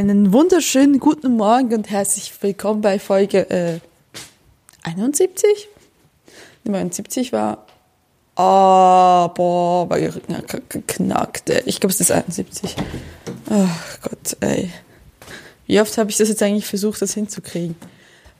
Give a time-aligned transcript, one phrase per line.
[0.00, 3.80] Einen wunderschönen guten Morgen und herzlich willkommen bei Folge äh,
[4.82, 5.68] 71.
[6.64, 7.66] 79 war.
[8.34, 9.98] Ah, oh, boah, war
[10.70, 11.50] geknackt.
[11.50, 11.64] Ey.
[11.66, 12.76] Ich glaube, es ist 71.
[13.50, 14.70] Ach Gott, ey.
[15.66, 17.76] Wie oft habe ich das jetzt eigentlich versucht, das hinzukriegen?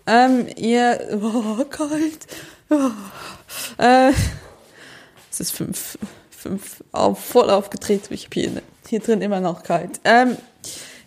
[0.06, 0.98] Ähm, ihr.
[1.22, 2.26] Oh, kalt.
[2.70, 2.90] Oh,
[3.76, 4.12] äh,
[5.30, 5.98] es ist fünf,
[6.30, 8.04] fünf auf, voll aufgedreht.
[8.08, 10.00] Ich habe hier, hier drin immer noch kalt.
[10.04, 10.38] Ähm,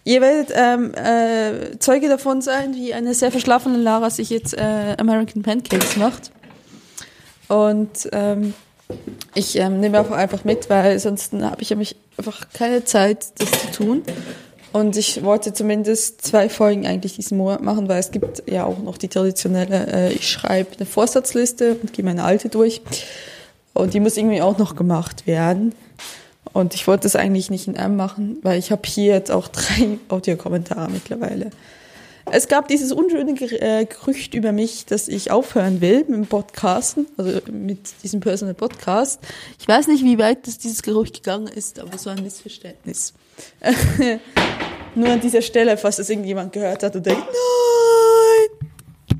[0.06, 4.96] Ihr werdet ähm, äh, Zeuge davon sein, wie eine sehr verschlafene Lara sich jetzt äh,
[4.98, 6.32] American Pancakes macht.
[7.48, 8.54] Und ähm,
[9.34, 13.52] ich ähm, nehme auch einfach mit, weil sonst habe ich nämlich einfach keine Zeit, das
[13.52, 14.04] zu tun.
[14.74, 18.80] Und ich wollte zumindest zwei Folgen eigentlich diesen Monat machen, weil es gibt ja auch
[18.80, 22.82] noch die traditionelle, äh, ich schreibe eine Vorsatzliste und gehe meine alte durch.
[23.74, 25.74] Und die muss irgendwie auch noch gemacht werden.
[26.54, 29.48] Und ich wollte das eigentlich nicht in M machen, weil ich habe hier jetzt auch
[29.48, 31.50] drei Audiokommentare mittlerweile.
[32.32, 37.06] Es gab dieses unschöne äh, Gerücht über mich, dass ich aufhören will mit dem Podcasten,
[37.18, 39.20] also mit diesem Personal Podcast.
[39.60, 43.14] Ich weiß nicht, wie weit das dieses Gerücht gegangen ist, aber es war ein Missverständnis.
[44.96, 49.18] Nur an dieser Stelle, falls das irgendjemand gehört hat und denkt, nein!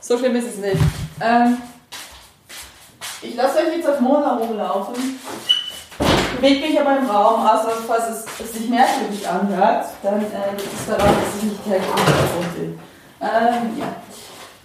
[0.00, 0.82] So schlimm ist es nicht.
[1.20, 1.58] Ähm,
[3.20, 4.94] ich lasse euch jetzt auf Mona rumlaufen
[6.36, 10.72] bewege mich aber im Raum, außer falls es, es sich merkwürdig anhört, dann äh, liegt
[10.74, 12.78] es daran, dass ich nicht Hintergrund bin.
[13.20, 13.96] Ähm, ja.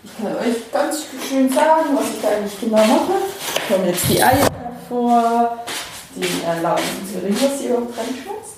[0.03, 3.13] Ich kann euch ganz schön sagen, was ich eigentlich genau mache.
[3.55, 5.57] Ich komme jetzt die Eier hervor,
[6.15, 8.57] die erlauben Syringe, sie überhaupt reinschmeißt.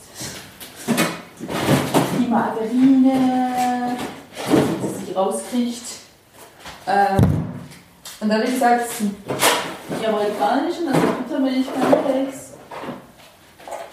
[2.20, 3.98] Die Margarine,
[4.48, 5.84] die sie rauskriegt.
[6.88, 7.48] Ähm,
[8.20, 12.49] und dann, wie gesagt, die amerikanischen, also Buttermilch, Pancakes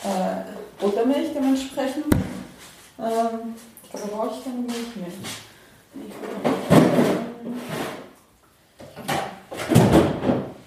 [0.06, 2.06] äh, Buttermilch dementsprechend.
[2.99, 5.09] Ähm, ich glaube, da brauche ich keine Milch mehr.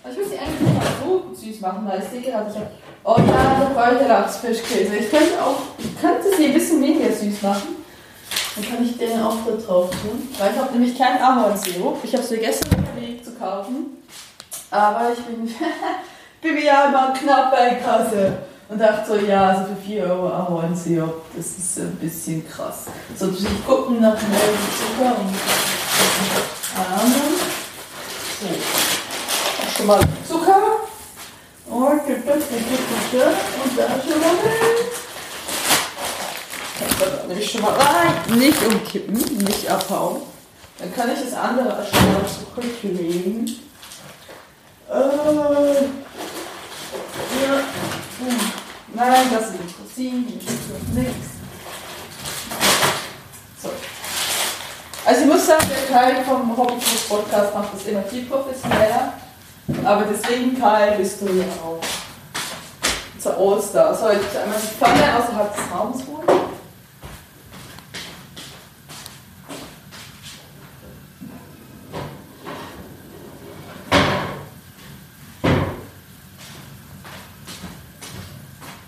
[0.09, 2.71] Ich will sie eigentlich nicht mal so süß machen, weil ich sehe gerade, ich habe.
[3.03, 4.95] Oh ja, da brauche ich Lachsfischkäse.
[4.97, 7.77] Ich könnte auch, ich könnte sie ein bisschen weniger süß machen.
[8.55, 10.27] Dann kann ich den auch da drauf tun.
[10.37, 11.99] Weil ich habe nämlich kein Ahornsirup.
[12.03, 12.67] Ich habe es vergessen,
[12.99, 14.03] Weg zu kaufen.
[14.69, 15.45] Aber ich bin,
[16.41, 21.23] bin wieder mal knapp bei Kasse und dachte so, ja, also für 4 Euro Ahornsirup,
[21.35, 22.85] das ist ein bisschen krass.
[23.17, 25.33] So, ich gucken nach dem Zucker und
[26.77, 27.33] anderen.
[28.39, 28.47] So,
[29.75, 30.61] schon mal Zucker.
[31.67, 32.23] Und, und da
[34.01, 34.35] schon mal
[36.99, 38.37] Das nehme ich schon mal rein.
[38.37, 40.21] Nicht umkippen, nicht abhauen.
[40.77, 43.45] Dann kann ich das andere schon mal zur Küche legen.
[44.89, 44.93] Äh,
[47.41, 48.58] ja.
[48.93, 51.27] Nein, das sind Rosinen, hier ist nichts.
[53.61, 53.69] So.
[55.05, 59.13] Also ich muss sagen, der Kai vom Hobbyfuß Podcast macht das immer viel professioneller.
[59.83, 61.79] Aber deswegen, Kai, bist du ja auch
[63.19, 63.93] zur Oster.
[63.93, 66.39] So, jetzt einmal die Pfanne außerhalb des Raums holen.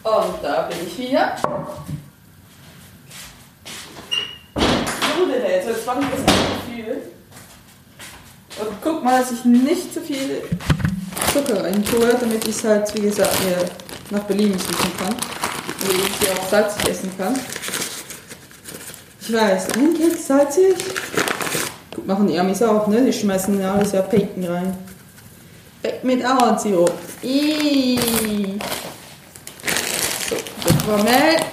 [0.04, 1.36] Und da bin ich wieder.
[4.56, 7.02] So, jetzt, jetzt mache ich das nicht zu viel.
[8.60, 10.44] Und guck mal, dass ich nicht zu viel
[11.34, 13.58] Zucker rein tue, damit ich es halt, wie gesagt, hier
[14.10, 15.16] nach Berlin suchen kann.
[15.80, 17.40] Damit ich sie auch salzig essen kann.
[19.22, 20.76] Ich weiß, ein Keks salzig.
[21.96, 23.02] Guck, machen die Amis auch, ne?
[23.06, 24.78] Die schmeißen ja alles ja Pinken rein.
[25.82, 26.92] Weg mit Ahornsirup.
[27.22, 28.60] Ihhh.
[30.88, 31.46] Moment.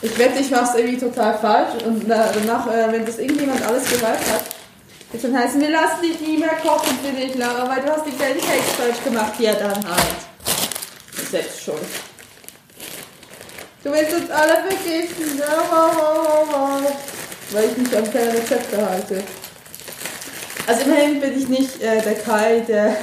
[0.00, 3.90] Ich wette, ich mache es irgendwie total falsch und danach, äh, wenn das irgendjemand alles
[3.90, 4.44] gehört hat,
[5.10, 8.06] wird dann heißen, wir lassen dich nie mehr kochen für dich, Lara, weil du hast
[8.06, 9.32] die Pancakes falsch gemacht.
[9.38, 10.28] Ja, dann halt.
[11.30, 11.78] Selbst schon.
[13.82, 15.42] Du willst uns alle vergiften,
[17.50, 19.22] weil ich mich an keine Rezepte halte.
[20.66, 22.96] Also immerhin bin ich nicht äh, der Kai, der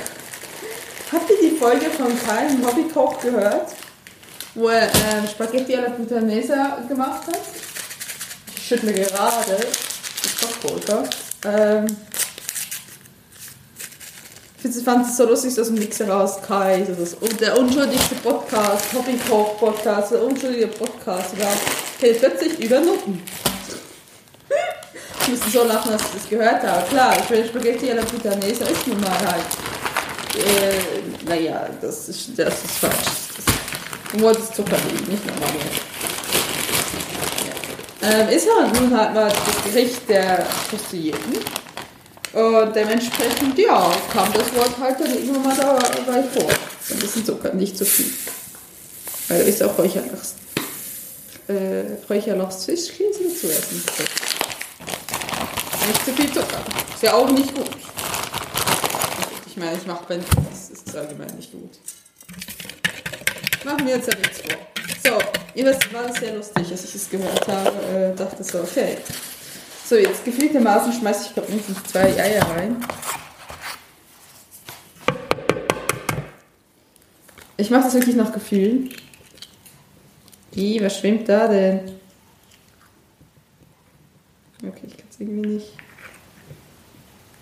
[1.11, 3.73] Habt ihr die Folge von Kai im Hobbykoch gehört?
[4.55, 7.41] Wo er äh, Spaghetti alla Puttanesca gemacht hat?
[8.55, 9.57] Ich schüttle gerade
[10.23, 11.03] das Kochpulver.
[11.45, 11.85] Ähm,
[14.63, 18.85] ich fand es so lustig, dass ein Mix heraus Kai, das, und der unschuldigste Podcast,
[18.93, 21.53] Hobbykoch-Podcast, der unschuldige Podcast war,
[21.99, 23.21] hält plötzlich über Nutten.
[25.21, 26.87] ich musste so lachen, dass ich das gehört habe.
[26.87, 29.45] Klar, ich will Spaghetti alla Puttanesca ist nun mal halt
[30.37, 33.25] äh, naja, das ist, das ist falsch.
[34.17, 35.49] Nur das Zucker liegen, nicht normal.
[38.01, 38.09] Ja.
[38.09, 41.33] Ähm, halt nun halt mal das Gericht der Prostituierten.
[42.33, 46.49] Und dementsprechend, ja, kam das Wort halt dann immer mal dabei vor.
[46.89, 48.11] Ein bisschen Zucker, nicht zu viel.
[49.27, 50.35] Weil da ist auch Räucherlachs.
[51.47, 53.83] Äh, Räucherlachsfischkäse zu essen.
[55.87, 56.59] Nicht zu viel Zucker.
[56.93, 57.69] Ist ja auch nicht gut.
[59.55, 61.79] Ich meine, ich mache Benzin, das ist allgemein nicht gut.
[63.63, 64.57] Machen wir jetzt ja nichts vor.
[65.01, 65.17] So,
[65.53, 67.71] jedenfalls war das sehr lustig, als ich es gehört habe.
[67.85, 68.97] Äh, dachte so, okay.
[69.85, 72.85] So, jetzt gefühltermaßen schmeiße ich, glaube mindestens zwei Eier rein.
[77.55, 78.93] Ich mache das wirklich nach Gefühlen.
[80.51, 81.97] Wie, was schwimmt da denn?
[84.67, 85.84] Okay, ich kann es irgendwie nicht.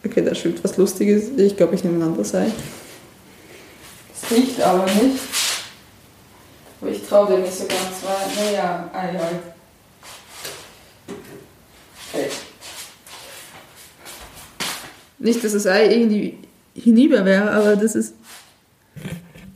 [0.06, 1.30] Okay, da schwimmt was Lustiges.
[1.38, 2.52] Ich glaube, ich nehme ein anderes Ei.
[4.14, 5.20] Es riecht aber nicht.
[6.82, 9.40] Aber ich traue dem nicht so ganz, weil, naja, Ei halt.
[12.14, 12.30] Okay.
[15.20, 16.38] Nicht, dass das Ei irgendwie
[16.76, 18.14] hinüber wäre, aber das ist.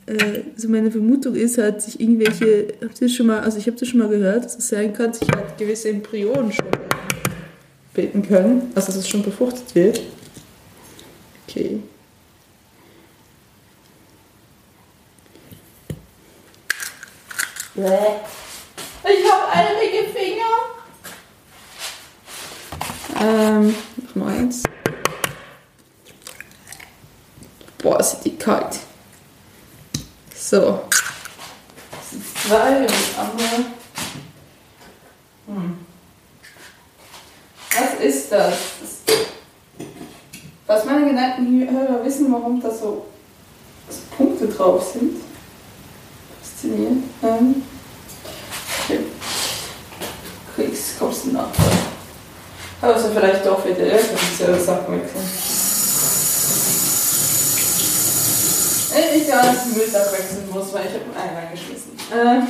[0.05, 2.67] Äh, also meine Vermutung ist halt, sich irgendwelche.
[2.81, 4.93] Habt ihr das schon mal, also ich habe das schon mal gehört, dass es sein
[4.93, 6.67] kann, sich halt gewisse Embryonen schon
[7.93, 9.99] bilden können, also dass es schon befruchtet wird.
[11.47, 11.79] Okay.
[19.03, 20.43] Ich habe einige Finger.
[23.21, 24.63] Ähm, noch mal eins.
[27.77, 28.79] Boah, sind die kalt.
[30.35, 30.83] So.
[31.91, 33.65] Das sind zwei und das andere.
[35.45, 35.85] Hm.
[37.71, 38.57] Was ist das?
[38.81, 39.36] das
[40.67, 43.05] was meine geneigten Hörer wissen, warum da so,
[44.17, 45.21] Punkte drauf sind.
[46.41, 47.05] Faszinierend.
[47.23, 47.63] Ähm,
[48.83, 48.99] okay.
[50.55, 51.65] Kriegskostenabfall.
[52.81, 55.23] Also vielleicht doch wieder irgendwelche Sachen wechseln.
[59.15, 61.91] Ich gar nicht den Müllsack wechseln muss, weil ich habe einen reingeschmissen.
[62.11, 62.41] Äh,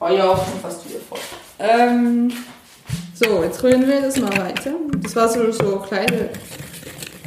[0.00, 1.18] oh ja, schon fast wieder voll.
[1.58, 2.32] Ähm,
[3.14, 4.72] so, jetzt rühren wir das mal weiter.
[5.02, 6.30] Das war so, so kleine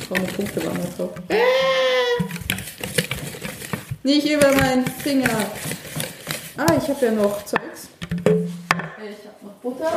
[0.07, 1.11] braune Punkte waren da drauf.
[1.29, 1.37] Äh,
[4.03, 5.29] nicht über meinen Finger.
[6.57, 7.89] Ah, ich habe ja noch Zeugs.
[8.03, 9.91] Ich habe noch Butter.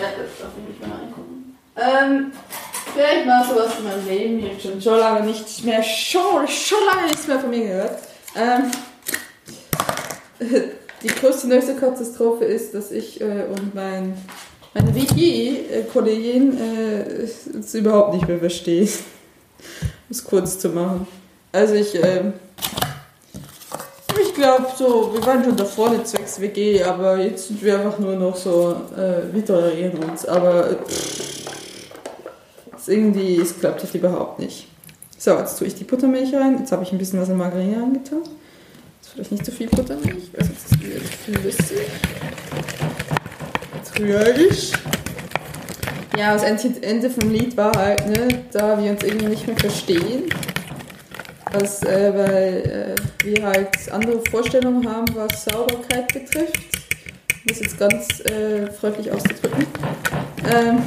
[0.00, 1.56] Ja, das darf ich nicht mehr reingucken.
[1.76, 2.32] Ähm,
[2.94, 4.38] vielleicht mal sowas in meinem Leben.
[4.38, 7.98] Ich habe schon, schon lange nicht mehr, schon, schon lange nichts mehr von mir gehört.
[8.36, 8.70] Ähm,
[11.04, 14.16] die größte neueste Katastrophe ist, dass ich äh, und mein,
[14.72, 18.88] meine WG-Kollegin äh, es überhaupt nicht mehr verstehen.
[18.88, 19.64] um
[20.10, 21.06] es kurz zu machen.
[21.52, 22.32] Also ich, äh,
[24.20, 27.98] ich glaube so, wir waren schon davor eine zwecks WG, aber jetzt sind wir einfach
[27.98, 30.24] nur noch so, äh, wir tolerieren uns.
[30.24, 31.44] Aber pff,
[32.76, 34.68] ist irgendwie, es klappt halt überhaupt nicht.
[35.18, 36.58] So, jetzt tue ich die Buttermilch rein.
[36.58, 38.22] Jetzt habe ich ein bisschen was in Margarine reingetan.
[39.14, 41.78] Vielleicht nicht zu viel Buttermilch, weil sonst ist wieder flüssig.
[44.50, 44.72] Ich.
[46.18, 50.24] Ja, das Ende vom Lied war halt, ne, da wir uns irgendwie nicht mehr verstehen.
[51.52, 56.56] Was, äh, weil äh, wir halt andere Vorstellungen haben, was Sauberkeit betrifft.
[56.56, 59.66] Um das jetzt ganz äh, freundlich auszudrücken.
[60.52, 60.82] Ähm,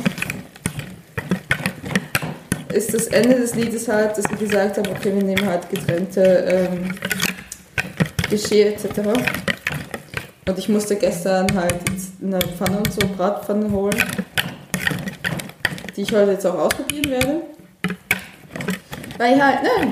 [2.73, 6.21] ist das Ende des Liedes halt, dass wir gesagt haben, okay, wir nehmen halt getrennte
[6.21, 6.93] ähm,
[8.29, 8.99] Geschirr etc.
[10.47, 11.75] Und ich musste gestern halt
[12.23, 14.03] eine Pfanne und so, Bratpfanne holen,
[15.95, 17.41] die ich heute jetzt auch ausprobieren werde.
[19.17, 19.91] Weil halt, ne,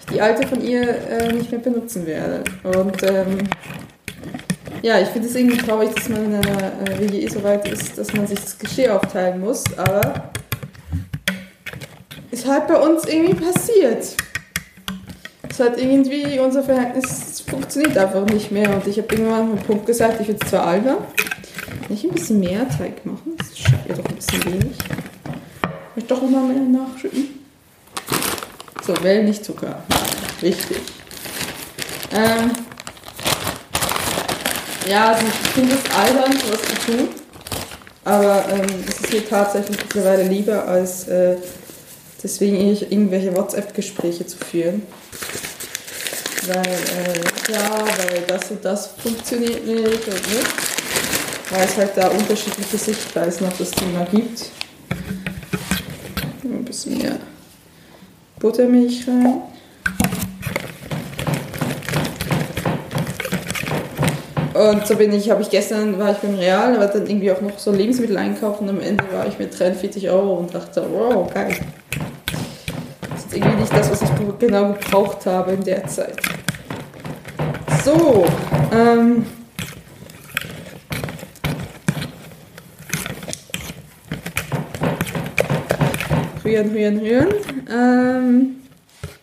[0.00, 2.42] ich die alte von ihr äh, nicht mehr benutzen werde.
[2.64, 3.38] Und ähm,
[4.82, 7.96] ja, ich finde es irgendwie traurig, dass man in einer äh, WGE so weit ist,
[7.96, 10.30] dass man sich das Geschirr aufteilen muss, aber
[12.30, 14.16] ist halt bei uns irgendwie passiert
[15.50, 18.70] es hat irgendwie, unser Verhältnis funktioniert einfach nicht mehr.
[18.70, 20.98] Und ich habe irgendwann einen Punkt gesagt, ich es zwar albern,
[21.88, 24.76] nicht ein bisschen mehr Teig machen, das scheint ja doch ein bisschen wenig.
[25.96, 27.40] Ich doch nochmal mehr nachschütten.
[28.86, 29.82] So, Well, nicht Zucker.
[30.40, 30.78] Wichtig.
[32.12, 32.52] Ähm,
[34.88, 37.08] ja, also ich finde es albern, sowas zu tun.
[38.04, 41.36] Aber ähm, es ist mir tatsächlich mittlerweile lieber, als äh,
[42.22, 44.82] deswegen irgendwelche WhatsApp-Gespräche zu führen
[46.46, 50.46] weil, äh, ja, weil das und das funktioniert nicht und nicht.
[51.50, 54.50] Weil es halt da unterschiedliche Sichtweisen auf das Thema gibt.
[56.44, 57.16] Ein bisschen mehr
[58.38, 59.42] Buttermilch rein.
[64.54, 67.40] Und so bin ich, habe ich gestern, war ich beim Real, aber dann irgendwie auch
[67.40, 71.32] noch so Lebensmittel einkaufen und am Ende war ich mit 43 Euro und dachte, wow,
[71.32, 71.56] geil.
[73.30, 74.08] Ist irgendwie nicht das, was ich
[74.40, 76.20] genau gebraucht habe in der Zeit.
[77.84, 78.26] So,
[78.72, 79.24] ähm,
[86.44, 87.34] rühren, rühren, rühren.
[87.70, 88.56] Ähm,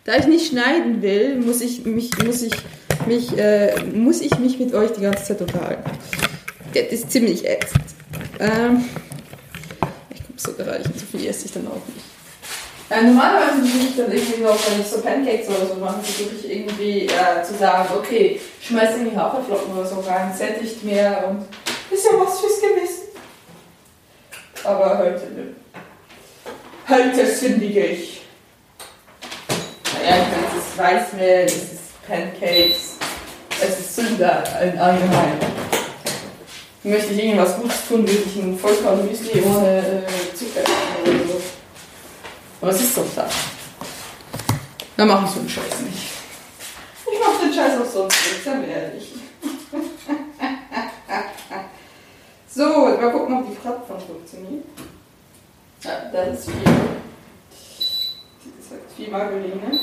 [0.04, 2.54] da ich nicht schneiden will, muss ich mich, muss ich
[3.06, 5.90] mich, äh, muss ich mich mit euch die ganze Zeit unterhalten.
[6.72, 7.84] Das ist ziemlich ätzend.
[8.40, 8.86] Ähm,
[10.14, 12.17] ich komme so erreichen, so viel esse ich dann auch nicht.
[12.90, 16.36] Äh, normalerweise versuche ich dann irgendwie noch, wenn ich so Pancakes oder so mache, versuche
[16.36, 21.46] ich irgendwie äh, zu sagen, okay, schmeiß irgendwie Haferflocken oder so rein, sättigt mehr und
[21.90, 23.08] ist ja was fürs Gewissen.
[24.64, 25.54] Aber heute, ne?
[26.88, 28.22] Heute sündige ich.
[29.92, 32.96] Naja, ich meine, es ist Weißmehl, es ist Pancakes,
[33.60, 35.38] es ist Sünder in allgemein.
[36.84, 40.62] Möchte ich irgendwas Gutes tun, würde ich ein Vollkornmüsli ohne äh, Zucker.
[42.60, 43.28] Aber es ist doch da.
[44.96, 45.98] Dann mache ich so einen Scheiß nicht.
[47.12, 49.12] Ich mache den Scheiß auch sonst nicht, seien wir ehrlich.
[52.52, 54.64] so, mal gucken, ob die Plattform funktioniert.
[55.84, 56.64] Ja, das ist viel.
[56.64, 59.78] Das ist halt viel Margarine.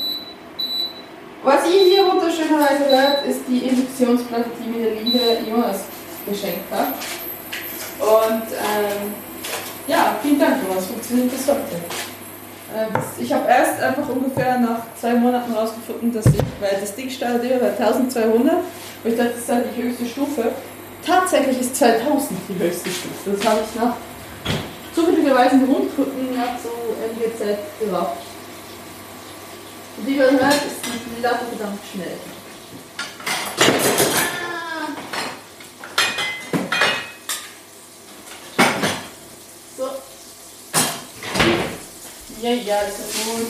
[1.42, 5.84] Was ihr hier wunderschönerweise hört, ist die Induktionsplatte, die mir der liebe Jonas
[6.28, 6.88] geschenkt hat.
[7.98, 9.14] Und ähm,
[9.86, 10.84] ja, vielen Dank, Jonas.
[10.86, 11.80] Funktioniert bis heute.
[12.76, 17.08] Äh, ich habe erst einfach ungefähr nach zwei Monaten rausgefunden, dass ich, weil das Ding
[17.08, 18.62] startet bei 1200 und
[19.04, 20.52] ich dachte, das ist halt die höchste Stufe.
[21.04, 23.30] Tatsächlich ist 2000 die höchste Stufe.
[23.36, 23.96] Das habe ich nach
[24.94, 26.70] zufälligerweise Rundgucken nach so
[27.14, 28.16] MGZ gerafft.
[29.96, 30.84] Und wie man hört, ist
[31.16, 32.18] die Latte verdammt schnell.
[42.42, 43.46] Ja, ja, das ist gut.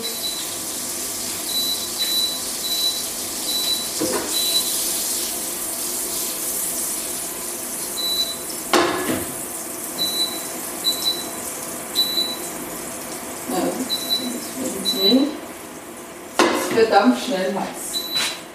[16.38, 17.87] Es ist verdammt schnell heiß.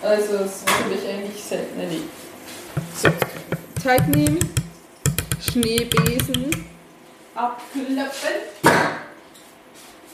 [0.01, 2.09] Also das habe ich eigentlich selten erlebt.
[2.95, 3.09] So,
[3.83, 4.39] Teig nehmen,
[5.41, 6.49] Schneebesen,
[7.35, 9.00] abklopfen.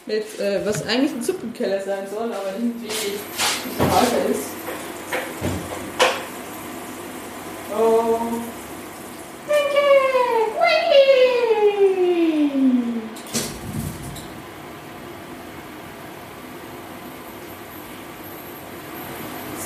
[0.08, 3.20] Mit, äh, was eigentlich ein Suppenkeller sein soll, aber irgendwie nicht
[3.78, 4.48] Frage ist.
[7.78, 8.20] Oh.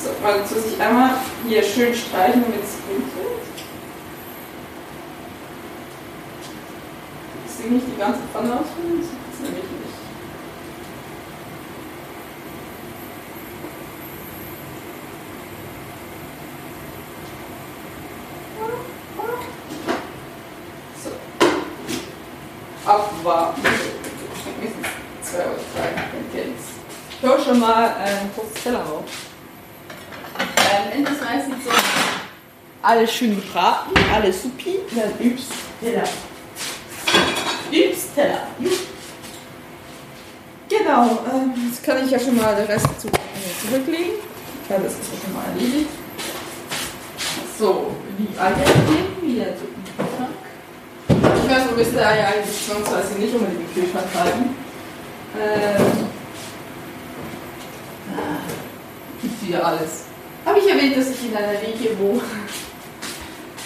[0.04, 1.12] So, mal jetzt muss ich einmal
[1.48, 2.42] hier schön streichen,
[3.16, 3.42] wird.
[7.46, 9.82] Ich sehe nicht die ganze Pfanne ausfüllen, das ist nämlich nicht.
[21.04, 21.10] So.
[22.90, 23.62] Abwarten.
[23.62, 24.88] Mindestens
[25.24, 26.66] zwei oder drei Pancakes.
[27.10, 27.96] Ich hole schon mal
[28.66, 29.04] einen kurzen Teller auf.
[30.40, 31.72] Ähm, Ende ist meistens so
[32.82, 35.44] alles schön gebraten, alles supi, dann übs
[35.82, 36.04] Teller.
[37.72, 38.48] Übs Teller.
[40.70, 43.12] Genau, ähm, jetzt kann ich ja schon mal den Rest zu, äh,
[43.68, 44.14] zurücklegen.
[44.70, 45.90] Ja, das ist ja schon mal erledigt.
[47.60, 49.66] So, die Eier geben wieder zu.
[51.10, 54.56] Ich weiß, wo du Eier eigentlich zwangsweise nicht unbedingt im Kühlschrank halten.
[55.40, 56.08] Ähm,
[58.16, 58.42] ah,
[59.48, 60.06] wieder alles.
[60.46, 62.22] Habe ich erwähnt, dass ich in einer WG wohne?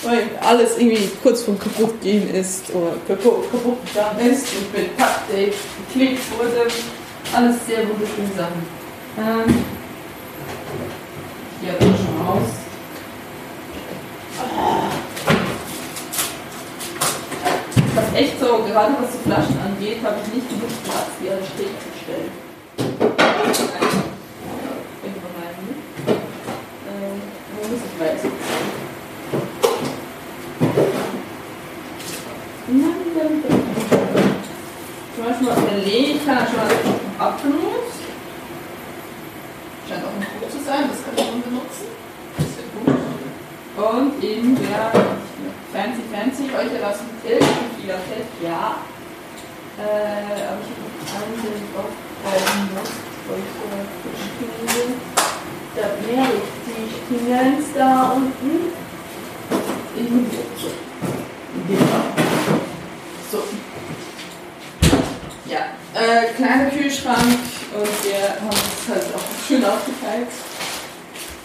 [0.03, 4.95] Weil alles irgendwie kurz vom kaputt gehen ist oder kaputt, kaputt gegangen ist und mit
[4.97, 5.53] Papptape
[5.87, 6.67] geklebt wurde.
[7.33, 8.67] Alles sehr wunderschöne Sachen.
[9.17, 9.65] Ähm,
[11.61, 12.49] hier bin schon aus.
[17.95, 21.39] Was echt so, gerade was die Flaschen angeht, habe ich nicht genug Platz, die alle
[21.39, 22.31] schräg zu stellen.
[25.01, 25.73] Irgendwo rein, ne?
[26.91, 27.17] Ähm,
[27.53, 28.21] wo muss ich weiß?
[35.15, 35.55] Zum Beispiel mal
[36.25, 37.89] ich ja schon mal Apfelmus.
[39.87, 41.87] Scheint auch noch gut zu sein, das kann ich schon benutzen.
[42.37, 42.89] Das ist ja gut.
[43.77, 44.91] Und eben der
[45.71, 47.37] fancy fancy euch erlassen Till,
[47.77, 48.77] wieder Fett, ja.
[49.77, 52.91] Äh, aber ich habe noch einen, den ich aufgreifen muss,
[53.27, 53.65] weil ich so
[54.01, 54.83] frisch kriege.
[55.75, 58.71] Da mehr richtig Tingens da unten.
[59.95, 60.69] irgendwo so.
[61.67, 62.05] Genau.
[63.31, 63.43] So.
[65.47, 66.71] Ja, äh, kleiner
[67.05, 67.39] Kühlschrank
[67.77, 70.27] und wir haben es halt auch schön aufgeteilt.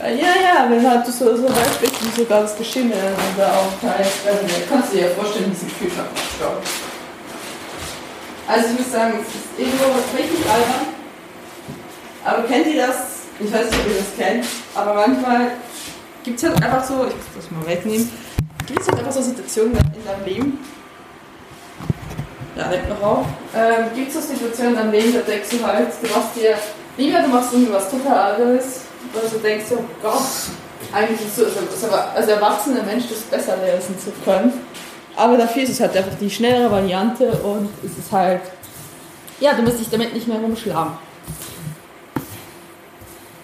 [0.03, 2.97] Äh, ja, ja, wenn halt so, so weit bist, wie sogar das Geschimmel
[3.37, 6.63] da aufteilt, äh, kannst du dir ja vorstellen, diesen Kühlschrank aufstauen.
[8.49, 9.85] Also ich muss sagen, es ist irgendwo
[10.17, 10.87] richtig albern.
[12.25, 12.97] Aber kennt ihr das?
[13.39, 15.53] Ich weiß nicht, ob ihr das kennt, aber manchmal
[16.25, 18.11] gibt es halt einfach so, ich muss das mal wegnehmen,
[18.67, 20.59] gibt es halt einfach so Situationen in deinem Leben,
[22.69, 26.09] nimmt noch auf, ähm, gibt es so Situationen deinem Leben, da denkst du halt, du
[26.09, 26.55] machst dir,
[26.97, 28.81] lieber du machst irgendwie was total anderes,
[29.13, 30.23] weil du denkst, oh Gott,
[30.93, 34.53] eigentlich ist so, ist aber als erwachsener Mensch das besser lesen zu können.
[35.17, 38.41] Aber dafür ist es halt einfach die schnellere Variante und es ist halt,
[39.41, 40.93] ja, du musst dich damit nicht mehr rumschlagen.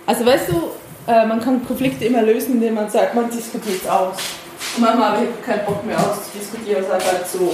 [0.06, 0.70] Also weißt du,
[1.10, 4.16] äh, man kann Konflikte immer lösen, indem man sagt, man diskutiert es aus.
[4.76, 7.52] Und manchmal habe ich keinen Bock mehr auszudiskutieren, es halt halt so.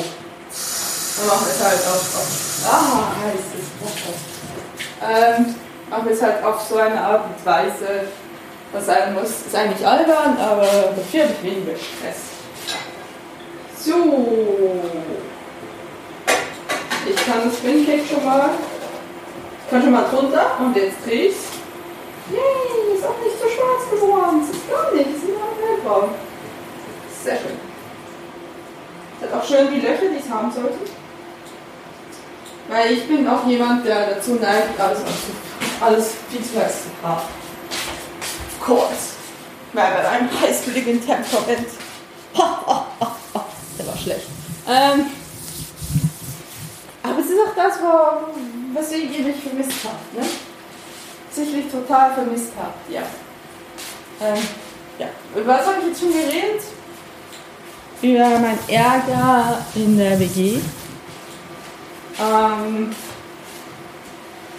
[1.18, 5.38] Man macht es halt auf, auf ah, heiß ist das.
[5.38, 5.54] Ähm,
[5.90, 8.08] macht es halt auf so eine Art und Weise,
[8.72, 10.66] was sein muss, ist eigentlich albern, aber
[10.96, 12.32] dafür weniger Stress.
[13.78, 14.80] So.
[17.04, 18.50] Ich kann das Spin Cake schon mal.
[19.64, 21.36] Ich kann schon mal drunter und jetzt drehe ich
[22.30, 24.40] Yay, ist auch nicht so schwarz geworden.
[24.40, 26.10] Das ist gar nicht, es ist nur hellbraun.
[27.22, 27.58] Sehr schön.
[29.20, 30.78] Es hat auch schön die Löcher, die es haben sollte.
[32.68, 35.00] Weil ich bin auch jemand, der dazu neigt, alles,
[35.80, 37.22] alles viel zu heiß zu haben.
[38.50, 39.12] Of course.
[39.72, 41.68] Weil bei einem heißblütigen Temperament.
[42.34, 44.26] Der war schlecht.
[44.68, 45.06] Ähm,
[47.02, 47.78] aber es ist auch das,
[48.74, 50.14] was ihr mich vermisst habt.
[50.14, 50.24] Ne?
[51.34, 52.90] sicherlich total vermisst habt.
[52.90, 53.02] Ja.
[54.20, 54.42] Ähm,
[54.98, 55.06] ja.
[55.34, 56.62] Über was habe ich jetzt schon geredet?
[58.02, 60.58] Über mein Ärger in der WG.
[62.20, 62.94] Ähm,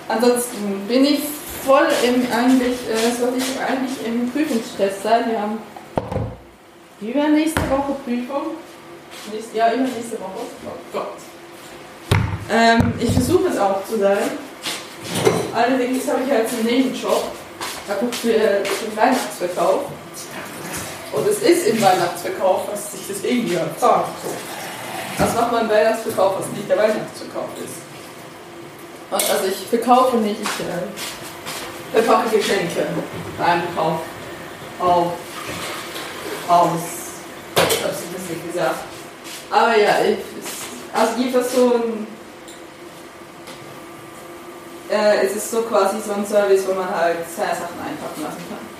[0.07, 1.19] ansonsten bin ich
[1.65, 5.25] voll im eigentlich, äh, sollte ich eigentlich im Prüfungsstress sein.
[5.29, 5.59] Wir haben
[6.99, 8.57] übernächste Woche Prüfung.
[9.31, 10.45] Nächste, ja, übernächste Woche.
[10.65, 11.13] Oh Gott.
[12.51, 14.17] Ähm, ich versuche es auch zu sein.
[15.53, 17.31] Allerdings habe ich jetzt einen Nebenjob,
[17.87, 19.85] da guckt für den Weihnachtsverkauf.
[21.11, 24.09] Und es ist im Weihnachtsverkauf, was sich das irgendwie sagt.
[25.17, 27.83] Was macht man Weihnachtsverkauf, was nicht der Weihnachtsverkauf ist?
[29.11, 30.49] Also ich verkaufe nicht, ich
[31.99, 32.87] äh, Geschenke
[33.37, 33.99] beim Kauf
[34.79, 35.13] auf
[36.47, 36.81] aus.
[37.55, 38.79] Ich habe es ein bisschen gesagt.
[39.51, 40.17] Aber ja, ich,
[40.93, 42.07] also gibt es so ein
[44.89, 48.43] äh, es ist so quasi so ein Service, wo man halt seine Sachen einpacken lassen
[48.49, 48.73] kann.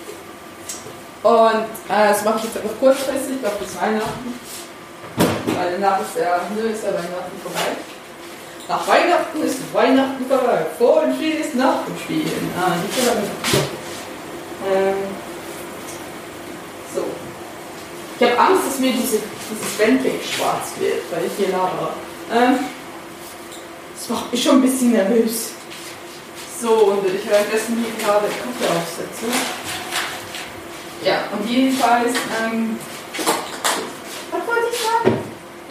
[1.23, 4.39] Und äh, das mache ich jetzt einfach kurzfristig, auf bis Weihnachten.
[5.17, 7.77] Weil danach ist der, nö, ist der Weihnachten vorbei.
[8.67, 10.65] Nach Weihnachten ist Weihnachten vorbei.
[10.77, 12.31] Vor dem Spiel ist nach dem Spiel.
[12.57, 13.27] Ah, so lange.
[14.71, 14.95] Ähm,
[16.95, 17.03] so.
[18.19, 21.93] Ich habe Angst, dass mir diese, dieses Bandcake schwarz wird, weil ich hier labere.
[22.31, 22.59] Ähm,
[23.95, 25.51] das macht mich schon ein bisschen nervös.
[26.61, 29.25] So, und ich währenddessen hier gerade Kaffee aufsetze.
[31.03, 32.79] Ja, und jedenfalls, ähm,
[34.31, 35.17] was wollte ich sagen?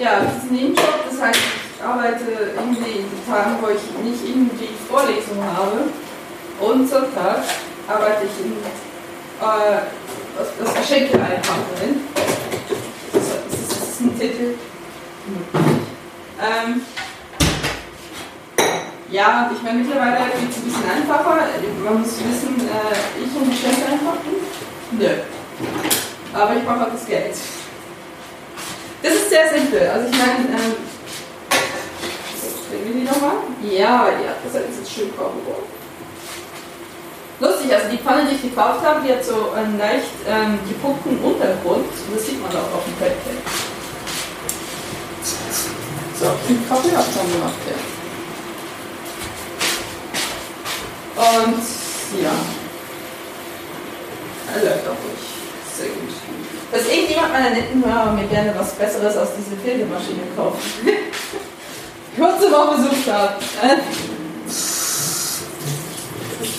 [0.02, 1.38] Ja, diesen Nebenjob, das heißt,
[1.76, 5.82] ich arbeite in den Tagen, wo ich nicht irgendwie Vorlesungen habe.
[6.58, 7.44] Und Sonntag
[7.86, 9.82] arbeite ich in, äh,
[10.36, 12.08] das, das Geschenke einpacken.
[13.12, 14.54] Das, das, das ist ein Titel.
[16.42, 16.82] Ähm,
[19.08, 21.46] ja, ich meine, mittlerweile geht es ein bisschen einfacher.
[21.84, 24.34] Man muss wissen, äh, ich und Geschenke einpacken?
[24.98, 25.08] Nö.
[26.34, 27.36] Aber ich brauche das Geld.
[29.02, 29.88] Das ist sehr simpel.
[29.88, 30.74] Also ich meine, ähm,
[32.70, 33.36] kriegen wir die nochmal?
[33.62, 35.66] Ja, ja, das ist jetzt schön kaum geworden.
[37.40, 41.18] Lustig, also die Pfanne, die ich gekauft habe, die hat so einen leicht ähm, gepunkten
[41.18, 41.86] Untergrund.
[41.86, 43.38] Und das sieht man auch auf dem Feldfeld.
[46.20, 47.78] So, den Kaffee ich dann gemacht, ja.
[51.22, 51.62] Und
[52.22, 52.30] ja,
[54.54, 55.22] er läuft auch ruhig.
[55.76, 56.31] Sehr gut.
[56.72, 60.56] Dass irgendjemand meiner netten Hörer mir gerne was Besseres aus dieser Filtermaschine kauft.
[62.16, 62.88] Kurze Woche.
[63.62, 63.76] Äh?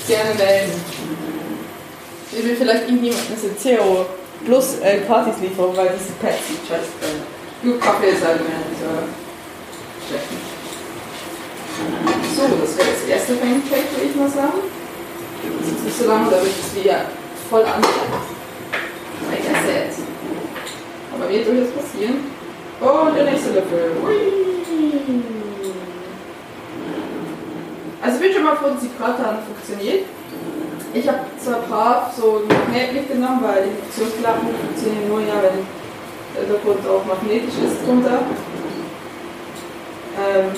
[0.07, 0.81] Gerne melden.
[2.31, 4.05] Ich will vielleicht irgendjemand eine CO
[4.45, 7.17] plus äh, Gratis-Lieferung, weil diese Pads sieht scheiße
[7.63, 9.07] Nur Kaffee ist halt mehr dieser
[10.07, 10.37] schlechten.
[12.35, 14.61] So, das wäre das erste Pancake, würde ich mal sagen.
[15.59, 17.05] Das ist nicht so lange, damit es wieder
[17.49, 18.32] voll anfängt.
[19.29, 20.03] Like I.
[21.13, 22.15] Aber Kann mir durchaus passieren.
[22.79, 23.91] Und der nächste Löffel.
[28.01, 30.05] Also ich bin schon mal froh, dass die Kartan funktioniert.
[30.93, 35.65] Ich habe zwar brav so ein Magnet mitgenommen, weil die Funktionsplatten funktionieren nur ja, wenn
[36.35, 38.19] der Untergrund auch magnetisch ist drunter.
[40.19, 40.51] Ähm,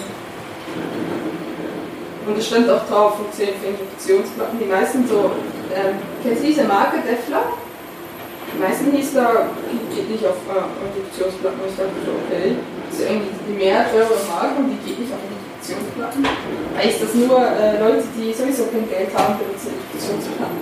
[2.28, 4.60] und es stand auch drauf, funktioniert für Induktionsplatten.
[4.60, 5.32] Die meisten so,
[5.74, 7.44] ähm, kennst du diese Marke Defler?
[8.60, 9.50] Meisten da,
[9.94, 11.60] geht nicht auf äh, Induktionsplatten.
[11.60, 11.92] Und ich dachte
[12.26, 12.56] okay,
[12.90, 16.22] das ist irgendwie mehr teure Marke und die geht nicht auf Induktionsplatten.
[16.78, 20.60] Heißt das nur äh, Leute, die sowieso kein Geld haben, benutzen Induktionsplatten?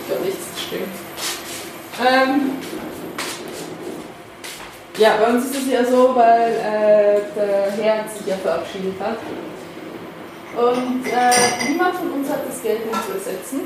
[0.00, 0.96] Ich glaube nicht, das stimmt.
[2.00, 2.56] Ähm,
[4.98, 9.18] ja, bei uns ist es ja so, weil äh, der Herr sich ja verabschiedet hat.
[10.56, 13.60] Und äh, niemand von uns hat das Geld hinzusetzen.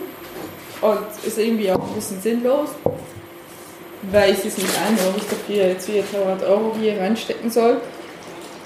[0.81, 2.69] Und ist irgendwie auch ein bisschen sinnlos,
[4.11, 7.81] weil ich es nicht ein, warum ich dafür jetzt wieder 300 Euro hier reinstecken soll.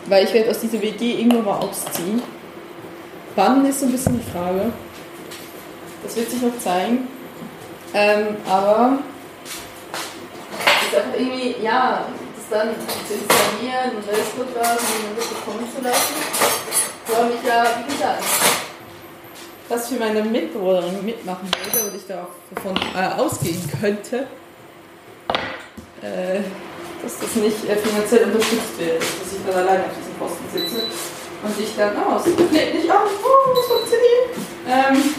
[0.07, 2.23] Weil ich werde aus dieser WG irgendwann mal ausziehen.
[3.37, 4.73] Wann ist so ein bisschen die Frage.
[6.03, 7.09] Das wird sich noch zeigen.
[7.93, 8.99] Ähm, aber
[10.91, 12.07] ist einfach irgendwie, ja,
[12.51, 12.71] dann
[13.07, 16.15] zu installieren und Restprogramm und das bekommen zu lassen,
[17.07, 18.25] freue mich ja, wie gesagt,
[19.69, 24.27] das für meine Mitbewohnerin mitmachen würde und ich davon äh, ausgehen könnte,
[26.03, 26.41] äh,
[27.03, 30.83] dass das nicht äh, finanziell unterstützt wird, dass ich dann allein auf diesem Posten sitze
[31.43, 34.31] und ich dann aus, oh, lädt nicht auf, oh, das funktioniert.
[34.69, 35.15] Ähm,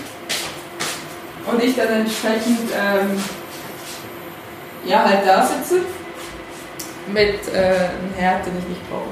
[1.51, 3.23] und ich dann entsprechend ähm,
[4.85, 5.81] ja, halt da sitze
[7.07, 9.09] mit äh, einem Herd, den ich nicht brauche.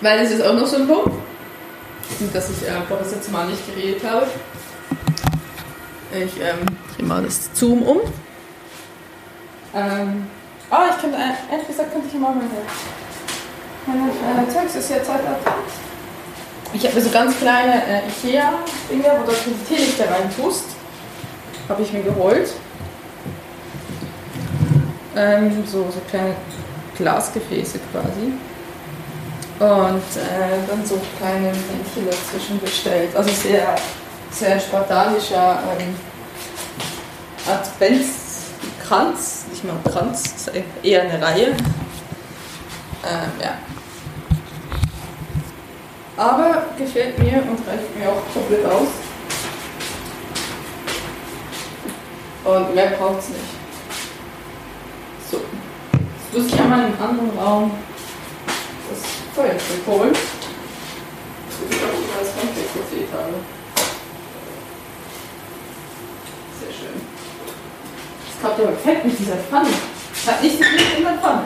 [0.00, 1.10] Weil es ist auch noch so ein Punkt,
[2.32, 4.26] dass ich äh, das letzte Mal nicht geredet habe.
[6.12, 8.00] Ich ähm, drehe mal das Zoom um.
[9.74, 10.26] Ähm,
[10.70, 12.50] oh, ich könnte, äh, ehrlich gesagt, könnte ich mal meine,
[13.86, 15.22] meine äh, Zeugs ist jetzt halt
[16.72, 20.64] Ich habe mir so ganz kleine äh, Ikea-Dinger, wo du die Teelichter rein tust.
[21.68, 22.50] Habe ich mir geholt
[25.16, 26.34] ähm, so, so kleine
[26.96, 28.32] Glasgefäße quasi.
[29.58, 29.68] Und
[30.16, 33.14] äh, dann so kleine Männchen dazwischen bestellt.
[33.14, 33.74] Also sehr,
[34.30, 35.94] sehr spartanischer ähm,
[37.46, 40.50] Adventskranz, nicht mal ein Kranz,
[40.82, 41.48] eher eine Reihe.
[41.48, 41.56] Ähm,
[43.40, 43.58] ja.
[46.16, 48.88] Aber gefällt mir und reicht mir auch komplett aus.
[52.44, 53.40] Und mehr braucht es nicht.
[55.30, 55.40] So.
[56.32, 57.70] Jetzt muss ich einmal in einem anderen Raum
[58.90, 59.00] das
[59.34, 60.12] Feuerzeug holen.
[62.20, 62.68] Das Handwerk
[63.12, 63.34] habe.
[66.60, 67.00] Sehr schön.
[68.62, 69.68] Aber perfekt mit dieser Pfanne.
[70.26, 71.44] Hat nicht so viel in der Pfanne.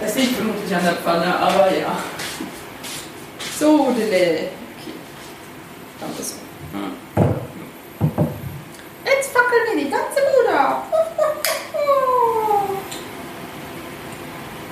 [0.00, 1.96] Das liegt vermutlich an der Pfanne, aber ja.
[3.58, 4.50] So, Dele.
[4.78, 4.92] Okay.
[5.98, 6.36] Dann das so.
[9.04, 10.92] Jetzt fackeln wir die ganze Bude ab.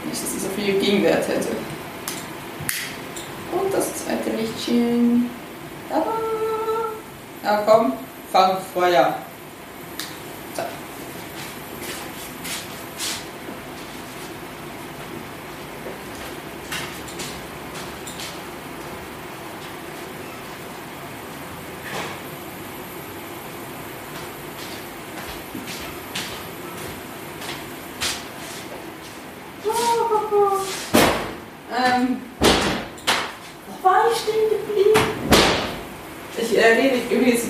[0.05, 1.49] Nicht, dass sie so viel Gegenwert hätte.
[3.53, 5.31] Und das zweite Lichtchen.
[5.89, 6.05] Tada!
[7.43, 7.95] Na komm,
[8.31, 9.17] fang Feuer.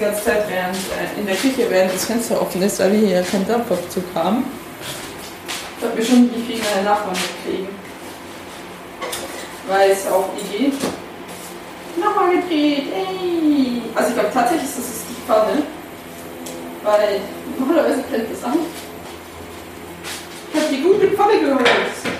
[0.02, 3.22] ganze Zeit während, äh, in der Küche, während das Fenster offen ist, weil wir hier
[3.22, 4.44] keinen Dampfaufzug haben.
[5.78, 7.68] Ich habe mir schon wie viele meine Nachbarn kriegen.
[9.66, 10.72] Weil es auch Idee.
[11.98, 13.82] Nochmal gedreht, ey!
[13.94, 15.62] Also ich glaube tatsächlich ist das die Pfanne.
[16.84, 17.20] Weil
[17.58, 18.58] normalerweise kennt das an.
[20.52, 21.66] Ich habe die gute Pfanne geholt.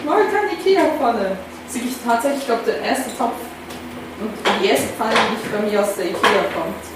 [0.07, 1.37] Mal keine Ikea-Pfanne.
[1.67, 3.37] Das ist tatsächlich, ich glaube, der erste Topf
[4.21, 6.93] und die erste Pfanne, die bei mir aus der Ikea kommt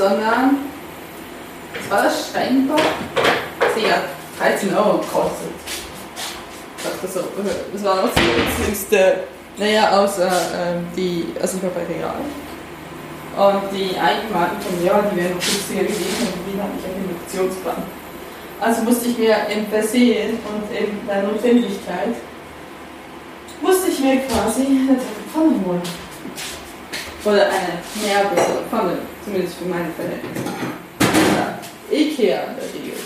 [0.00, 0.69] sondern,
[1.90, 2.28] war das?
[2.30, 2.80] Steinbock?
[3.74, 4.04] Sie hat
[4.38, 5.50] 13 Euro gekostet.
[6.76, 7.20] Ich dachte so,
[7.72, 9.24] das war noch das günstigste,
[9.58, 12.14] naja, außer ähm, die, also ich war bei Real.
[13.36, 17.04] Und die Eigenmarken von Real, die wären noch günstiger gewesen und die habe ich einen
[17.04, 17.82] Induktionsplan.
[18.60, 22.14] Also musste ich mir im Versehen und in der Notwendigkeit
[23.60, 24.98] musste ich mir quasi eine
[25.32, 25.82] Pfanne holen.
[27.24, 30.79] Oder eine mehr bessere Pfanne, zumindest für meine Verhältnisse.
[31.90, 32.98] Ikea in der Regel.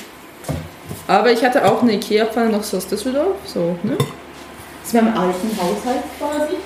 [1.07, 3.97] Aber ich hatte auch eine Ikea-Pfanne noch so aus Düsseldorf, so, ne?
[3.97, 6.57] Das ist meinem alten Haushalt quasi.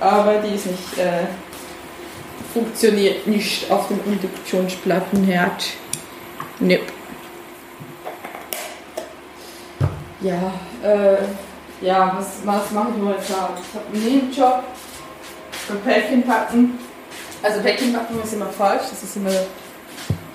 [0.00, 1.26] Aber die ist nicht, äh,
[2.52, 5.66] funktioniert nicht auf dem Induktionsplattenherd.
[6.60, 6.82] Nope.
[10.20, 10.52] Ja,
[10.82, 11.16] äh,
[11.80, 13.50] ja, was, was mache ich momentan?
[13.60, 14.64] Ich habe einen Nebenjob
[15.68, 16.78] beim Päckchen packen.
[17.42, 19.30] Also Päckchen packen ist immer falsch, das ist immer,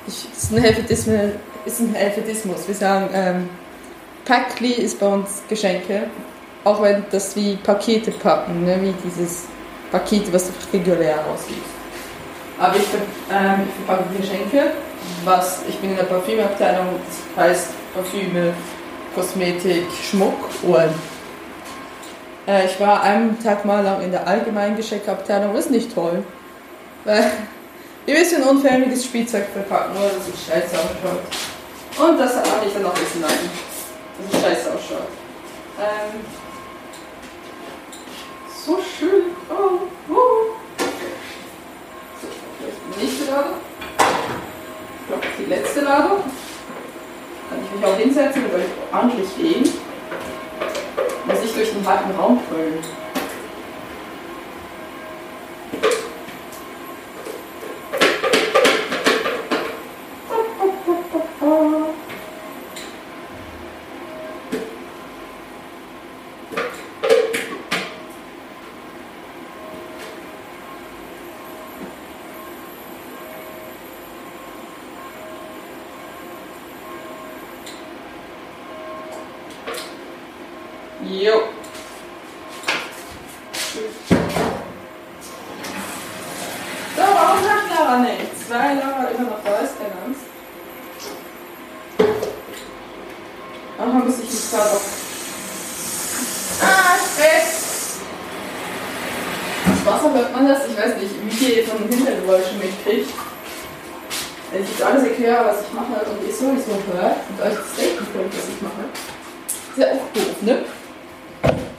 [0.08, 2.68] ich, ist ein Helvetismus, ist.
[2.68, 3.50] Wir sagen, ähm,
[4.26, 6.04] Packli ist bei uns Geschenke,
[6.64, 8.78] auch wenn das wie Pakete packen, ne?
[8.82, 9.46] wie dieses
[9.92, 11.62] Paket, was du regulär rausgibst.
[12.60, 12.84] Aber ich,
[13.32, 14.72] ähm, ich verpacke Geschenke,
[15.26, 16.88] was, ich bin in der Parfümabteilung,
[17.36, 18.54] das heißt Parfüme,
[19.16, 20.94] Kosmetik, Schmuck und
[22.48, 26.24] äh, ich war einen Tag mal lang in der allgemeinen Geschenkabteilung, ist nicht toll.
[27.06, 27.30] Weil
[28.08, 31.22] ein unförmiges Spielzeug verpacken, oder das ist scheiße ausschaut.
[31.98, 33.50] Und das habe ich dann auch wissen lassen,
[34.18, 35.08] dass es scheiße ausschaut.
[35.80, 36.20] Ähm,
[38.66, 39.36] so schön.
[39.50, 40.56] Oh, oh.
[42.22, 43.58] So, vielleicht die nächste Ladung.
[45.00, 46.24] Ich glaube, die letzte Ladung.
[47.50, 49.70] Kann ich mich auch hinsetzen und euch ordentlich legen.
[51.26, 52.84] Muss ich durch den harten Raum brüllen.
[81.06, 81.44] Jo.
[86.96, 88.50] So, warum sagt Lara nichts?
[88.50, 90.22] Weil Lara immer noch da ist, keine Angst.
[93.78, 94.86] Manchmal muss ich mich gerade auf.
[96.62, 97.50] Ah, Stress!
[99.66, 100.68] Das Wasser hört man das?
[100.68, 103.14] Ich weiß nicht, wie viel von den Hintergeräuschen mitkriegt.
[104.52, 107.76] Wenn ich jetzt alles erkläre, was ich mache und ihr sowieso hört und euch das
[107.78, 108.84] denken könnt, was ich mache.
[109.70, 110.66] Ist ja auch doof, ne?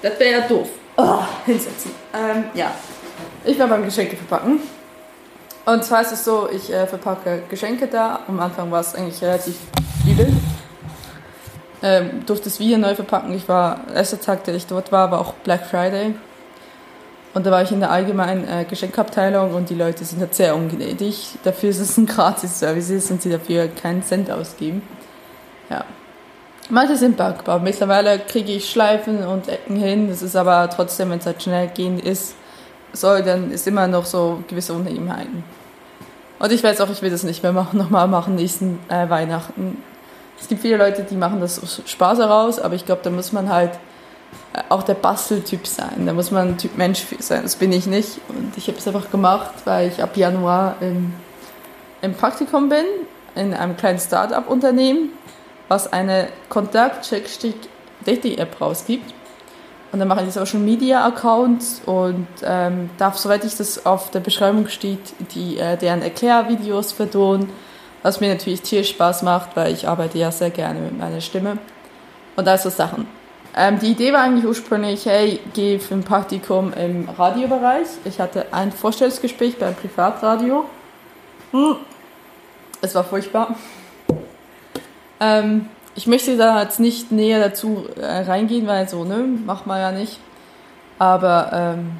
[0.03, 0.69] Das wäre ja doof.
[0.99, 1.93] Oh, hinsetzen.
[2.13, 2.75] Ähm, ja.
[3.64, 4.61] War beim Geschenke verpacken.
[5.64, 8.20] Und zwar ist es so, ich äh, verpacke Geschenke da.
[8.29, 9.57] Am Anfang war es eigentlich relativ
[10.07, 10.31] übel.
[11.83, 13.35] Ähm, durfte es wieder neu verpacken.
[13.35, 16.14] Ich war, der erste Tag, der ich dort war, war auch Black Friday.
[17.33, 20.55] Und da war ich in der allgemeinen äh, Geschenkabteilung und die Leute sind halt sehr
[20.55, 21.38] ungnädig.
[21.42, 24.83] Dafür ist es ein Gratis-Service und sie dafür keinen Cent ausgeben.
[25.70, 25.87] Ja.
[26.68, 27.61] Manche sind backbar.
[27.61, 30.11] Mittlerweile kriege ich Schleifen und Ecken hin.
[30.11, 32.35] Das ist aber trotzdem, wenn es halt schnell gehen ist,
[32.95, 35.45] soll, dann ist immer noch so gewisse Unebenheiten.
[36.39, 39.83] Und ich weiß auch, ich will das nicht mehr machen, nochmal machen nächsten äh, Weihnachten.
[40.41, 43.51] Es gibt viele Leute, die machen das Spaß heraus, aber ich glaube, da muss man
[43.51, 43.73] halt
[44.53, 46.07] äh, auch der Basteltyp sein.
[46.07, 47.43] Da muss man ein Typ Mensch sein.
[47.43, 48.21] Das bin ich nicht.
[48.29, 51.15] Und ich habe es einfach gemacht, weil ich ab Januar im,
[52.03, 52.85] im Praktikum bin,
[53.35, 55.11] in einem kleinen Start-up-Unternehmen
[55.69, 59.15] was eine Kontakt-Dating-App rausgibt.
[59.95, 64.19] Und dann mache ich Social Media Accounts und ähm, darf, soweit ich das auf der
[64.19, 67.49] Beschreibung steht, die, äh, deren Erklärvideos vertonen,
[68.03, 71.59] was mir natürlich tierisch Spaß macht, weil ich arbeite ja sehr gerne mit meiner Stimme.
[72.35, 73.07] Und all so Sachen.
[73.57, 77.87] Ähm, die Idee war eigentlich ursprünglich, hey, geh für ein Praktikum im Radiobereich.
[78.05, 80.65] Ich hatte ein Vorstellungsgespräch beim Privatradio.
[81.53, 81.77] Hm.
[82.81, 83.55] Es war furchtbar.
[85.21, 89.81] Ähm, ich möchte da jetzt nicht näher dazu äh, reingehen, weil so, ne, macht man
[89.81, 90.19] ja nicht.
[90.99, 91.93] Aber ähm,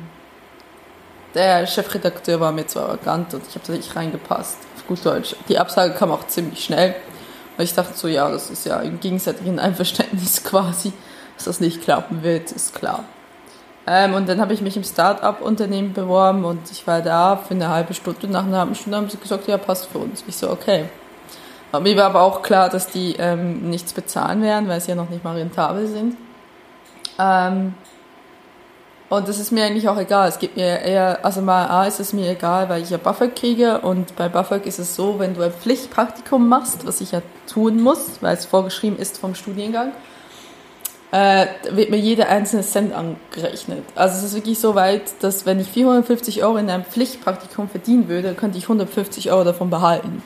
[1.35, 5.35] der Chefredakteur war mir zwar arrogant und ich habe da nicht reingepasst, auf gut Deutsch.
[5.49, 6.95] Die Absage kam auch ziemlich schnell.
[7.57, 10.93] Und ich dachte so, ja, das ist ja im gegenseitigen Einverständnis quasi,
[11.37, 13.05] dass das nicht klappen wird, ist klar.
[13.87, 17.69] Ähm, und dann habe ich mich im Start-up-Unternehmen beworben und ich war da für eine
[17.69, 18.29] halbe Stunde.
[18.29, 20.25] Nach einer halben Stunde haben sie gesagt, ja, passt für uns.
[20.27, 20.87] Ich so, okay.
[21.81, 25.11] Mir war aber auch klar, dass die ähm, nichts bezahlen werden, weil sie ja noch
[25.11, 26.17] nicht mal rentabel sind.
[27.19, 27.75] Ähm,
[29.09, 30.29] und das ist mir eigentlich auch egal.
[30.29, 33.37] Es gibt mir eher, also mal A ist es mir egal, weil ich ja BAföG
[33.37, 37.23] kriege und bei BAföG ist es so, wenn du ein Pflichtpraktikum machst, was ich ja
[37.47, 39.93] tun muss, weil es vorgeschrieben ist vom Studiengang,
[41.13, 43.85] äh, wird mir jeder einzelne Cent angerechnet.
[43.95, 48.09] Also es ist wirklich so weit, dass wenn ich 450 Euro in einem Pflichtpraktikum verdienen
[48.09, 50.25] würde, könnte ich 150 Euro davon behalten.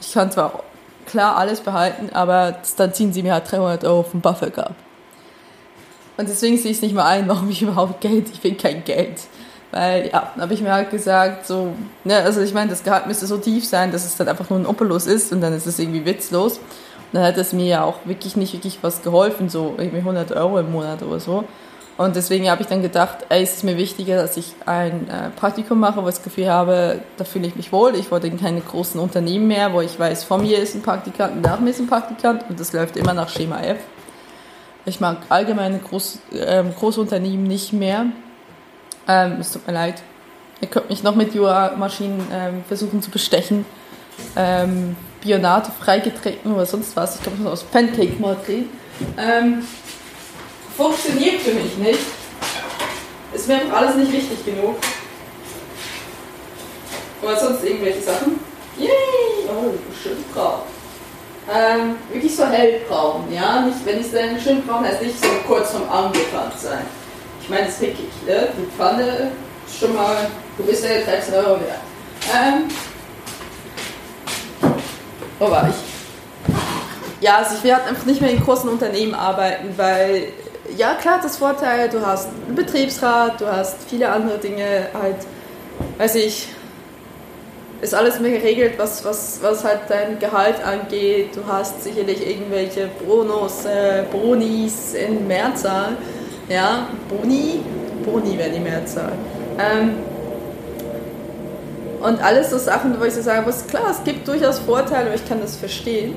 [0.00, 0.62] Ich kann zwar
[1.06, 4.74] klar alles behalten, aber dann ziehen sie mir halt 300 Euro vom Buffer ab.
[6.16, 8.84] Und deswegen sehe ich es nicht mal ein, warum ich überhaupt Geld, ich will kein
[8.84, 9.20] Geld.
[9.72, 11.72] Weil, ja, habe ich mir halt gesagt, so,
[12.04, 14.58] ne, also ich meine, das Gehalt müsste so tief sein, dass es dann einfach nur
[14.58, 16.58] ein Opelos ist und dann ist es irgendwie witzlos.
[16.58, 20.32] Und dann hat es mir ja auch wirklich nicht wirklich was geholfen, so irgendwie 100
[20.32, 21.44] Euro im Monat oder so.
[22.00, 25.28] Und deswegen habe ich dann gedacht, ey, es ist mir wichtiger, dass ich ein äh,
[25.38, 27.94] Praktikum mache, wo ich das Gefühl habe, da fühle ich mich wohl.
[27.94, 31.36] Ich wollte in keine großen Unternehmen mehr, wo ich weiß, vor mir ist ein Praktikant
[31.36, 33.76] und nach mir ist ein Praktikant und das läuft immer nach Schema F.
[34.86, 38.06] Ich mag allgemeine Groß, äh, Großunternehmen nicht mehr.
[39.06, 40.02] Ähm, es tut mir leid.
[40.62, 43.66] Ihr könnt mich noch mit Jura-Maschinen ähm, versuchen zu bestechen.
[44.36, 47.16] Ähm, Bionate freigetreten oder sonst was.
[47.16, 48.64] Ich komme aus Pancake-Marke.
[49.18, 49.64] Ähm,
[50.76, 52.00] funktioniert für mich nicht.
[53.32, 54.76] Ist mir einfach alles nicht wichtig genug.
[57.22, 58.40] Oder sonst irgendwelche Sachen.
[58.78, 58.88] Yay!
[59.48, 60.60] Oh, schön braun.
[61.52, 63.62] Ähm, wirklich so hellbraun, ja?
[63.62, 66.84] Nicht, wenn ich sage schön braun, heißt nicht so kurz vom angebrannt sein.
[67.42, 68.48] Ich meine, das ist wirklich, ne?
[68.56, 69.32] Die Pfanne
[69.66, 71.80] ist schon mal, du bist ja 13 Euro wert.
[72.32, 72.68] Ähm,
[75.38, 75.74] wo war ich?
[77.20, 80.32] Ja, also ich halt einfach nicht mehr in großen Unternehmen arbeiten, weil
[80.76, 85.16] ja, klar das Vorteil, du hast einen Betriebsrat, du hast viele andere Dinge, halt,
[85.98, 86.48] weiß ich,
[87.80, 91.34] ist alles mehr geregelt, was, was, was halt dein Gehalt angeht.
[91.34, 95.96] Du hast sicherlich irgendwelche Bonus, äh, Bonis in Mehrzahl.
[96.48, 97.62] Ja, Boni?
[98.04, 99.12] Boni wäre die Mehrzahl.
[99.58, 99.94] Ähm,
[102.02, 105.14] und alles so Sachen, wo ich so sagen muss, klar, es gibt durchaus Vorteile, aber
[105.14, 106.16] ich kann das verstehen.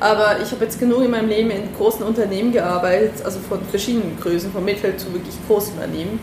[0.00, 4.18] Aber ich habe jetzt genug in meinem Leben in großen Unternehmen gearbeitet, also von verschiedenen
[4.20, 6.20] Größen, von Mittel zu wirklich großen Unternehmen.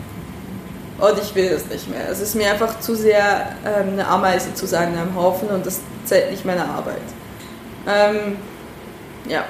[0.98, 2.08] Und ich will das nicht mehr.
[2.10, 5.66] Es ist mir einfach zu sehr ähm, eine Ameise zu sein in einem Haufen und
[5.66, 7.02] das zählt nicht meiner Arbeit.
[7.86, 8.36] Ähm,
[9.28, 9.44] ja.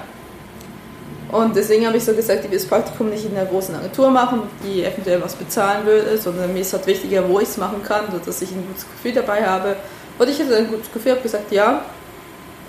[1.31, 4.11] Und deswegen habe ich so gesagt, ich will das Praktikum nicht in einer großen Agentur
[4.11, 7.83] machen, die eventuell was bezahlen würde, sondern mir ist halt wichtiger, wo ich es machen
[7.85, 9.77] kann, sodass ich ein gutes Gefühl dabei habe.
[10.19, 11.85] Und ich hatte ein gutes Gefühl, habe gesagt, ja,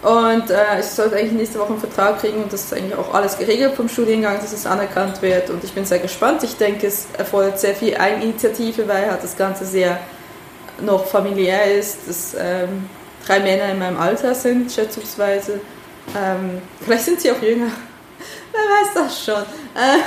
[0.04, 3.12] und äh, ich sollte eigentlich nächste Woche einen Vertrag kriegen und das ist eigentlich auch
[3.14, 5.50] alles geregelt vom Studiengang, dass es anerkannt wird.
[5.50, 6.44] Und ich bin sehr gespannt.
[6.44, 10.00] Ich denke, es erfolgt sehr viel Eigeninitiative, weil halt das Ganze sehr
[10.82, 12.88] noch familiär ist, dass ähm,
[13.26, 15.60] drei Männer in meinem Alter sind, schätzungsweise.
[16.16, 17.72] Ähm, vielleicht sind sie auch jünger.
[18.52, 19.42] Wer weiß das schon.
[19.74, 19.98] Äh,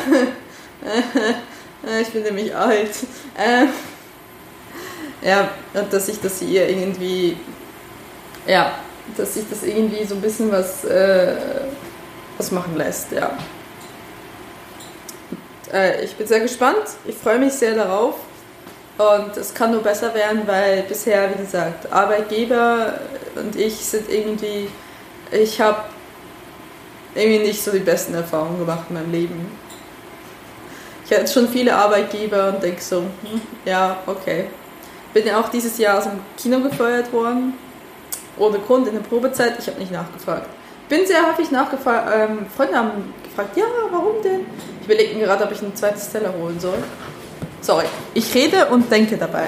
[2.03, 2.93] ich bin nämlich alt.
[3.37, 3.67] Äh,
[5.27, 7.37] ja, und dass ich das hier irgendwie
[8.47, 8.73] ja,
[9.17, 11.35] dass sich das irgendwie so ein bisschen was, äh,
[12.39, 13.37] was machen lässt, ja.
[15.73, 18.15] Äh, ich bin sehr gespannt, ich freue mich sehr darauf
[18.99, 23.01] und es kann nur besser werden, weil bisher, wie gesagt, Arbeitgeber
[23.37, 24.69] und ich sind irgendwie,
[25.31, 25.85] ich habe
[27.15, 29.59] irgendwie nicht so die besten Erfahrungen gemacht in meinem Leben.
[31.05, 34.47] Ich hatte schon viele Arbeitgeber und denke so, hm, ja, okay.
[35.13, 37.55] Bin ja auch dieses Jahr aus dem Kino gefeuert worden
[38.41, 39.55] ohne Grund in der Probezeit.
[39.59, 40.49] Ich habe nicht nachgefragt.
[40.89, 42.11] Bin sehr häufig nachgefragt.
[42.13, 44.41] Ähm, Freunde haben gefragt, ja, warum denn?
[44.81, 46.79] Ich überlege gerade, ob ich ein zweites Teller holen soll.
[47.61, 49.47] Sorry, ich rede und denke dabei.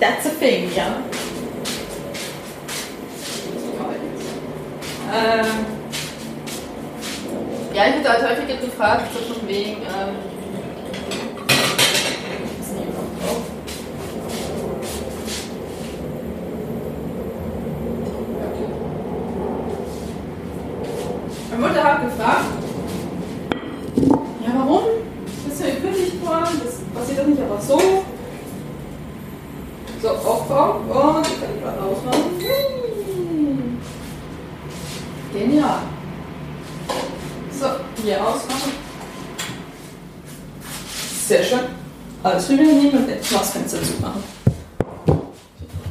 [0.00, 0.96] That's a thing, ja.
[5.14, 5.46] Ähm,
[7.74, 10.16] ja, ich wurde halt häufiger gefragt, so von wegen, ähm,
[21.62, 22.44] Mutter hat gefragt,
[24.44, 24.82] ja warum?
[25.46, 26.60] Bist du gekündigt worden?
[26.64, 27.78] Das passiert doch nicht einfach so.
[30.02, 30.80] So, Aufbau.
[30.80, 32.40] Und ich kann die gerade ausmachen.
[35.32, 35.78] Genial.
[37.52, 37.66] So,
[38.02, 38.72] hier ausmachen.
[41.28, 41.60] Sehr schön.
[42.24, 44.24] Alles rüber nehmen und jetzt das Fenster zumachen.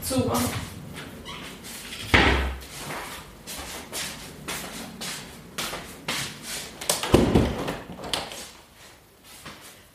[0.03, 0.70] Zumachen.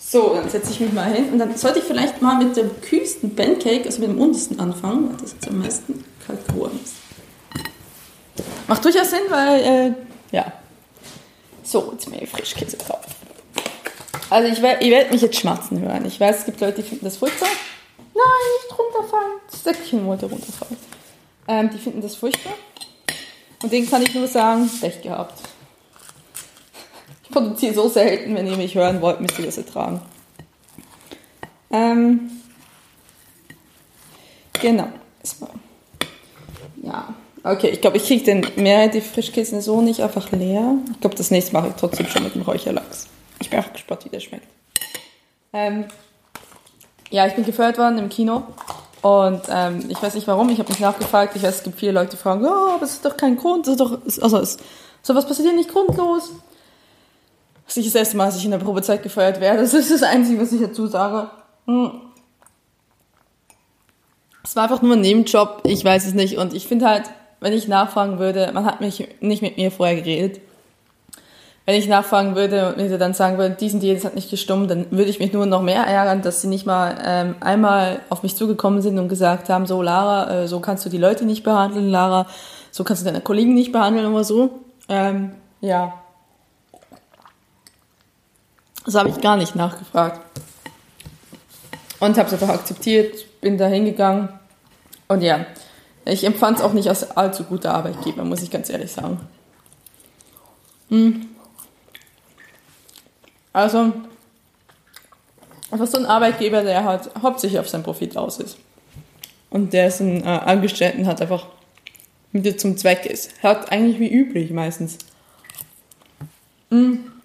[0.09, 2.81] So, dann setze ich mich mal hin und dann sollte ich vielleicht mal mit dem
[2.81, 6.95] kühlsten Pancake, also mit dem untersten anfangen, weil das jetzt am meisten kalt geworden ist.
[8.69, 9.95] Macht durchaus Sinn, weil, äh,
[10.31, 10.53] ja.
[11.65, 13.01] So, jetzt mehr Frischkäse drauf.
[14.31, 16.05] Also ich, ihr werdet mich jetzt schmatzen hören.
[16.07, 17.49] Ich weiß, es gibt Leute, die finden das furchtbar.
[18.15, 18.25] Nein,
[18.63, 19.33] nicht runterfallen.
[19.51, 20.77] Das Säckchen wollte runterfallen.
[21.49, 22.55] Ähm, die finden das furchtbar.
[23.61, 25.43] Und denen kann ich nur sagen, Pech gehabt.
[27.37, 30.01] Produziere so selten, wenn ihr mich hören wollt, müsst ihr das ertragen.
[31.71, 32.31] Ähm,
[34.61, 34.89] genau.
[36.83, 37.15] Ja,
[37.49, 40.79] Okay, ich glaube, ich kriege den Mehrheit die Frischkäse so nicht einfach leer.
[40.91, 43.07] Ich glaube, das nächste mache ich trotzdem schon mit dem Räucherlachs.
[43.39, 44.49] Ich bin auch gespannt, wie der schmeckt.
[45.53, 45.85] Ähm,
[47.11, 48.43] ja, ich bin gefeuert worden im Kino.
[49.01, 51.37] Und ähm, ich weiß nicht warum, ich habe mich nachgefragt.
[51.37, 53.69] Ich weiß, es gibt viele Leute, die fragen, oh, aber es ist doch kein Grund.
[53.69, 54.61] Das ist doch, also, ist,
[55.03, 56.33] sowas passiert ja nicht grundlos.
[57.67, 59.61] Das ist das erste Mal, dass ich in der Probezeit gefeuert werde.
[59.61, 61.31] Das ist das Einzige, was ich dazu sage.
[61.67, 61.91] Hm.
[64.45, 66.39] Es war einfach nur ein Nebenjob, ich weiß es nicht.
[66.39, 67.11] Und ich finde halt,
[67.41, 70.41] wenn ich nachfragen würde, man hat mich nicht mit mir vorher geredet.
[71.65, 74.87] Wenn ich nachfragen würde und mir dann sagen würde, diesen Deal hat nicht gestummt, dann
[74.93, 78.37] würde ich mich nur noch mehr ärgern, dass sie nicht mal ähm, einmal auf mich
[78.37, 81.91] zugekommen sind und gesagt haben, so Lara, äh, so kannst du die Leute nicht behandeln,
[81.91, 82.29] Lara,
[82.71, 84.51] so kannst du deine Kollegen nicht behandeln oder so.
[84.89, 85.95] Ähm, ja.
[88.87, 90.21] Das habe ich gar nicht nachgefragt.
[91.99, 94.29] Und habe es einfach akzeptiert, bin da hingegangen.
[95.09, 95.45] Und ja,
[96.05, 99.21] ich empfand es auch nicht als allzu guter Arbeitgeber, muss ich ganz ehrlich sagen.
[100.89, 101.29] Hm.
[103.53, 103.93] Also,
[105.71, 108.57] einfach so ein Arbeitgeber, der halt hauptsächlich auf sein Profit aus ist.
[109.51, 111.47] Und der es äh, Angestellten hat, einfach
[112.31, 113.33] Mittel zum Zweck ist.
[113.41, 114.99] Hört eigentlich wie üblich meistens.
[116.71, 117.16] Hm.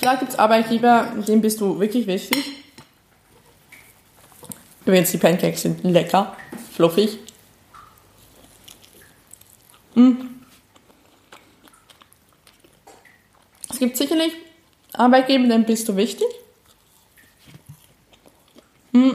[0.00, 2.42] Klar gibt es Arbeitgeber, dem bist du wirklich wichtig.
[4.86, 6.34] Übrigens, die Pancakes sind lecker,
[6.72, 7.18] fluffig.
[9.94, 10.12] Mm.
[13.68, 14.32] Es gibt sicherlich
[14.94, 16.28] Arbeitgeber, denen bist du wichtig.
[18.92, 19.10] Mm.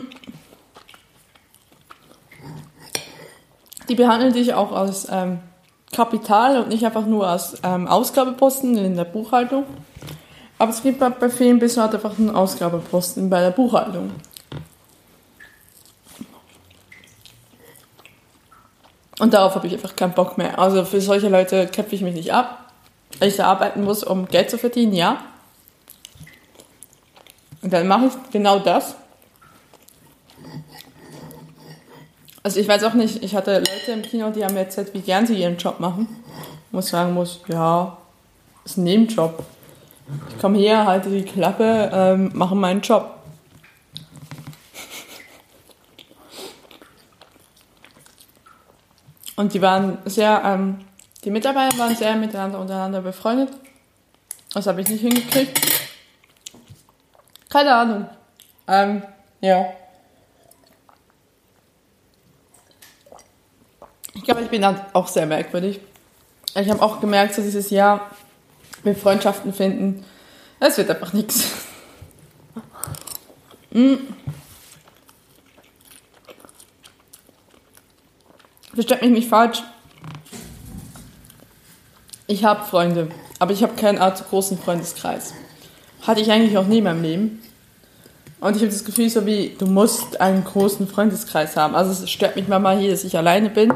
[3.89, 5.39] Die behandeln dich auch als ähm,
[5.91, 9.65] Kapital und nicht einfach nur als ähm, Ausgabeposten in der Buchhaltung.
[10.57, 14.11] Aber es gibt bei vielen du halt einfach einen Ausgabeposten bei der Buchhaltung.
[19.19, 20.59] Und darauf habe ich einfach keinen Bock mehr.
[20.59, 22.71] Also für solche Leute kämpfe ich mich nicht ab.
[23.19, 25.23] Wenn ich da arbeiten muss, um Geld zu verdienen, ja.
[27.61, 28.95] Und dann mache ich genau das.
[32.43, 35.01] Also ich weiß auch nicht, ich hatte Leute im Kino, die haben mir erzählt, wie
[35.01, 36.07] gern sie ihren Job machen.
[36.71, 37.97] Ich sagen muss, ja,
[38.65, 39.43] ist ein Nebenjob.
[40.29, 43.11] Ich komme hier, halte die Klappe, ähm, mache meinen Job.
[49.35, 50.79] Und die waren sehr, ähm,
[51.23, 53.49] die Mitarbeiter waren sehr miteinander untereinander befreundet.
[54.53, 55.59] Das habe ich nicht hingekriegt.
[57.49, 58.09] Keine Ahnung.
[58.67, 59.03] Ähm,
[59.41, 59.65] ja.
[64.13, 65.81] Ich glaube, ich bin dann auch sehr merkwürdig.
[66.55, 68.09] Ich habe auch gemerkt, so dieses Jahr
[68.85, 70.05] mit Freundschaften finden,
[70.59, 71.51] es wird einfach nichts.
[73.71, 73.95] Mm.
[78.73, 79.63] Versteht mich nicht falsch.
[82.27, 83.09] Ich habe Freunde,
[83.39, 85.33] aber ich habe keinen allzu großen Freundeskreis.
[86.01, 87.41] Hatte ich eigentlich auch nie in meinem Leben.
[88.41, 91.75] Und ich habe das Gefühl, so wie, du musst einen großen Freundeskreis haben.
[91.75, 93.73] Also es stört mich manchmal hier, dass ich alleine bin.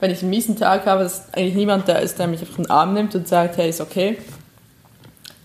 [0.00, 2.70] Wenn ich einen miesen Tag habe, dass eigentlich niemand da ist, der mich auf den
[2.70, 4.18] Arm nimmt und sagt, hey, ist okay.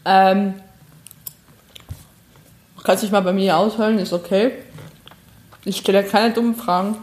[0.05, 0.55] Ähm,
[2.83, 4.53] kannst dich mal bei mir aushöhlen, ist okay.
[5.63, 6.97] Ich stelle keine dummen Fragen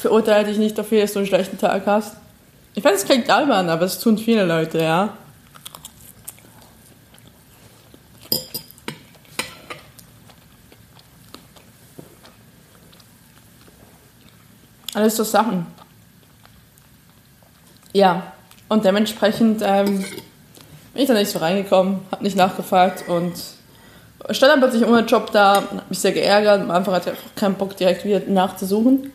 [0.00, 2.16] verurteile dich nicht dafür, dass du einen schlechten Tag hast.
[2.74, 5.16] Ich weiß, es klingt albern, aber es tun viele Leute, ja.
[14.94, 15.66] Alles so Sachen.
[17.92, 18.32] Ja,
[18.70, 19.98] und dementsprechend ähm,
[20.94, 23.34] bin ich da nicht so reingekommen, habe nicht nachgefragt und
[24.30, 26.62] stand dann plötzlich ohne Job da, habe mich sehr geärgert.
[26.62, 29.12] Am Anfang hatte ich einfach keinen Bock, direkt wieder nachzusuchen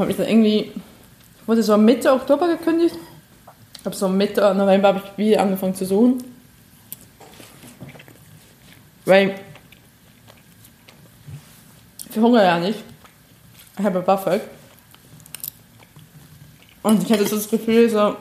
[0.00, 0.72] habe mich dann irgendwie,
[1.46, 2.96] wurde so Mitte Oktober gekündigt.
[3.78, 6.22] Ich habe so Mitte November habe ich wieder angefangen zu suchen.
[9.04, 9.34] Weil
[12.06, 12.78] ich verhungere ja nicht.
[13.78, 14.42] Ich habe Buffett.
[16.82, 18.16] Und ich hatte so das Gefühl, so,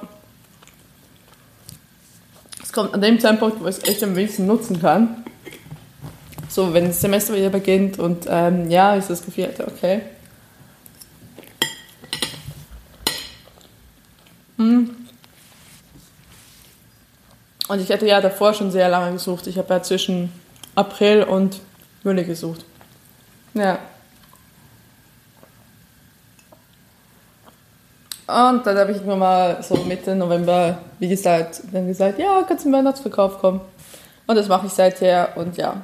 [2.61, 5.23] es kommt an dem Zeitpunkt, wo ich es echt am wenigsten nutzen kann.
[6.49, 10.01] So, wenn das Semester wieder beginnt und ähm, ja, ich das Gefühl hatte, okay,
[14.59, 14.93] Hm.
[17.69, 19.47] Und ich hatte ja davor schon sehr lange gesucht.
[19.47, 20.31] Ich habe ja zwischen
[20.75, 21.61] April und
[22.03, 22.65] Juli gesucht.
[23.53, 23.79] Ja.
[28.29, 32.63] Und dann habe ich nur mal so Mitte November, wie gesagt, dann gesagt, ja, kannst
[32.63, 33.59] du im Weihnachtsverkauf kommen.
[34.27, 35.81] Und das mache ich seither und ja.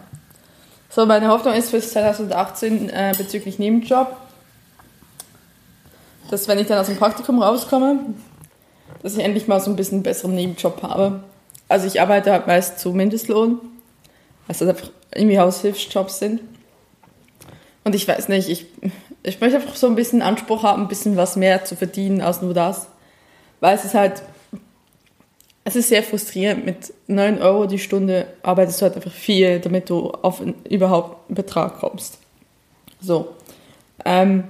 [0.92, 4.16] So, meine Hoffnung ist für 2018 äh, bezüglich Nebenjob,
[6.30, 8.00] dass wenn ich dann aus dem Praktikum rauskomme,
[9.02, 11.24] dass ich endlich mal so ein bisschen einen besseren Nebenjob habe.
[11.68, 13.60] Also ich arbeite halt meist zu Mindestlohn,
[14.46, 16.42] was das einfach irgendwie Haushilfsjobs sind.
[17.84, 18.68] Und ich weiß nicht, ich,
[19.26, 22.42] ich möchte einfach so ein bisschen Anspruch haben, ein bisschen was mehr zu verdienen als
[22.42, 22.88] nur das.
[23.60, 24.22] Weil es ist halt,
[25.64, 26.66] es ist sehr frustrierend.
[26.66, 31.28] Mit 9 Euro die Stunde arbeitest du halt einfach viel, damit du auf einen, überhaupt
[31.28, 32.20] einen Betrag kommst.
[33.02, 33.30] So.
[34.06, 34.44] Ähm,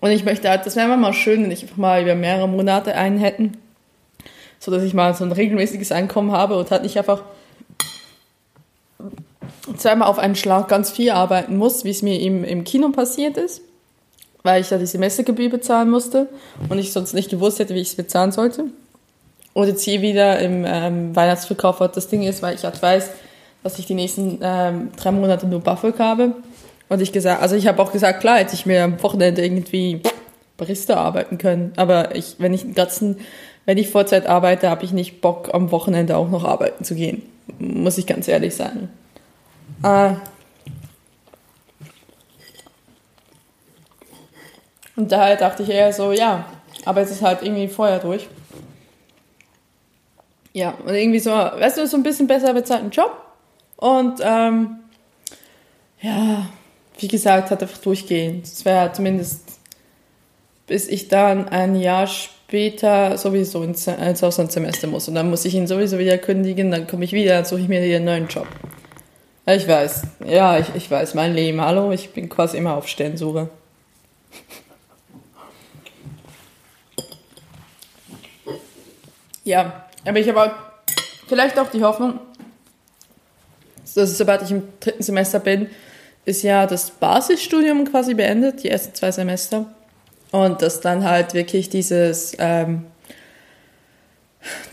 [0.00, 2.94] und ich möchte halt, das wäre mal schön, wenn ich einfach mal über mehrere Monate
[2.94, 3.56] einen hätten,
[4.60, 7.24] so dass ich mal so ein regelmäßiges Einkommen habe und halt nicht einfach
[9.76, 13.36] zweimal auf einen Schlag ganz viel arbeiten muss, wie es mir im, im Kino passiert
[13.36, 13.62] ist,
[14.42, 16.28] weil ich ja die Semestergebühr bezahlen musste
[16.68, 18.64] und ich sonst nicht gewusst hätte, wie ich es bezahlen sollte.
[19.54, 23.10] Und jetzt hier wieder im ähm, Weihnachtsverkauf, was das Ding ist, weil ich halt weiß,
[23.62, 26.34] dass ich die nächsten ähm, drei Monate nur BAföG habe.
[26.88, 30.00] Und ich gesagt, also ich habe auch gesagt, klar, hätte ich mir am Wochenende irgendwie
[30.56, 31.72] Barista arbeiten können.
[31.76, 33.18] Aber ich, wenn ich den ganzen,
[33.66, 37.22] wenn ich Vollzeit arbeite, habe ich nicht Bock, am Wochenende auch noch arbeiten zu gehen.
[37.58, 38.90] Muss ich ganz ehrlich sagen.
[39.82, 40.12] Äh,
[44.98, 46.44] und daher dachte ich eher so, ja,
[46.84, 48.26] aber es ist halt irgendwie vorher durch.
[50.52, 53.12] Ja, und irgendwie so, weißt du, so ein bisschen besser bezahlten Job.
[53.76, 54.80] Und ähm,
[56.00, 56.48] ja,
[56.98, 58.40] wie gesagt, hat einfach durchgehen.
[58.42, 59.60] Das wäre zumindest,
[60.66, 65.06] bis ich dann ein Jahr später sowieso ins, ins Auslandssemester muss.
[65.06, 67.68] Und dann muss ich ihn sowieso wieder kündigen, dann komme ich wieder, dann suche ich
[67.68, 68.48] mir wieder einen neuen Job.
[69.46, 73.48] Ich weiß, ja, ich, ich weiß, mein Leben, hallo, ich bin quasi immer auf Stellensuche.
[79.48, 80.52] Ja, aber ich habe
[81.26, 82.20] vielleicht auch die Hoffnung,
[83.94, 85.68] dass sobald ich im dritten Semester bin,
[86.24, 89.66] ist ja das Basisstudium quasi beendet, die ersten zwei Semester.
[90.30, 92.84] Und dass dann halt wirklich dieses, ähm,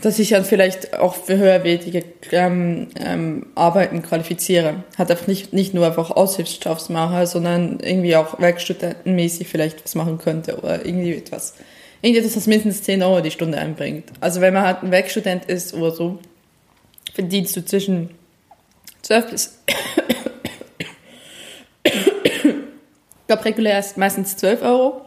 [0.02, 4.84] dass ich dann vielleicht auch für höherwertige ähm, ähm, Arbeiten qualifiziere.
[4.98, 10.18] Hat einfach nicht, nicht nur einfach Aushilfsjobs mache, sondern irgendwie auch werkstudentenmäßig vielleicht was machen
[10.18, 11.54] könnte oder irgendwie etwas.
[12.06, 14.12] Irgendetwas, was mindestens 10 Euro die Stunde einbringt.
[14.20, 16.20] Also wenn man halt ein Werkstudent ist oder so,
[17.12, 18.10] verdienst du zwischen
[19.02, 19.58] 12 bis
[21.82, 21.92] ich
[23.26, 25.00] glaube, regulär ist meistens 12 Euro.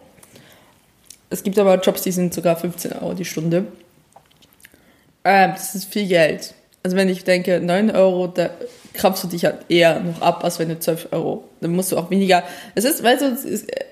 [1.30, 3.68] Es gibt aber Jobs, die sind sogar 15 Euro die Stunde.
[5.24, 6.54] Ähm, das ist viel Geld.
[6.84, 8.50] Also wenn ich denke, 9 Euro, da
[8.92, 11.46] krampfst du dich halt eher noch ab, als wenn du 12 Euro.
[11.62, 12.44] Dann musst du auch weniger.
[12.76, 13.86] Es ist, weißt du, ist, äh,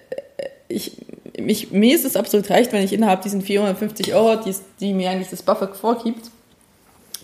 [1.38, 5.12] ich, mir ist es absolut recht, wenn ich innerhalb diesen 450 Euro, die, die mir
[5.12, 6.32] eigentlich das Buffer vorgibt,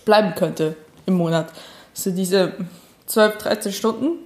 [0.04, 1.48] bleiben könnte im Monat.
[1.94, 2.52] Also diese
[3.06, 4.18] 12, 13 Stunden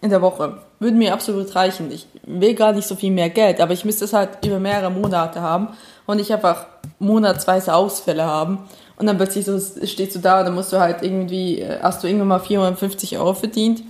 [0.00, 1.90] in der Woche würden mir absolut reichen.
[1.90, 4.90] Ich will gar nicht so viel mehr Geld, aber ich müsste es halt über mehrere
[4.90, 5.68] Monate haben
[6.06, 6.66] und nicht einfach
[6.98, 8.68] monatsweise Ausfälle haben.
[8.96, 12.02] Und dann plötzlich so, stehst du da und dann musst du halt irgendwie, äh, hast
[12.02, 13.82] du irgendwann mal 450 Euro verdient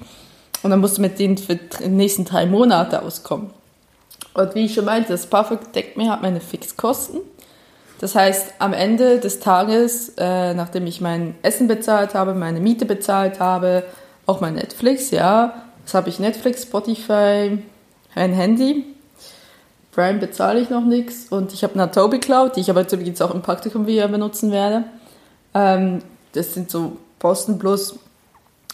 [0.62, 3.50] und dann musst du mit denen für die nächsten drei Monate auskommen.
[4.34, 7.20] Und wie ich schon meinte, das Perfect deckt mir halt meine Fixkosten.
[8.00, 12.84] Das heißt, am Ende des Tages, äh, nachdem ich mein Essen bezahlt habe, meine Miete
[12.84, 13.84] bezahlt habe,
[14.26, 17.62] auch mein Netflix, ja, Jetzt habe ich Netflix, Spotify,
[18.16, 18.84] ein Handy.
[19.92, 21.28] Prime bezahle ich noch nichts.
[21.30, 24.50] Und ich habe eine Adobe Cloud, die ich aber jetzt auch im Praktikum wieder benutzen
[24.50, 24.82] werde.
[25.54, 26.02] Ähm,
[26.32, 28.00] das sind so Posten plus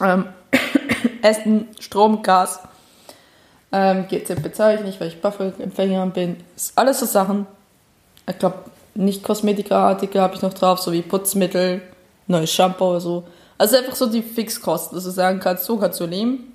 [0.00, 0.24] ähm,
[1.20, 2.60] Essen, Strom, Gas.
[3.72, 6.36] Ähm, GZ bezahle ich nicht, weil ich Buffer-Empfänger bin.
[6.54, 7.46] Ist alles so Sachen.
[8.28, 8.58] Ich glaube,
[8.94, 11.80] nicht Kosmetikartikel habe ich noch drauf, so wie Putzmittel,
[12.26, 13.24] neues Shampoo oder so.
[13.56, 16.52] Also einfach so die Fixkosten, dass du sagen kannst, so kannst du leben.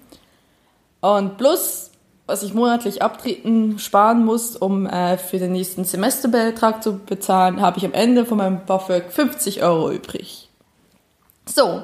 [1.01, 1.91] Und plus,
[2.28, 7.78] was ich monatlich abtreten, sparen muss, um äh, für den nächsten Semesterbetrag zu bezahlen, habe
[7.78, 10.49] ich am Ende von meinem BAföG 50 Euro übrig.
[11.45, 11.82] So,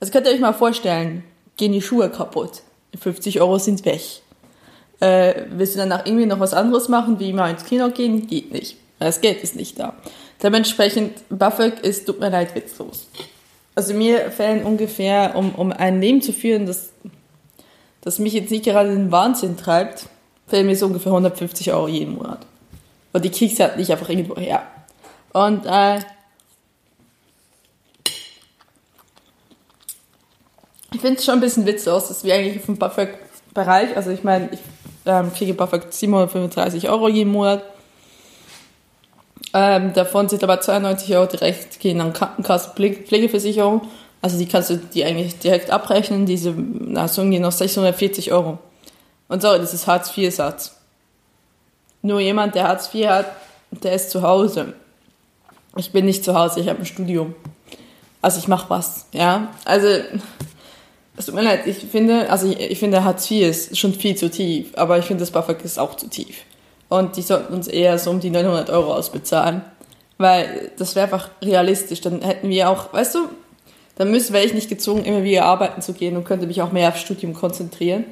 [0.00, 1.24] das könnt ihr euch mal vorstellen.
[1.56, 2.62] Gehen die Schuhe kaputt.
[2.98, 4.21] 50 Euro sind weg.
[5.02, 8.26] Äh, willst du danach irgendwie noch was anderes machen, wie mal ins Kino gehen?
[8.26, 8.76] Geht nicht.
[8.98, 9.94] Das Geld ist nicht da.
[10.42, 13.08] Dementsprechend, BAföG ist, tut mir leid, witzlos.
[13.74, 16.90] Also mir fällen ungefähr, um, um ein Leben zu führen, das
[18.02, 20.06] das mich jetzt nicht gerade in den Wahnsinn treibt,
[20.48, 22.44] fällt mir so ungefähr 150 Euro jeden Monat.
[23.12, 24.66] Und die kriegst du halt nicht einfach irgendwo her.
[25.32, 25.98] Und äh,
[30.92, 34.24] ich finde es schon ein bisschen witzlos, dass wir eigentlich auf dem Buffer-Bereich, also ich
[34.24, 34.60] meine, ich
[35.06, 37.62] ähm, kriege Buffer 735 Euro jeden Monat.
[39.54, 43.82] Ähm, davon sind aber 92 Euro direkt gehen an Krankenkasse, Pflegeversicherung
[44.22, 48.58] also die kannst du die eigentlich direkt abrechnen, diese Leistungen gehen noch 640 Euro.
[49.28, 50.76] Und so, das ist Hartz-IV-Satz.
[52.02, 53.26] Nur jemand, der Hartz IV hat,
[53.72, 54.74] der ist zu Hause.
[55.76, 57.34] Ich bin nicht zu Hause, ich habe ein Studium.
[58.20, 59.48] Also ich mache was, ja.
[59.64, 59.88] Also
[61.16, 64.16] es tut mir leid, ich finde, also ich, ich finde Hartz IV ist schon viel
[64.16, 66.44] zu tief, aber ich finde das BAföG ist auch zu tief.
[66.88, 69.62] Und die sollten uns eher so um die 900 Euro ausbezahlen,
[70.18, 72.00] weil das wäre einfach realistisch.
[72.00, 73.28] Dann hätten wir auch, weißt du,
[73.96, 76.72] dann müsste, wäre ich nicht gezwungen, immer wieder arbeiten zu gehen und könnte mich auch
[76.72, 78.04] mehr aufs Studium konzentrieren,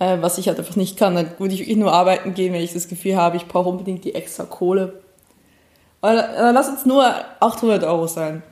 [0.00, 1.14] äh, was ich halt einfach nicht kann.
[1.14, 4.14] Dann würde ich nur arbeiten gehen, wenn ich das Gefühl habe, ich brauche unbedingt die
[4.14, 5.00] extra Kohle.
[6.02, 7.04] Oder, äh, lass uns nur
[7.40, 8.42] 800 Euro sein.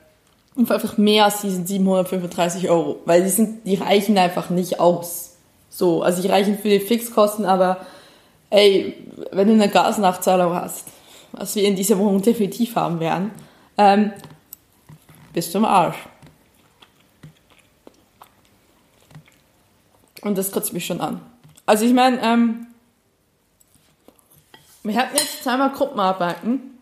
[0.56, 5.36] Und einfach mehr als diesen 735 Euro, weil die sind, die reichen einfach nicht aus.
[5.68, 7.78] So, also die reichen für die Fixkosten, aber
[8.48, 8.94] ey,
[9.32, 10.86] wenn du eine Gasnachzahlung hast,
[11.32, 13.30] was wir in dieser Wohnung definitiv haben werden,
[13.76, 14.12] ähm,
[15.34, 15.98] bist du im Arsch.
[20.22, 21.20] Und das kotzt mich schon an.
[21.66, 22.66] Also ich meine, ähm,
[24.82, 26.75] wir hatten jetzt zweimal Gruppenarbeiten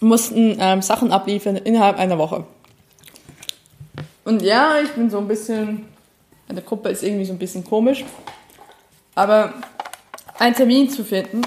[0.00, 2.44] mussten ähm, Sachen abliefern innerhalb einer Woche.
[4.24, 5.86] Und ja, ich bin so ein bisschen,
[6.48, 8.04] eine Gruppe ist irgendwie so ein bisschen komisch,
[9.14, 9.54] aber
[10.38, 11.42] einen Termin zu finden,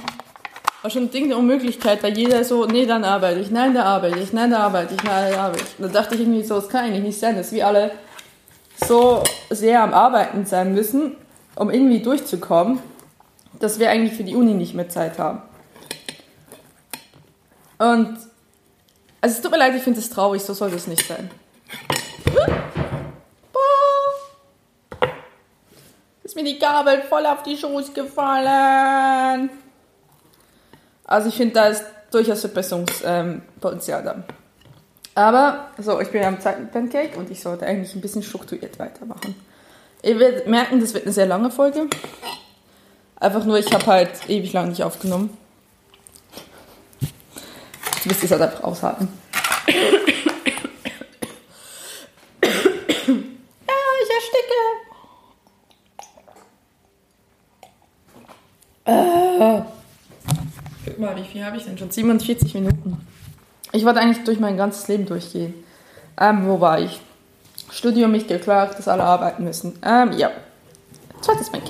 [0.81, 3.83] war schon ein Ding der Unmöglichkeit, weil jeder so, nee, dann arbeite ich, nein, da
[3.83, 5.75] arbeite ich, nein, da arbeite ich, nein, da arbeite ich.
[5.77, 7.91] Da dachte ich irgendwie so, das kann eigentlich nicht sein, dass wir alle
[8.87, 11.15] so sehr am Arbeiten sein müssen,
[11.55, 12.79] um irgendwie durchzukommen,
[13.59, 15.43] dass wir eigentlich für die Uni nicht mehr Zeit haben.
[17.77, 18.17] Und
[19.21, 21.29] also es tut mir leid, ich finde es traurig, so soll das nicht sein.
[26.23, 29.49] Ist mir die Gabel voll auf die Schoß gefallen.
[31.05, 34.23] Also ich finde, da ist durchaus Verbesserungspotenzial ähm, da.
[35.13, 39.35] Aber, so, ich bin am zweiten Pancake und ich sollte eigentlich ein bisschen strukturiert weitermachen.
[40.03, 41.87] Ihr werdet merken, das wird eine sehr lange Folge.
[43.17, 45.37] Einfach nur, ich habe halt ewig lang nicht aufgenommen.
[48.03, 49.07] Du wirst es halt einfach aushalten.
[49.67, 49.73] ja,
[54.01, 54.59] ich ersticke.
[58.85, 59.61] Äh.
[60.85, 61.91] Guck mal, wie viel habe ich denn schon?
[61.91, 63.05] 47 Minuten.
[63.71, 65.53] Ich wollte eigentlich durch mein ganzes Leben durchgehen.
[66.19, 66.99] Ähm, wo war ich?
[67.69, 69.77] Studium nicht geklagt, dass alle arbeiten müssen.
[69.83, 70.31] Ähm, ja.
[71.21, 71.63] Zweites mein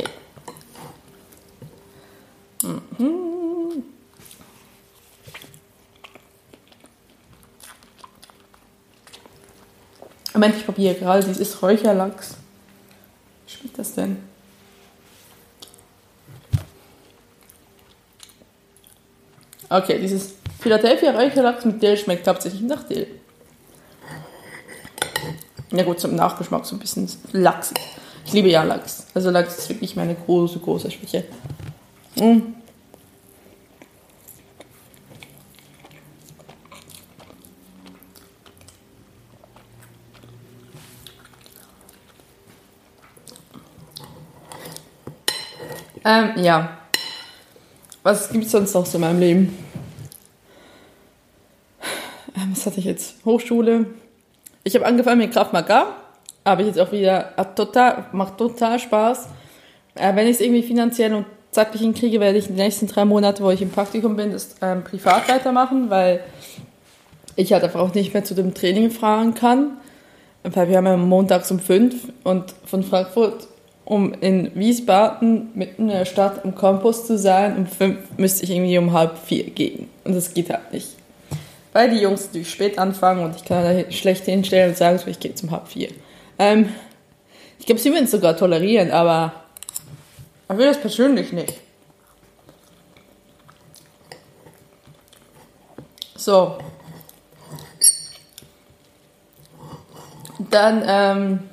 [10.33, 12.35] Moment, ich probiere gerade dieses Räucherlachs.
[13.45, 14.17] Wie schmeckt das denn?
[19.69, 23.07] Okay, dieses Philadelphia Räucherlachs mit Dill schmeckt hauptsächlich nach Dill.
[25.71, 27.79] Ja gut, zum Nachgeschmack so ein bisschen lachsig.
[28.25, 29.07] Ich liebe ja Lachs.
[29.13, 31.23] Also Lachs ist wirklich meine große, große Schwäche.
[32.15, 32.60] Mm.
[46.03, 46.77] Ähm, ja.
[48.03, 49.57] Was gibt es sonst noch so in meinem Leben?
[52.35, 53.23] Ähm, was hatte ich jetzt?
[53.25, 53.85] Hochschule.
[54.63, 55.95] Ich habe angefangen mit Kraft Maga.
[56.43, 59.27] Habe ich jetzt auch wieder, total, macht total Spaß.
[59.95, 63.43] Äh, wenn ich es irgendwie finanziell und zeitlich hinkriege, werde ich die nächsten drei Monate,
[63.43, 66.21] wo ich im Praktikum bin, das ähm, privat weitermachen, weil
[67.35, 69.77] ich halt einfach auch nicht mehr zu dem Training fahren kann.
[70.43, 73.47] Weil wir haben ja montags um fünf und von Frankfurt
[73.91, 77.57] um in Wiesbaden mitten in der Stadt am Campus zu sein.
[77.57, 79.89] Um fünf müsste ich irgendwie um halb vier gehen.
[80.05, 80.95] Und das geht halt nicht.
[81.73, 85.07] Weil die Jungs natürlich spät anfangen und ich kann da schlecht hinstellen und sagen, so,
[85.07, 85.89] ich gehe zum halb vier.
[86.39, 86.69] Ähm,
[87.59, 89.33] ich glaube, sie würden es sogar tolerieren, aber
[90.49, 91.55] ich will das persönlich nicht.
[96.15, 96.59] So.
[100.49, 101.50] Dann, ähm,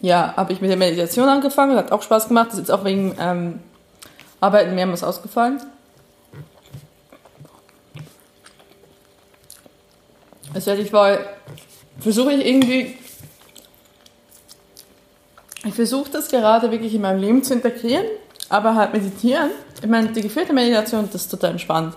[0.00, 2.52] Ja, habe ich mit der Meditation angefangen, hat auch Spaß gemacht.
[2.52, 3.60] Ist jetzt auch wegen ähm,
[4.40, 5.60] Arbeiten mehrmals ausgefallen.
[10.54, 11.18] Also ich war,
[12.00, 12.96] versuche ich irgendwie,
[15.64, 18.06] ich versuche das gerade wirklich in meinem Leben zu integrieren,
[18.48, 19.50] aber halt meditieren.
[19.82, 21.94] Ich meine, die geführte Meditation, das ist total entspannt.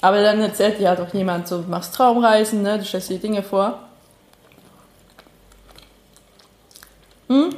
[0.00, 3.18] Aber dann erzählt dir halt auch jemand, so, du machst Traumreisen, ne, du stellst dir
[3.18, 3.80] Dinge vor.
[7.34, 7.50] Hm?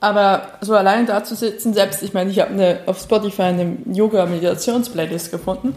[0.00, 5.30] Aber so allein da zu sitzen, selbst, ich meine, ich habe auf Spotify eine Yoga-Meditations-Playlist
[5.30, 5.74] gefunden.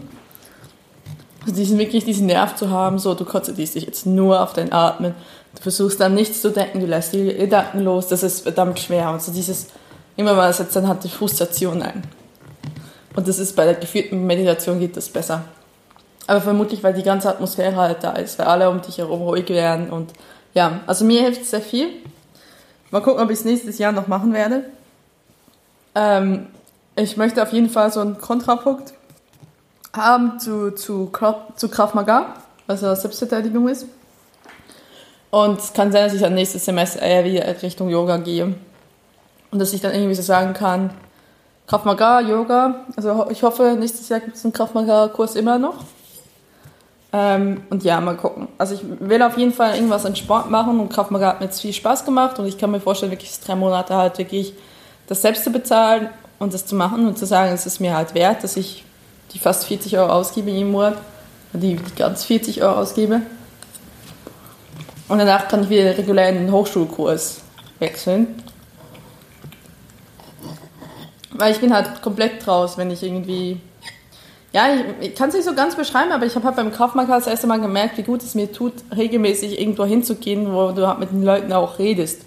[1.42, 4.72] Also diesen, wirklich diesen Nerv zu haben, so du konzentrierst dich jetzt nur auf dein
[4.72, 5.14] Atmen.
[5.54, 9.10] Du versuchst dann nichts zu denken, du lässt die Gedanken los, das ist verdammt schwer.
[9.10, 9.68] Und so dieses,
[10.16, 12.02] immer mal setzt dann halt die Frustration ein.
[13.16, 15.44] Und das ist bei der geführten Meditation geht das besser.
[16.26, 19.48] Aber vermutlich, weil die ganze Atmosphäre halt da ist, weil alle um dich herum ruhig
[19.48, 20.12] werden und
[20.54, 21.88] ja, also mir hilft es sehr viel.
[22.90, 24.64] Mal gucken, ob ich es nächstes Jahr noch machen werde.
[25.94, 26.46] Ähm,
[26.96, 28.94] ich möchte auf jeden Fall so einen Kontrapunkt
[29.94, 31.10] haben zu, zu,
[31.56, 32.34] zu Krav Maga,
[32.66, 33.86] was ja Selbstverteidigung ist.
[35.30, 38.54] Und es kann sein, dass ich dann nächstes Semester eher wieder Richtung Yoga gehe.
[39.50, 40.90] Und dass ich dann irgendwie so sagen kann,
[41.66, 42.86] Krav Maga, Yoga.
[42.96, 45.84] Also ich hoffe, nächstes Jahr gibt es einen Krav Maga-Kurs immer noch.
[47.12, 48.48] Ähm, und ja, mal gucken.
[48.58, 51.46] Also ich will auf jeden Fall irgendwas an Sport machen und Krav Maga hat mir
[51.46, 54.52] jetzt viel Spaß gemacht und ich kann mir vorstellen, wirklich drei Monate halt wirklich
[55.06, 58.14] das selbst zu bezahlen und das zu machen und zu sagen, es ist mir halt
[58.14, 58.84] wert, dass ich
[59.32, 60.98] die fast 40 Euro ausgebe jeden Monat,
[61.54, 63.22] die, die ganz 40 Euro ausgebe.
[65.08, 67.40] Und danach kann ich wieder regulär in den Hochschulkurs
[67.78, 68.42] wechseln.
[71.32, 73.60] Weil ich bin halt komplett draus, wenn ich irgendwie
[74.52, 77.14] ja, ich, ich kann es nicht so ganz beschreiben, aber ich habe halt beim Kraftmarker
[77.14, 80.98] das erste Mal gemerkt, wie gut es mir tut, regelmäßig irgendwo hinzugehen, wo du halt
[80.98, 82.22] mit den Leuten auch redest.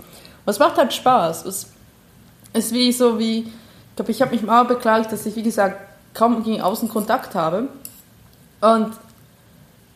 [0.45, 1.45] Und es macht halt Spaß.
[1.45, 1.67] Es
[2.53, 5.77] ist wie so wie, ich glaube, ich habe mich mal beklagt, dass ich, wie gesagt,
[6.13, 7.69] kaum gegen außen Kontakt habe.
[8.61, 8.91] Und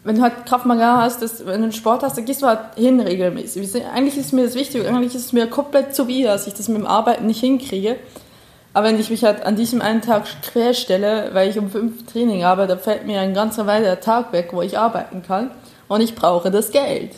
[0.03, 2.59] wenn du halt Kraftmagar hast, dass, wenn du einen Sport hast, dann gehst du halt
[2.75, 3.85] hin regelmäßig.
[3.93, 6.67] Eigentlich ist mir das wichtig, eigentlich ist es mir komplett zu wie, dass ich das
[6.67, 7.97] mit dem Arbeiten nicht hinkriege.
[8.75, 12.43] Aber wenn ich mich halt an diesem einen Tag querstelle, weil ich um fünf Training
[12.43, 15.49] habe, da fällt mir ein ganzer Weile der Tag weg, wo ich arbeiten kann.
[15.87, 17.15] Und ich brauche das Geld.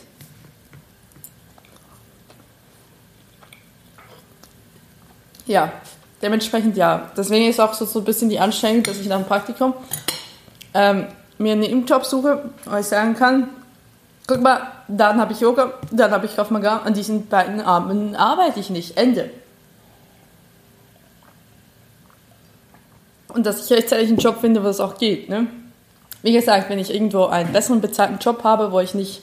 [5.47, 5.71] Ja,
[6.21, 7.09] dementsprechend ja.
[7.17, 9.73] Deswegen ist auch so, so ein bisschen die Anstrengung, dass ich nach dem Praktikum
[10.75, 11.07] ähm,
[11.39, 13.49] mir einen Nebenjob suche, wo ich sagen kann,
[14.27, 18.15] guck mal, dann habe ich Yoga, dann habe ich Krav Maga, an diesen beiden Abenden
[18.15, 18.95] arbeite ich nicht.
[18.95, 19.31] Ende.
[23.37, 25.29] Und dass ich rechtzeitig einen Job finde, wo es auch geht.
[25.29, 25.47] Ne?
[26.23, 29.21] Wie gesagt, wenn ich irgendwo einen besseren bezahlten Job habe, wo ich nicht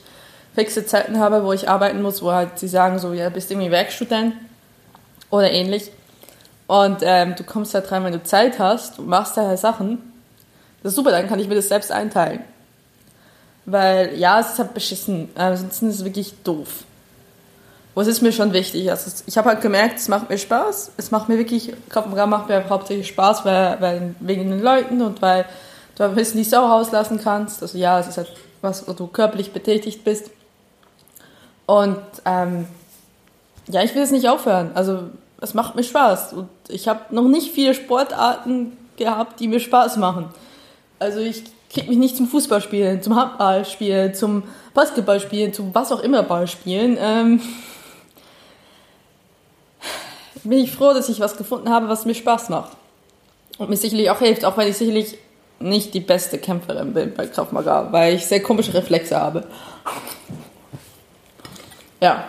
[0.55, 3.73] fixe Zeiten habe, wo ich arbeiten muss, wo halt sie sagen, so, ja, bist irgendwie
[3.73, 4.35] Werkstudent
[5.31, 5.91] oder ähnlich.
[6.69, 9.99] Und ähm, du kommst halt rein, wenn du Zeit hast und machst daher Sachen.
[10.83, 12.41] Das ist super, dann kann ich mir das selbst einteilen.
[13.67, 15.29] Weil, ja, es ist halt beschissen.
[15.35, 16.85] Ansonsten ist es wirklich doof.
[17.95, 18.91] Was ist mir schon wichtig?
[18.91, 20.93] Also ich habe halt gemerkt, es macht mir Spaß.
[20.97, 25.23] Es macht mir wirklich, Kraftprogramm macht mir hauptsächlich Spaß, weil, weil wegen den Leuten und
[25.23, 25.45] weil
[25.97, 27.63] du ein bisschen die Sau rauslassen kannst.
[27.63, 28.33] Also ja, es ist halt
[28.63, 30.31] was, wo du körperlich betätigt bist.
[31.67, 32.67] Und ähm,
[33.69, 34.73] ja, ich will es nicht aufhören.
[34.75, 35.05] Also
[35.41, 36.33] es macht mir Spaß.
[36.33, 40.31] Und ich habe noch nicht viele Sportarten gehabt, die mir Spaß machen.
[40.99, 46.23] Also ich kriege mich nicht zum Fußballspielen, zum Handballspielen, zum Basketballspielen, zum was auch immer
[46.23, 46.97] Ballspielen.
[47.01, 47.41] Ähm,
[50.45, 52.77] bin ich froh, dass ich was gefunden habe, was mir Spaß macht.
[53.59, 55.19] Und mir sicherlich auch hilft, auch wenn ich sicherlich
[55.61, 59.47] nicht die beste Kämpferin bin bei Krav Maga, weil ich sehr komische Reflexe habe.
[62.01, 62.25] Ja.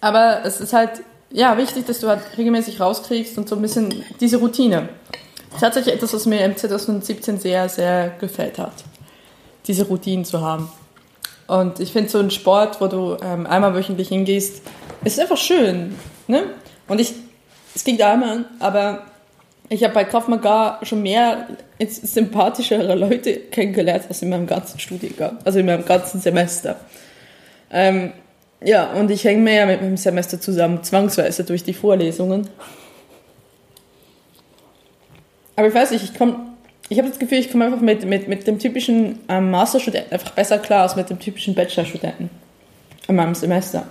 [0.00, 4.04] Aber es ist halt, ja, wichtig, dass du halt regelmäßig rauskriegst und so ein bisschen
[4.20, 4.88] diese Routine.
[5.60, 8.84] Tatsächlich etwas, was mir im 2017 sehr, sehr gefällt hat.
[9.66, 10.70] Diese Routinen zu haben.
[11.46, 14.62] Und ich finde so ein Sport, wo du ähm, einmal wöchentlich hingehst,
[15.04, 15.94] ist einfach schön.
[16.26, 16.44] Ne?
[16.88, 17.14] Und ich,
[17.74, 19.04] es klingt einmal, aber
[19.68, 21.48] ich habe bei Krav Maga schon mehr
[21.80, 26.76] sympathischere Leute kennengelernt als in meinem ganzen Studiengang, also in meinem ganzen Semester.
[27.70, 28.12] Ähm,
[28.60, 32.48] ja, und ich hänge mehr mit meinem Semester zusammen, zwangsweise durch die Vorlesungen.
[35.56, 36.45] Aber ich weiß nicht, ich komme
[36.88, 40.30] ich habe das Gefühl, ich komme einfach mit, mit, mit dem typischen ähm, Masterstudenten einfach
[40.30, 42.30] besser klar als mit dem typischen Bachelorstudenten
[43.08, 43.86] in meinem Semester.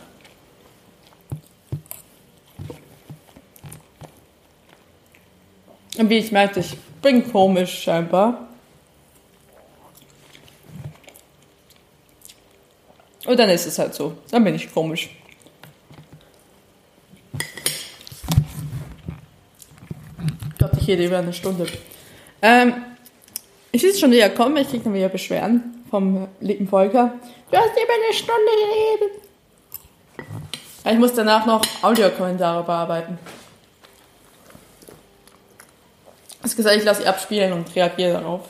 [5.97, 8.47] Und wie ich merkte, ich bin komisch scheinbar.
[13.25, 14.17] Und dann ist es halt so.
[14.29, 15.09] Dann bin ich komisch.
[20.49, 21.65] Ich glaube, ich rede über eine Stunde.
[22.41, 22.73] Ähm,
[23.71, 27.13] ich will schon wieder kommen, ich kriege wieder Beschwerden vom lieben Volker.
[27.51, 28.51] Du hast über eine Stunde
[28.99, 29.21] geredet.
[30.85, 33.17] Ich muss danach noch Audiokommentare bearbeiten.
[36.45, 38.41] Ich gesagt, ich lasse sie abspielen und reagiere darauf.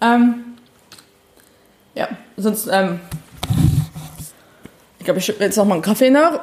[0.00, 0.56] Ähm,
[1.94, 3.00] ja, sonst, ähm,
[4.98, 6.40] ich glaube, ich schütte jetzt noch mal einen Kaffee nach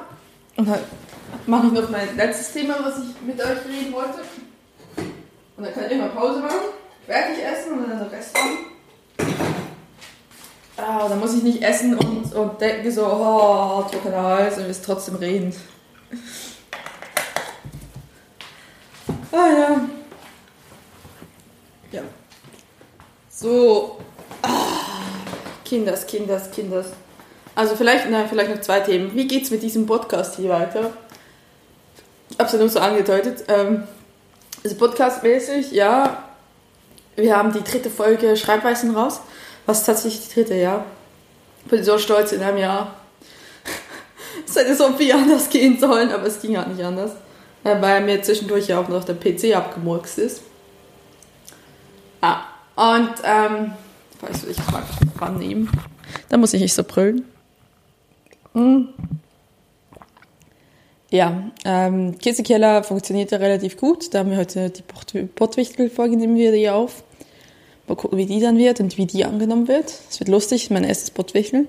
[0.56, 0.80] und dann
[1.46, 4.22] mache ich noch mein letztes Thema, was ich mit euch reden wollte.
[5.58, 6.83] Und dann kann ich mal Pause machen.
[7.06, 8.58] Fertig essen und dann noch Rest haben.
[10.78, 14.82] Ah, dann muss ich nicht essen und, und denken so, oh, trockener Hals und wir
[14.82, 15.54] trotzdem reden.
[19.32, 19.82] Ah ja.
[21.92, 22.02] Ja.
[23.30, 24.00] So.
[24.42, 24.50] Ah,
[25.64, 26.88] Kinders, Kinders, Kinders.
[27.56, 29.16] Also vielleicht, na, vielleicht noch zwei Themen.
[29.16, 30.92] Wie geht's mit diesem Podcast hier weiter?
[32.30, 33.44] Ich hab's ja nur so angedeutet.
[33.48, 33.84] Ähm,
[34.64, 36.33] also podcastmäßig, ja.
[37.16, 39.22] Wir haben die dritte Folge Schreibweisen raus.
[39.66, 40.86] Was tatsächlich die dritte, ja.
[41.66, 42.96] Bin so stolz in einem Jahr.
[44.48, 47.12] es hätte so viel anders gehen sollen, aber es ging halt nicht anders.
[47.64, 50.42] Weil mir zwischendurch ja auch noch der PC abgemurkst ist.
[52.20, 52.42] Ah,
[52.76, 53.74] und, ähm,
[54.22, 54.84] weißt du, ich mag
[55.20, 55.70] rannehmen.
[56.30, 57.26] Da muss ich nicht so brüllen.
[58.54, 58.90] Hm.
[61.14, 64.12] Ja, ähm, Käsekeller funktioniert ja relativ gut.
[64.12, 64.82] Da haben wir heute die
[65.28, 67.04] Pottwichtel-Folge, nehmen wir die auf.
[67.88, 69.94] Mal gucken, wie die dann wird und wie die angenommen wird.
[70.10, 71.68] Es wird lustig, mein erstes Pottwichteln.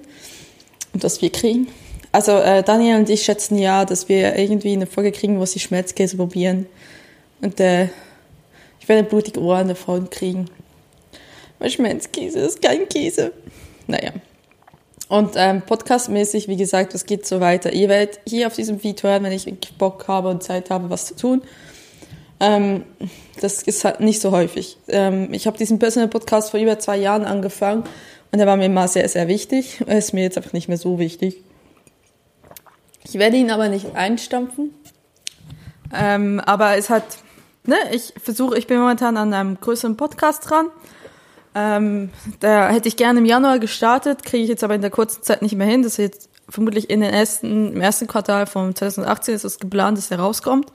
[0.94, 1.68] Und was wir kriegen.
[2.10, 5.60] Also äh, Daniel und ich schätzen ja, dass wir irgendwie eine Folge kriegen, wo sie
[5.60, 6.64] Schmelzkäse probieren.
[7.42, 7.90] Und äh,
[8.80, 10.46] ich werde blutige Ohren davon kriegen.
[11.58, 13.32] Weil Schmelzkäse ist kein Käse.
[13.88, 14.12] Naja.
[15.08, 17.72] Und ähm, podcastmäßig, wie gesagt, es geht so weiter.
[17.72, 19.46] Ihr werdet hier auf diesem Video hören, wenn ich
[19.76, 21.42] Bock habe und Zeit habe, was zu tun.
[22.40, 22.84] Ähm,
[23.40, 24.78] das ist halt nicht so häufig.
[24.88, 27.84] Ähm, ich habe diesen Personal Podcast vor über zwei Jahren angefangen
[28.32, 29.82] und der war mir immer sehr, sehr wichtig.
[29.86, 31.36] Er ist mir jetzt einfach nicht mehr so wichtig.
[33.04, 34.70] Ich werde ihn aber nicht einstampfen.
[35.94, 37.04] Ähm, aber es hat,
[37.64, 40.66] ne, ich versuche, ich bin momentan an einem größeren Podcast dran.
[41.54, 45.22] Ähm, da hätte ich gerne im Januar gestartet, kriege ich jetzt aber in der kurzen
[45.22, 45.82] Zeit nicht mehr hin.
[45.82, 49.98] Das ist jetzt vermutlich in den ersten, im ersten Quartal von 2018 ist es geplant,
[49.98, 50.72] dass er rauskommt.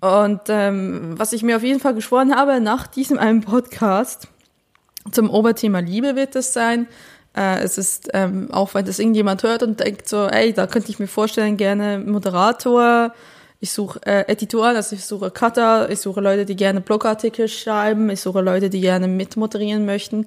[0.00, 4.28] Und ähm, was ich mir auf jeden Fall geschworen habe, nach diesem einen Podcast
[5.10, 6.86] zum Oberthema Liebe wird es sein.
[7.36, 10.90] Äh, es ist, ähm, auch wenn das irgendjemand hört und denkt so, ey, da könnte
[10.90, 13.12] ich mir vorstellen, gerne Moderator,
[13.64, 18.10] ich suche äh, Editoren, also ich suche Cutter, ich suche Leute, die gerne Blogartikel schreiben,
[18.10, 20.26] ich suche Leute, die gerne mitmoderieren möchten.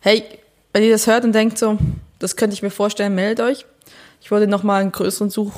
[0.00, 0.24] Hey,
[0.72, 1.78] wenn ihr das hört und denkt so,
[2.18, 3.64] das könnte ich mir vorstellen, meldet euch.
[4.20, 5.52] Ich wollte nochmal einen größeren Such,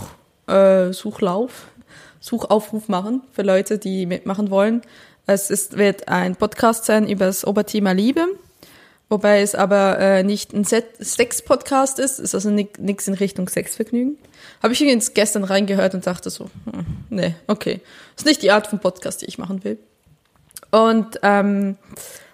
[0.47, 1.69] äh, Suchlauf,
[2.21, 4.83] Suchaufruf machen für Leute, die mitmachen wollen.
[5.25, 8.27] Es ist, wird ein Podcast sein über das Oberthema Liebe.
[9.09, 14.19] Wobei es aber äh, nicht ein Sex-Podcast ist, ist also nichts in Richtung Sexvergnügen.
[14.63, 17.81] Habe ich übrigens gestern reingehört und dachte so, hm, nee, okay.
[18.17, 19.79] Ist nicht die Art von Podcast, die ich machen will.
[20.73, 21.77] Und, ähm,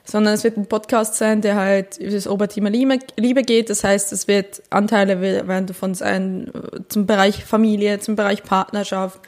[0.05, 3.69] sondern es wird ein Podcast sein, der halt über das Oberthema Liebe geht.
[3.69, 9.21] Das heißt, es wird Anteile werden davon sein äh, zum Bereich Familie, zum Bereich Partnerschaft,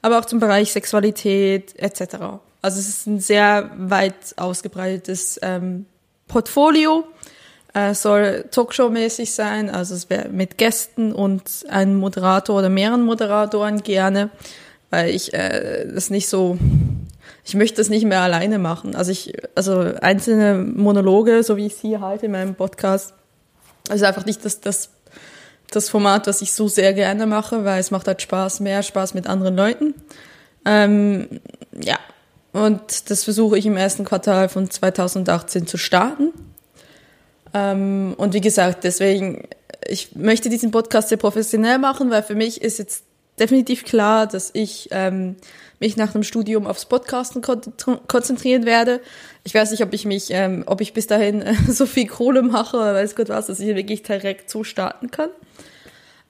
[0.00, 2.14] aber auch zum Bereich Sexualität etc.
[2.62, 5.86] Also es ist ein sehr weit ausgebreitetes ähm,
[6.28, 7.04] Portfolio
[7.74, 13.82] äh, soll Talkshow-mäßig sein, also es wäre mit Gästen und einem Moderator oder mehreren Moderatoren
[13.82, 14.30] gerne,
[14.90, 16.56] weil ich äh, das nicht so,
[17.44, 18.94] ich möchte das nicht mehr alleine machen.
[18.94, 23.12] Also ich, also einzelne Monologe, so wie ich sie halte in meinem Podcast,
[23.88, 24.90] also einfach nicht das, das,
[25.70, 29.14] das Format, was ich so sehr gerne mache, weil es macht halt Spaß, mehr Spaß
[29.14, 29.94] mit anderen Leuten.
[30.64, 31.40] Ähm,
[31.72, 31.98] ja,
[32.54, 36.32] und das versuche ich im ersten Quartal von 2018 zu starten.
[37.52, 39.48] Ähm, und wie gesagt, deswegen,
[39.88, 43.02] ich möchte diesen Podcast sehr professionell machen, weil für mich ist jetzt
[43.40, 45.34] definitiv klar, dass ich ähm,
[45.80, 47.60] mich nach dem Studium aufs Podcasten kon
[48.06, 49.00] konzentrieren werde.
[49.42, 52.42] Ich weiß nicht, ob ich mich, ähm, ob ich bis dahin äh, so viel Kohle
[52.42, 55.30] mache weiß Gott was, dass ich wirklich direkt so starten kann.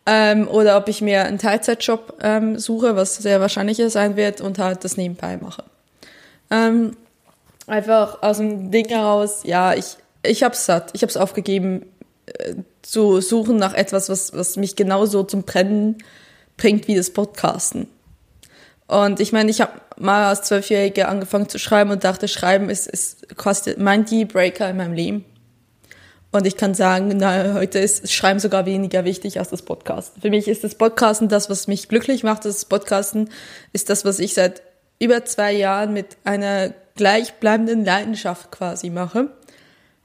[0.07, 4.59] Ähm, oder ob ich mir einen Teilzeitjob ähm, suche, was sehr wahrscheinlicher sein wird und
[4.59, 5.65] halt das nebenbei mache.
[6.51, 6.97] Ähm,
[7.67, 10.91] einfach aus dem Ding heraus, ja, ich, ich hab's satt.
[10.93, 11.87] Ich hab's aufgegeben,
[12.27, 15.99] äh, zu suchen nach etwas, was, was mich genauso zum Brennen
[16.57, 17.89] bringt wie das Podcasten.
[18.87, 22.87] Und ich meine, ich habe mal als Zwölfjährige angefangen zu schreiben und dachte, Schreiben ist,
[22.87, 25.25] ist quasi mein Dealbreaker in meinem Leben.
[26.33, 30.21] Und ich kann sagen, na, heute ist Schreiben sogar weniger wichtig als das Podcasten.
[30.21, 32.45] Für mich ist das Podcasten das, was mich glücklich macht.
[32.45, 33.31] Das Podcasten
[33.73, 34.63] ist das, was ich seit
[35.05, 39.29] über zwei Jahren mit einer gleichbleibenden Leidenschaft quasi mache.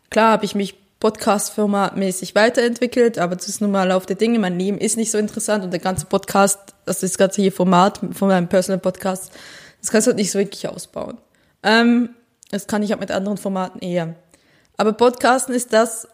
[0.10, 4.38] Klar habe ich mich Podcast-Format-mäßig weiterentwickelt, aber das ist nun mal Lauf der Dinge.
[4.39, 8.02] Mein Leben ist nicht so interessant und der ganze Podcast, also das ganze hier Format
[8.12, 9.32] von meinem Personal Podcast,
[9.80, 11.18] das kannst du halt nicht so wirklich ausbauen.
[11.64, 12.10] Ähm,
[12.52, 14.16] das kann ich auch mit anderen Formaten eher.
[14.76, 16.08] Aber Podcasten ist das,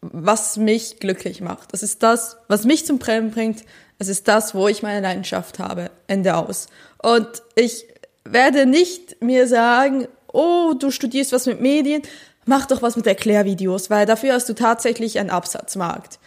[0.00, 1.72] was mich glücklich macht.
[1.72, 3.64] Das ist das, was mich zum Brennen bringt.
[3.98, 5.90] Es ist das, wo ich meine Leidenschaft habe.
[6.06, 6.68] Ende aus.
[7.02, 7.86] Und ich
[8.24, 12.02] werde nicht mir sagen, oh, du studierst was mit Medien,
[12.46, 16.18] mach doch was mit Erklärvideos, weil dafür hast du tatsächlich einen Absatzmarkt.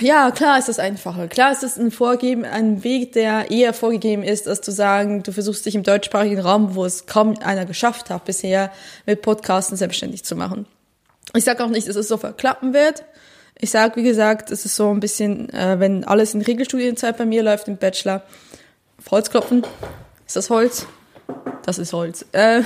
[0.00, 1.28] Ja, klar ist das einfacher.
[1.28, 5.32] Klar ist das ein Vorgeben, ein Weg, der eher vorgegeben ist, als zu sagen, du
[5.32, 8.72] versuchst dich im deutschsprachigen Raum, wo es kaum einer geschafft hat, bisher
[9.06, 10.66] mit Podcasten selbstständig zu machen.
[11.34, 13.04] Ich sage auch nicht, dass es sofort klappen wird.
[13.58, 17.24] Ich sage, wie gesagt, es ist so ein bisschen, äh, wenn alles in Regelstudienzeit bei
[17.24, 18.22] mir läuft im Bachelor,
[18.98, 19.64] auf Holz klopfen.
[20.26, 20.86] Ist das Holz?
[21.64, 22.24] Das ist Holz.
[22.32, 22.62] Äh,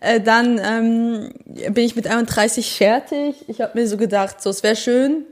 [0.00, 3.36] äh, dann ähm, bin ich mit 31 fertig.
[3.48, 5.24] Ich habe mir so gedacht, so es wäre schön,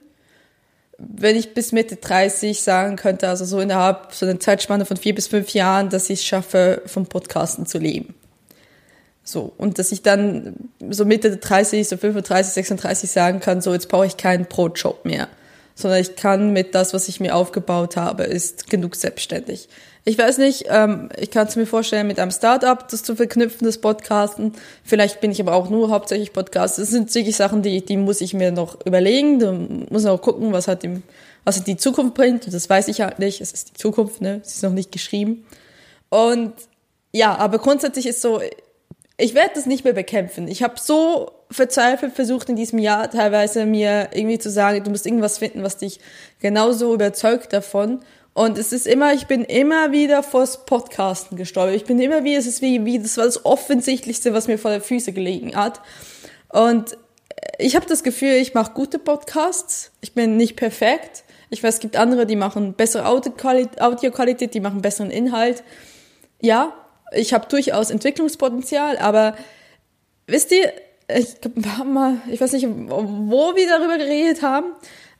[0.98, 5.14] wenn ich bis Mitte 30 sagen könnte, also so innerhalb so einer Zeitspanne von vier
[5.14, 8.14] bis fünf Jahren, dass ich es schaffe, vom Podcasten zu leben.
[9.22, 13.88] So, und dass ich dann so Mitte 30, so 35, 36 sagen kann, so jetzt
[13.88, 15.28] brauche ich keinen Pro-Job mehr,
[15.74, 19.68] sondern ich kann mit das, was ich mir aufgebaut habe, ist genug selbstständig.
[20.06, 23.66] Ich weiß nicht, ähm, ich kann es mir vorstellen, mit einem Startup das zu verknüpfen,
[23.66, 24.52] das Podcasten.
[24.84, 26.78] Vielleicht bin ich aber auch nur hauptsächlich Podcast.
[26.78, 29.38] Das sind wirklich Sachen, die, die muss ich mir noch überlegen.
[29.38, 31.02] Da muss auch gucken, was hat dem,
[31.44, 32.44] was die Zukunft bringt.
[32.44, 33.40] Und das weiß ich halt nicht.
[33.40, 34.42] Es ist die Zukunft, ne?
[34.44, 35.46] Es ist noch nicht geschrieben.
[36.10, 36.52] Und
[37.12, 38.42] ja, aber grundsätzlich ist so,
[39.16, 40.48] ich werde das nicht mehr bekämpfen.
[40.48, 45.06] Ich habe so verzweifelt versucht in diesem Jahr teilweise mir irgendwie zu sagen, du musst
[45.06, 46.00] irgendwas finden, was dich
[46.40, 48.00] genauso überzeugt davon.
[48.32, 51.76] Und es ist immer, ich bin immer wieder vors Podcasten gestolpert.
[51.76, 54.72] Ich bin immer wie, es ist wie, wie, das war das Offensichtlichste, was mir vor
[54.72, 55.80] der Füße gelegen hat.
[56.48, 56.98] Und
[57.58, 59.92] ich habe das Gefühl, ich mache gute Podcasts.
[60.00, 61.22] Ich bin nicht perfekt.
[61.50, 65.62] Ich weiß, es gibt andere, die machen bessere Audioqualität, die machen besseren Inhalt.
[66.40, 66.74] Ja,
[67.12, 69.36] ich habe durchaus Entwicklungspotenzial, aber
[70.26, 70.72] wisst ihr,
[71.08, 71.36] ich,
[72.30, 74.66] ich weiß nicht, wo wir darüber geredet haben,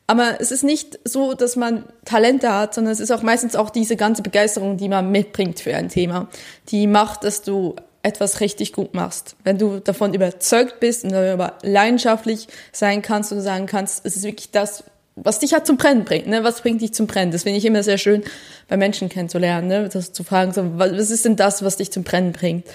[0.07, 3.71] aber es ist nicht so, dass man Talente hat, sondern es ist auch meistens auch
[3.71, 6.29] diese ganze Begeisterung, die man mitbringt für ein Thema,
[6.69, 9.35] die macht, dass du etwas richtig gut machst.
[9.45, 14.25] Wenn du davon überzeugt bist und darüber leidenschaftlich sein kannst und sagen kannst, es ist
[14.25, 14.85] wirklich das,
[15.17, 16.27] was dich halt zum Brennen bringt.
[16.27, 16.45] Ne?
[16.45, 17.33] Was bringt dich zum Brennen?
[17.33, 18.23] Das finde ich immer sehr schön,
[18.69, 19.89] bei Menschen kennenzulernen, ne?
[19.89, 22.67] das zu fragen, so, was ist denn das, was dich zum Brennen bringt?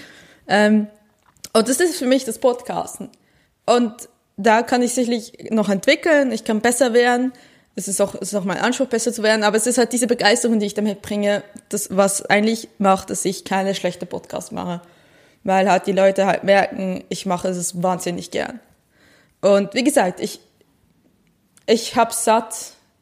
[0.48, 0.88] Ähm,
[1.54, 3.10] und das ist für mich das Podcasten.
[3.66, 7.34] Und da kann ich sicherlich noch entwickeln, ich kann besser werden.
[7.76, 9.94] Es ist auch, es ist auch mein Anspruch, besser zu werden, aber es ist halt
[9.94, 14.52] diese Begeisterung, die ich damit bringe, das, was eigentlich macht, dass ich keine schlechte Podcast
[14.54, 14.82] mache.
[15.44, 18.60] Weil halt die Leute halt merken, ich mache es wahnsinnig gern.
[19.42, 20.40] Und wie gesagt, ich,
[21.66, 22.56] ich hab's satt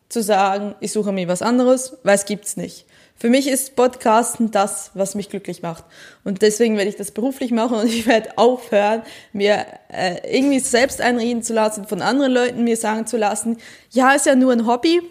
[0.09, 2.86] zu sagen, ich suche mir was anderes, weil es gibt's nicht.
[3.19, 5.83] Für mich ist Podcasten das, was mich glücklich macht.
[6.23, 9.01] Und deswegen werde ich das beruflich machen und ich werde aufhören,
[9.33, 13.57] mir äh, irgendwie selbst einreden zu lassen, von anderen Leuten mir sagen zu lassen,
[13.89, 15.01] ja, ist ja nur ein Hobby.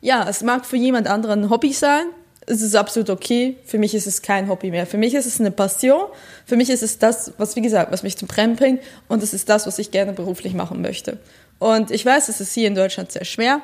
[0.00, 2.06] Ja, es mag für jemand anderen ein Hobby sein.
[2.46, 3.56] Es ist absolut okay.
[3.64, 4.86] Für mich ist es kein Hobby mehr.
[4.86, 6.02] Für mich ist es eine Passion.
[6.44, 8.82] Für mich ist es das, was, wie gesagt, was mich zum Brennen bringt.
[9.08, 11.18] Und es ist das, was ich gerne beruflich machen möchte.
[11.58, 13.62] Und ich weiß, es ist hier in Deutschland sehr schwer.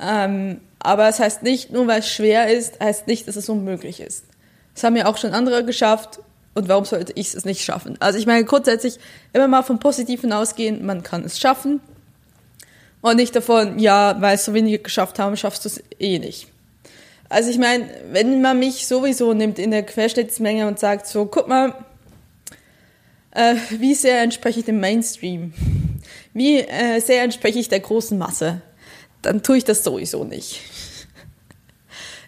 [0.00, 4.00] Ähm, aber es heißt nicht, nur weil es schwer ist, heißt nicht, dass es unmöglich
[4.00, 4.24] ist.
[4.74, 6.20] Das haben ja auch schon andere geschafft
[6.54, 7.96] und warum sollte ich es nicht schaffen?
[8.00, 8.98] Also ich meine grundsätzlich
[9.32, 11.80] immer mal vom Positiven ausgehen, man kann es schaffen
[13.00, 16.48] und nicht davon, ja, weil es so wenige geschafft haben, schaffst du es eh nicht.
[17.28, 21.48] Also ich meine, wenn man mich sowieso nimmt in der Querschnittsmenge und sagt so, guck
[21.48, 21.74] mal,
[23.30, 25.54] äh, wie sehr entspreche ich dem Mainstream?
[26.34, 28.60] Wie äh, sehr entspreche ich der großen Masse?
[29.22, 30.60] dann tue ich das sowieso nicht.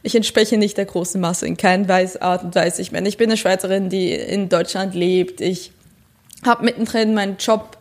[0.07, 1.89] Ich entspreche nicht der großen Masse in keiner
[2.21, 2.83] Art und Weise.
[2.83, 5.41] Ich meine, ich bin eine Schweizerin, die in Deutschland lebt.
[5.41, 5.73] Ich
[6.45, 7.79] habe mittendrin meinen Job,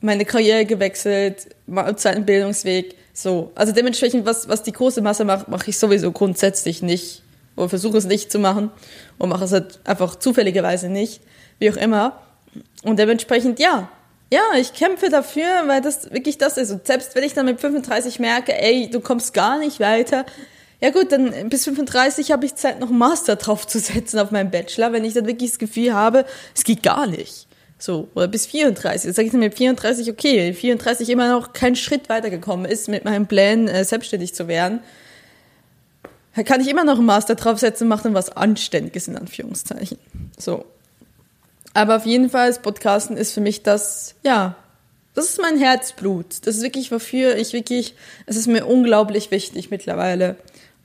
[0.00, 1.46] meine Karriere gewechselt,
[1.98, 2.96] seinen Bildungsweg.
[3.14, 7.22] So, also dementsprechend, was, was die große Masse macht, mache ich sowieso grundsätzlich nicht.
[7.54, 8.72] Oder versuche es nicht zu machen.
[9.18, 11.20] Und mache es halt einfach zufälligerweise nicht.
[11.60, 12.22] Wie auch immer.
[12.82, 13.88] Und dementsprechend, ja,
[14.32, 16.72] ja, ich kämpfe dafür, weil das wirklich das ist.
[16.72, 20.26] Und selbst wenn ich dann mit 35 merke, ey, du kommst gar nicht weiter,
[20.82, 24.92] ja gut, dann bis 35 habe ich Zeit, noch einen Master draufzusetzen auf meinen Bachelor,
[24.92, 26.26] wenn ich dann wirklich das Gefühl habe,
[26.56, 27.46] es geht gar nicht.
[27.78, 29.06] So, oder bis 34.
[29.06, 33.04] Jetzt sage ich dann mit 34, okay, 34 immer noch kein Schritt weitergekommen ist mit
[33.04, 34.80] meinem Plan, äh, selbstständig zu werden.
[36.34, 39.98] Da kann ich immer noch einen Master draufsetzen und machen was Anständiges in Anführungszeichen.
[40.36, 40.64] So.
[41.74, 44.56] Aber auf jeden Fall, Podcasten ist für mich das, ja,
[45.14, 46.44] das ist mein Herzblut.
[46.44, 47.94] Das ist wirklich, wofür ich wirklich,
[48.26, 50.36] es ist mir unglaublich wichtig mittlerweile.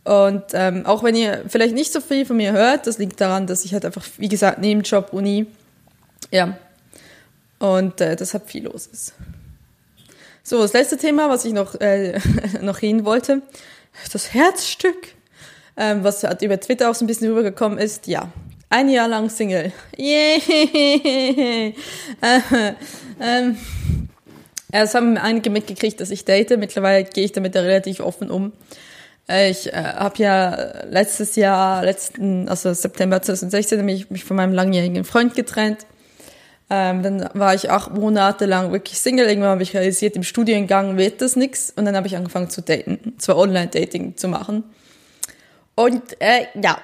[0.08, 3.46] Und ähm, auch wenn ihr vielleicht nicht so viel von mir hört, das liegt daran,
[3.46, 5.48] dass ich halt einfach, wie gesagt, neben Job, Uni,
[6.32, 6.58] ja,
[7.60, 9.14] und äh, deshalb viel los ist.
[10.44, 12.18] So, das letzte Thema, was ich noch, äh,
[12.62, 13.42] noch reden wollte,
[14.14, 15.10] das Herzstück,
[15.76, 18.32] ähm, was halt über Twitter auch so ein bisschen rübergekommen ist, ja,
[18.70, 19.74] Ein Jahr lang Single.
[19.98, 20.42] Yay!
[22.22, 22.74] äh,
[23.20, 23.58] ähm,
[24.72, 26.58] es haben einige mitgekriegt, dass ich date.
[26.58, 28.54] Mittlerweile gehe ich damit relativ offen um.
[29.30, 34.54] Äh, ich äh, habe ja letztes Jahr, letzten, also September 2016, mich, mich von meinem
[34.54, 35.86] langjährigen Freund getrennt.
[36.70, 39.28] Ähm, dann war ich acht Monate lang wirklich Single.
[39.28, 41.72] Irgendwann habe ich realisiert, im Studiengang wird das nix.
[41.76, 44.64] Und dann habe ich angefangen zu daten, zwar Online-Dating zu machen.
[45.76, 46.78] Und äh, ja,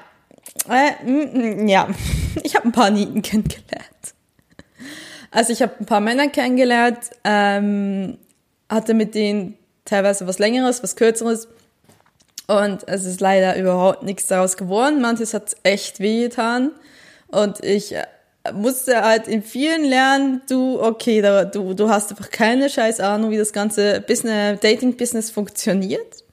[0.70, 1.90] äh, mm, mm, ja,
[2.44, 4.14] ich habe ein paar Nieten kennengelernt.
[5.32, 8.18] Also ich habe ein paar Männer kennengelernt, ähm,
[8.70, 11.48] hatte mit denen teilweise was Längeres, was Kürzeres.
[12.48, 15.02] Und es ist leider überhaupt nichts daraus geworden.
[15.02, 16.72] Manches hat echt wehgetan.
[17.28, 18.04] Und ich äh,
[18.54, 23.32] musste halt in vielen lernen, du, okay, da, du, du hast einfach keine scheiß Ahnung,
[23.32, 26.24] wie das ganze Business, Dating-Business funktioniert.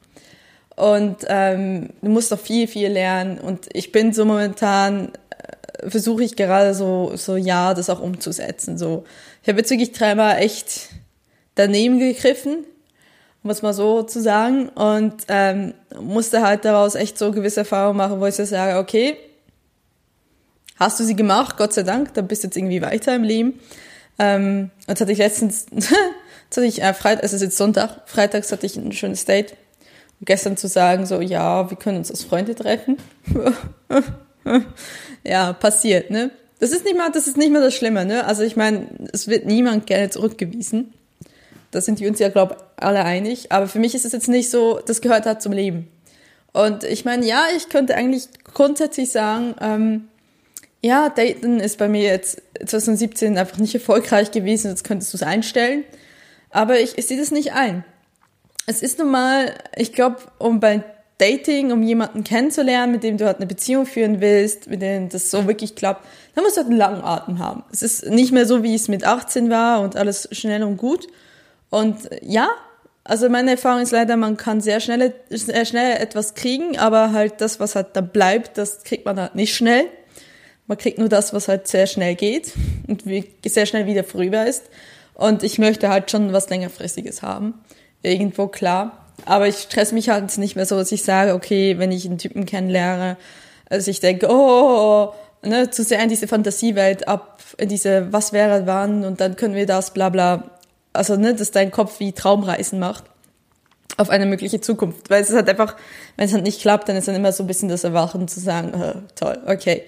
[0.76, 3.38] Und ähm, du musst doch viel, viel lernen.
[3.38, 8.78] Und ich bin so momentan, äh, versuche ich gerade so, so ja, das auch umzusetzen.
[8.78, 9.04] So,
[9.42, 10.88] ich habe jetzt wirklich dreimal echt
[11.54, 12.64] daneben gegriffen,
[13.42, 14.68] um es mal so zu sagen.
[14.70, 19.16] Und ähm, musste halt daraus echt so gewisse Erfahrungen machen, wo ich so sage, okay,
[20.76, 23.60] hast du sie gemacht, Gott sei Dank, dann bist du jetzt irgendwie weiter im Leben.
[24.18, 28.50] Ähm, jetzt hatte ich letztens, jetzt hatte ich, äh, Freitag, es ist jetzt Sonntag, freitags
[28.50, 29.52] hatte ich ein schönes Date.
[30.18, 32.98] Und gestern zu sagen, so, ja, wir können uns als Freunde treffen.
[35.24, 36.30] ja, passiert, ne?
[36.58, 38.26] Das ist nicht mal, das ist nicht mal das Schlimme, ne?
[38.26, 40.92] Also ich meine, es wird niemand gerne zurückgewiesen.
[41.70, 43.52] Da sind wir uns ja, glaube alle einig.
[43.52, 45.88] Aber für mich ist es jetzt nicht so, das gehört halt zum Leben.
[46.52, 50.08] Und ich meine, ja, ich könnte eigentlich grundsätzlich sagen, ähm,
[50.82, 55.22] ja, Daten ist bei mir jetzt 2017 einfach nicht erfolgreich gewesen, jetzt könntest du es
[55.22, 55.84] einstellen.
[56.50, 57.84] Aber ich, ich sehe das nicht ein.
[58.66, 60.82] Es ist nun mal, ich glaube, um bei
[61.18, 65.30] Dating, um jemanden kennenzulernen, mit dem du halt eine Beziehung führen willst, mit dem das
[65.30, 67.62] so wirklich klappt, dann musst du halt einen langen Atem haben.
[67.70, 71.06] Es ist nicht mehr so, wie es mit 18 war und alles schnell und gut.
[71.70, 72.50] Und ja,
[73.04, 77.40] also meine Erfahrung ist leider, man kann sehr schnell, sehr schnell etwas kriegen, aber halt
[77.40, 79.86] das, was halt da bleibt, das kriegt man halt nicht schnell.
[80.66, 82.52] Man kriegt nur das, was halt sehr schnell geht
[82.86, 83.04] und
[83.44, 84.64] sehr schnell wieder vorüber ist.
[85.14, 87.54] Und ich möchte halt schon was längerfristiges haben.
[88.02, 89.06] Irgendwo klar.
[89.26, 92.18] Aber ich stress mich halt nicht mehr so, dass ich sage, okay, wenn ich einen
[92.18, 93.16] Typen kennenlerne,
[93.68, 95.12] also ich denke, oh,
[95.42, 99.54] ne, zu sehr in diese Fantasiewelt ab, in diese was wäre wann und dann können
[99.54, 100.59] wir das, bla bla.
[100.92, 103.04] Also, ne, dass dein Kopf wie Traumreisen macht
[103.96, 105.10] auf eine mögliche Zukunft.
[105.10, 105.76] Weil es ist halt einfach,
[106.16, 108.40] wenn es halt nicht klappt, dann ist dann immer so ein bisschen das Erwachen zu
[108.40, 109.84] sagen, oh, toll, okay.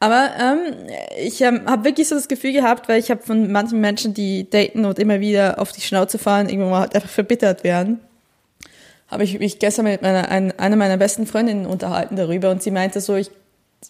[0.00, 3.80] Aber ähm, ich ähm, habe wirklich so das Gefühl gehabt, weil ich habe von manchen
[3.80, 7.62] Menschen, die daten und immer wieder auf die Schnauze fahren, irgendwann mal halt einfach verbittert
[7.62, 8.00] werden,
[9.06, 12.72] habe ich mich gestern mit meiner, ein, einer meiner besten Freundinnen unterhalten darüber und sie
[12.72, 13.30] meinte so, ich,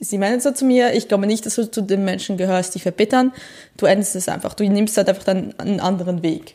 [0.02, 2.80] sie meinte so zu mir, ich glaube nicht, dass du zu den Menschen gehörst, die
[2.80, 3.32] verbittern,
[3.76, 6.54] du endest es einfach, du nimmst halt einfach dann einen anderen Weg.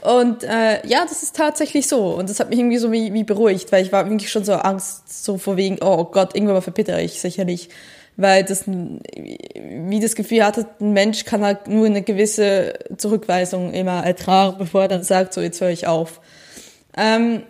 [0.00, 2.14] Und äh, ja, das ist tatsächlich so.
[2.14, 4.52] Und das hat mich irgendwie so wie, wie beruhigt, weil ich war wirklich schon so
[4.52, 7.70] Angst, so vor wegen, oh Gott, irgendwann mal verbittere ich sicherlich
[8.16, 14.04] weil das wie das Gefühl hatte, ein Mensch kann halt nur eine gewisse Zurückweisung immer
[14.04, 16.20] ertragen, bevor er dann sagt, so jetzt höre ich auf.
[16.96, 17.42] Ähm,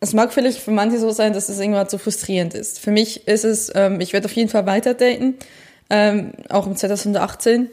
[0.00, 2.80] es mag vielleicht für manche so sein, dass es irgendwann zu frustrierend ist.
[2.80, 5.36] Für mich ist es, ähm, ich werde auf jeden Fall weiter daten,
[5.90, 7.70] ähm, auch im 2018,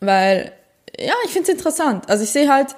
[0.00, 0.52] weil
[0.98, 2.08] ja, ich finde es interessant.
[2.08, 2.76] Also ich sehe halt,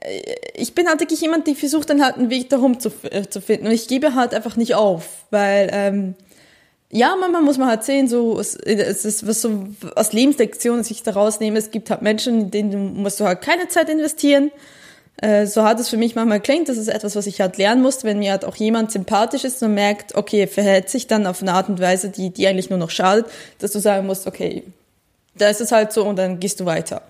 [0.00, 0.20] äh,
[0.54, 3.40] ich bin halt wirklich jemand, die versucht dann halt einen Weg darum zu, äh, zu
[3.40, 6.14] finden und ich gebe halt einfach nicht auf, weil ähm,
[6.92, 11.04] ja, manchmal muss man halt sehen, so, es, es ist, was so, aus Lebenslektionen sich
[11.04, 11.56] daraus nehmen.
[11.56, 14.50] Es gibt halt Menschen, denen musst du halt keine Zeit investieren.
[15.16, 17.82] Äh, so hart es für mich manchmal klingt, das ist etwas, was ich halt lernen
[17.82, 21.42] muss, wenn mir halt auch jemand sympathisch ist und merkt, okay, verhält sich dann auf
[21.42, 23.26] eine Art und Weise, die, die eigentlich nur noch schadet,
[23.58, 24.62] dass du sagen musst, okay,
[25.34, 27.02] da ist es halt so und dann gehst du weiter.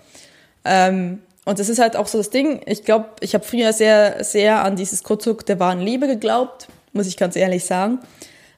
[0.65, 2.61] Ähm, und das ist halt auch so das Ding.
[2.67, 7.07] Ich glaube, ich habe früher sehr, sehr an dieses Konstrukt der wahren Liebe geglaubt, muss
[7.07, 8.01] ich ganz ehrlich sagen.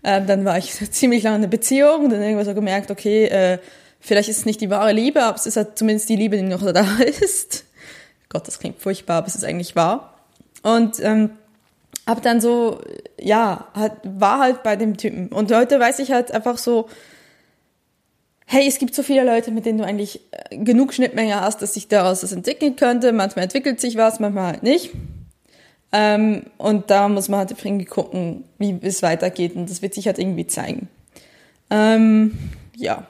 [0.05, 3.27] Ähm, dann war ich ziemlich lange in einer Beziehung und dann irgendwann so gemerkt, okay,
[3.27, 3.59] äh,
[4.01, 6.43] vielleicht ist es nicht die wahre Liebe, aber es ist halt zumindest die Liebe, die
[6.43, 6.86] noch da
[7.20, 7.64] ist.
[8.33, 10.15] Gott, das klingt furchtbar, aber es ist eigentlich wahr.
[10.63, 11.31] Und ähm,
[12.07, 12.81] hab dann so,
[13.21, 15.29] ja, halt, war halt bei dem Typen.
[15.29, 16.89] Und heute weiß ich halt einfach so,
[18.47, 21.75] hey, es gibt so viele Leute, mit denen du eigentlich äh, genug Schnittmenge hast, dass
[21.75, 23.13] sich daraus was entwickeln könnte.
[23.13, 24.93] Manchmal entwickelt sich was, manchmal halt nicht.
[25.93, 29.55] Ähm, und da muss man halt irgendwie gucken, wie es weitergeht.
[29.57, 30.89] Und das wird sich halt irgendwie zeigen.
[31.71, 32.39] Ähm,
[32.77, 33.07] ja.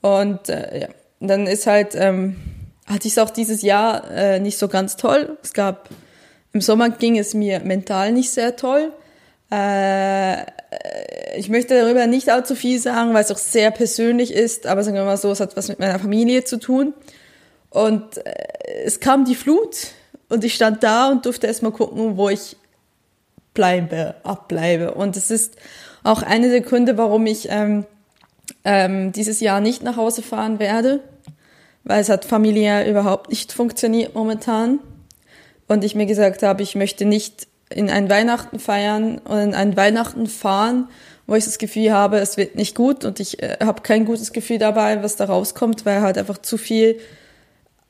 [0.00, 0.88] Und äh, ja.
[1.18, 2.36] dann ist halt, ähm,
[2.88, 5.36] hatte ich es auch dieses Jahr äh, nicht so ganz toll.
[5.42, 5.88] Es gab,
[6.52, 8.92] im Sommer ging es mir mental nicht sehr toll.
[9.50, 10.42] Äh,
[11.36, 14.96] ich möchte darüber nicht allzu viel sagen, weil es auch sehr persönlich ist, aber sagen
[14.96, 16.94] wir mal so, es hat was mit meiner Familie zu tun.
[17.70, 18.34] Und äh,
[18.84, 19.88] es kam die Flut
[20.28, 22.56] und ich stand da und durfte erstmal gucken, wo ich
[23.54, 24.94] bleibe, abbleibe.
[24.94, 25.56] Und es ist
[26.04, 27.86] auch eine der Gründe, warum ich ähm,
[28.64, 31.00] ähm, dieses Jahr nicht nach Hause fahren werde,
[31.88, 34.78] weil es hat familiär überhaupt nicht funktioniert momentan.
[35.66, 39.76] Und ich mir gesagt habe, ich möchte nicht in ein Weihnachten feiern und in ein
[39.76, 40.88] Weihnachten fahren,
[41.26, 44.32] wo ich das Gefühl habe, es wird nicht gut und ich äh, habe kein gutes
[44.32, 46.98] Gefühl dabei, was da rauskommt, weil halt einfach zu viel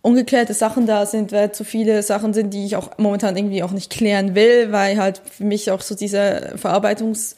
[0.02, 3.72] ungeklärte Sachen da sind, weil zu viele Sachen sind, die ich auch momentan irgendwie auch
[3.72, 7.34] nicht klären will, weil halt für mich auch so diese Verarbeitungs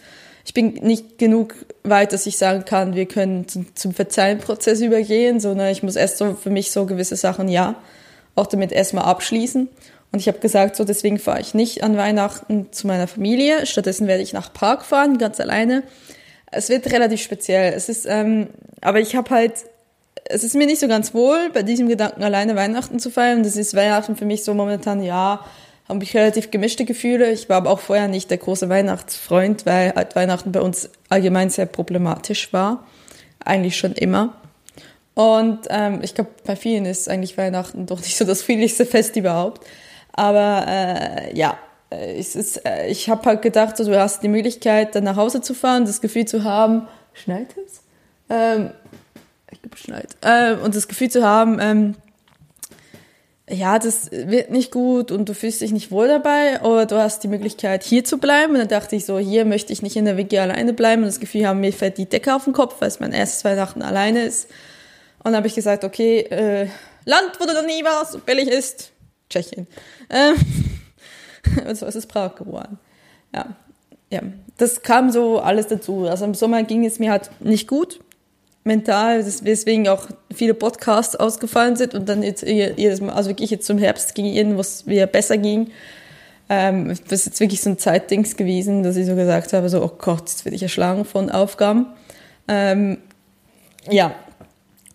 [0.50, 1.54] ich bin nicht genug
[1.84, 6.34] weit, dass ich sagen kann, wir können zum, Verzeihenprozess übergehen, sondern ich muss erst so
[6.34, 7.76] für mich so gewisse Sachen, ja,
[8.34, 9.68] auch damit erstmal abschließen.
[10.10, 13.64] Und ich habe gesagt, so deswegen fahre ich nicht an Weihnachten zu meiner Familie.
[13.64, 15.84] Stattdessen werde ich nach Park fahren, ganz alleine.
[16.50, 17.72] Es wird relativ speziell.
[17.72, 18.48] Es ist, ähm,
[18.80, 19.52] aber ich habe halt,
[20.24, 23.44] es ist mir nicht so ganz wohl, bei diesem Gedanken alleine Weihnachten zu feiern.
[23.44, 25.44] Das ist Weihnachten für mich so momentan, ja,
[25.90, 27.30] habe ich relativ gemischte Gefühle.
[27.30, 31.50] Ich war aber auch vorher nicht der große Weihnachtsfreund, weil halt Weihnachten bei uns allgemein
[31.50, 32.86] sehr problematisch war.
[33.44, 34.34] Eigentlich schon immer.
[35.14, 39.16] Und ähm, ich glaube, bei vielen ist eigentlich Weihnachten doch nicht so das friedlichste Fest
[39.16, 39.66] überhaupt.
[40.12, 41.58] Aber äh, ja,
[41.90, 45.40] es ist, äh, ich habe halt gedacht, so, du hast die Möglichkeit, dann nach Hause
[45.40, 47.82] zu fahren, das Gefühl zu haben, schneit es?
[48.28, 48.70] Ähm,
[49.50, 50.16] ich glaube, schneit.
[50.20, 51.96] Äh, und das Gefühl zu haben, ähm,
[53.50, 57.24] ja, das wird nicht gut und du fühlst dich nicht wohl dabei, oder du hast
[57.24, 58.52] die Möglichkeit, hier zu bleiben.
[58.52, 61.08] Und dann dachte ich so, hier möchte ich nicht in der WG alleine bleiben und
[61.08, 63.82] das Gefühl haben, mir fällt die Decke auf den Kopf, weil es mein erstes Weihnachten
[63.82, 64.48] alleine ist.
[65.18, 66.68] Und dann habe ich gesagt, okay, äh,
[67.04, 68.92] Land, wo du noch nie warst, so billig ist,
[69.28, 69.66] Tschechien.
[70.08, 70.36] Ähm,
[71.68, 72.78] und so ist es Prag geworden.
[73.34, 73.56] Ja,
[74.10, 74.22] ja,
[74.58, 76.06] das kam so alles dazu.
[76.06, 78.00] Also im Sommer ging es mir halt nicht gut
[78.64, 83.66] mental, deswegen auch viele Podcasts ausgefallen sind und dann jetzt jedes Mal, also wirklich jetzt
[83.66, 85.70] zum Herbst ging ihnen, was wieder besser ging.
[86.48, 89.82] Ähm, das ist jetzt wirklich so ein Zeitdings gewesen, dass ich so gesagt habe, so,
[89.82, 91.86] oh Gott, jetzt werde ich erschlagen von Aufgaben.
[92.48, 92.98] Ähm,
[93.88, 94.14] ja,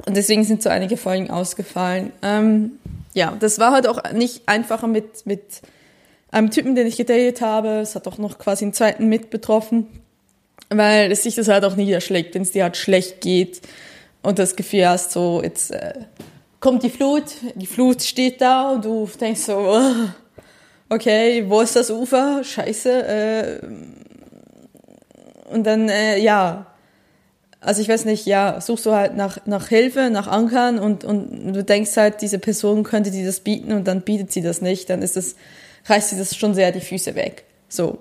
[0.06, 2.12] und deswegen sind so einige Folgen ausgefallen.
[2.22, 2.74] Ähm,
[3.14, 5.62] ja, das war halt auch nicht einfacher mit, mit
[6.32, 7.80] einem Typen, den ich gedatet habe.
[7.80, 9.88] Es hat auch noch quasi einen zweiten mit betroffen,
[10.70, 13.62] weil es sich das halt auch niederschlägt, wenn es dir halt schlecht geht
[14.22, 15.94] und das Gefühl hast, so jetzt äh,
[16.60, 17.26] kommt die Flut,
[17.56, 20.10] die Flut steht da und du denkst so, oh,
[20.90, 22.44] okay, wo ist das Ufer?
[22.44, 23.08] Scheiße.
[23.08, 23.60] Äh,
[25.54, 26.68] und dann, äh, ja,
[27.62, 31.54] also ich weiß nicht, ja, suchst du halt nach, nach Hilfe, nach Ankern und, und
[31.54, 34.90] du denkst halt, diese Person könnte dir das bieten und dann bietet sie das nicht,
[34.90, 35.36] dann ist das,
[35.86, 37.44] reißt sie das schon sehr die Füße weg.
[37.70, 38.00] So.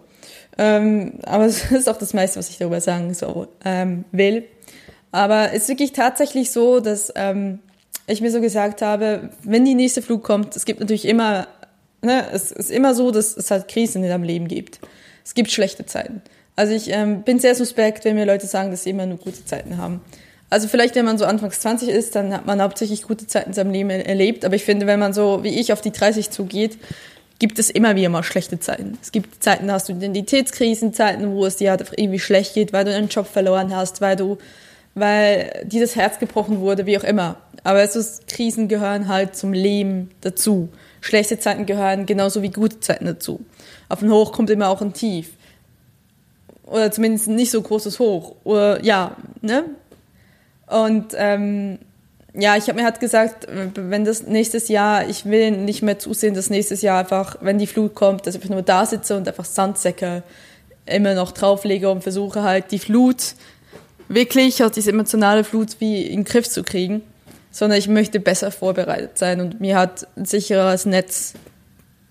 [0.59, 4.44] Ähm, aber es ist auch das meiste, was ich darüber sagen so, ähm, will.
[5.12, 7.60] Aber es ist wirklich tatsächlich so, dass ähm,
[8.06, 11.47] ich mir so gesagt habe, wenn die nächste Flug kommt, es gibt natürlich immer,
[12.02, 14.81] ne, es ist immer so, dass es halt Krisen in deinem Leben gibt.
[15.24, 16.22] Es gibt schlechte Zeiten.
[16.56, 19.44] Also ich ähm, bin sehr suspekt, wenn mir Leute sagen, dass sie immer nur gute
[19.44, 20.01] Zeiten haben.
[20.51, 23.55] Also vielleicht, wenn man so anfangs 20 ist, dann hat man hauptsächlich gute Zeiten in
[23.55, 24.44] seinem Leben erlebt.
[24.44, 26.78] Aber ich finde, wenn man so wie ich auf die 30 zugeht,
[27.39, 28.98] gibt es immer wieder mal schlechte Zeiten.
[29.02, 32.73] Es gibt Zeiten, da hast du Identitätskrisen, Zeiten, wo es dir halt irgendwie schlecht geht,
[32.73, 34.39] weil du einen Job verloren hast, weil du,
[34.94, 37.36] weil dir das Herz gebrochen wurde, wie auch immer.
[37.65, 40.69] Aber es ist, Krisen gehören halt zum Leben dazu.
[41.01, 43.40] Schlechte Zeiten gehören genauso wie gute Zeiten dazu.
[43.89, 45.31] Auf ein Hoch kommt immer auch ein Tief
[46.66, 48.36] oder zumindest nicht so großes Hoch.
[48.44, 49.65] Oder ja, ne?
[50.66, 51.78] Und ähm,
[52.35, 56.35] ja, ich habe mir halt gesagt, wenn das nächstes Jahr, ich will nicht mehr zusehen,
[56.35, 59.44] dass nächstes Jahr einfach, wenn die Flut kommt, dass ich nur da sitze und einfach
[59.44, 60.24] Sandsäcke
[60.85, 63.35] immer noch drauflege und versuche halt die Flut
[64.09, 67.02] wirklich, also diese emotionale Flut wie in den Griff zu kriegen,
[67.52, 71.35] sondern ich möchte besser vorbereitet sein und mir halt ein sicheres Netz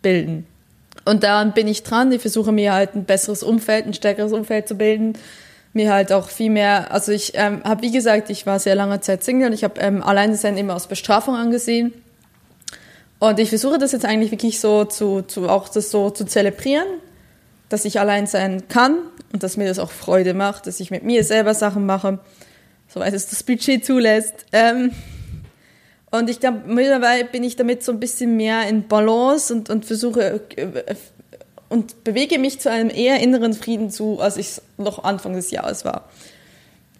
[0.02, 0.48] bilden.
[1.06, 2.12] Und daran bin ich dran.
[2.14, 5.18] Ich versuche mir halt ein besseres Umfeld, ein stärkeres Umfeld zu bilden.
[5.74, 9.02] Mir halt auch viel mehr, also ich ähm, habe, wie gesagt, ich war sehr lange
[9.02, 11.94] Zeit Single und ich habe ähm, Alleinsein immer aus Bestrafung angesehen.
[13.20, 16.86] Und ich versuche das jetzt eigentlich wirklich so zu, zu auch das so zu zelebrieren,
[17.70, 18.98] dass ich allein sein kann
[19.32, 22.20] und dass mir das auch Freude macht, dass ich mit mir selber Sachen mache,
[22.88, 24.45] soweit es das Budget zulässt.
[24.52, 24.91] Ähm,
[26.12, 29.86] und ich glaube, mittlerweile bin ich damit so ein bisschen mehr in Balance und, und
[29.86, 30.95] versuche äh,
[31.74, 35.84] und bewege mich zu einem eher inneren Frieden zu, als ich noch Anfang des Jahres
[35.84, 36.08] war.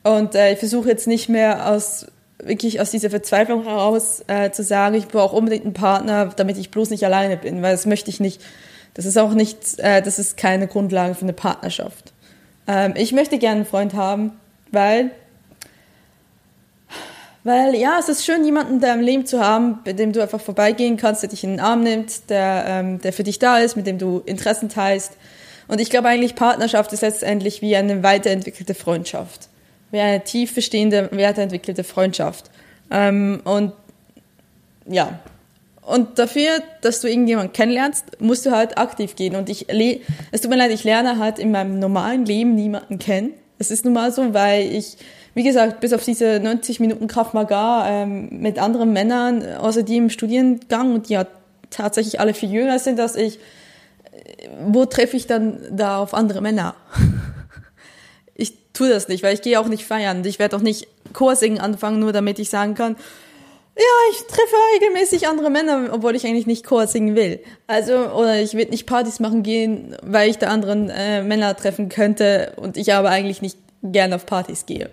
[0.04, 2.08] Und äh, ich versuche jetzt nicht mehr aus
[2.40, 6.72] wirklich aus dieser Verzweiflung heraus äh, zu sagen, ich brauche unbedingt einen Partner, damit ich
[6.72, 8.41] bloß nicht alleine bin, weil das möchte ich nicht.
[8.95, 12.12] Das ist auch nicht, äh, das ist keine Grundlage für eine Partnerschaft.
[12.68, 14.32] Ähm, ich möchte gerne einen Freund haben,
[14.72, 15.12] weil,
[17.44, 20.40] weil ja, es ist schön, jemanden in deinem Leben zu haben, bei dem du einfach
[20.40, 23.76] vorbeigehen kannst, der dich in den Arm nimmt, der, ähm, der für dich da ist,
[23.76, 25.14] mit dem du Interessen teilst.
[25.68, 29.49] Und ich glaube eigentlich, Partnerschaft ist letztendlich wie eine weiterentwickelte Freundschaft.
[29.91, 32.49] Wie eine tief bestehende, weiterentwickelte Freundschaft.
[32.90, 33.74] Ähm, und
[34.86, 35.20] ja,
[35.86, 36.49] und dafür,
[36.82, 39.36] dass du irgendjemanden kennenlernst, musst du halt aktiv gehen.
[39.36, 39.68] Und ich,
[40.32, 43.32] es tut mir leid, ich lerne halt in meinem normalen Leben niemanden kennen.
[43.60, 44.98] Es ist nun mal so, weil ich,
[45.34, 49.97] wie gesagt, bis auf diese 90 Minuten Kraft Maga ähm, mit anderen Männern, außer die
[49.97, 51.26] im Studiengang und die ja
[51.69, 53.39] tatsächlich alle viel jünger sind als ich,
[54.65, 56.76] wo treffe ich dann da auf andere Männer?
[58.35, 60.23] ich tue das nicht, weil ich gehe auch nicht feiern.
[60.26, 62.95] Ich werde auch nicht Chorsingen anfangen, nur damit ich sagen kann,
[63.76, 67.39] ja, ich treffe regelmäßig andere Männer, obwohl ich eigentlich nicht Chor singen will.
[67.65, 71.89] Also, oder ich will nicht Partys machen gehen, weil ich da anderen äh, Männer treffen
[71.89, 74.91] könnte und ich aber eigentlich nicht gerne auf Partys gehe.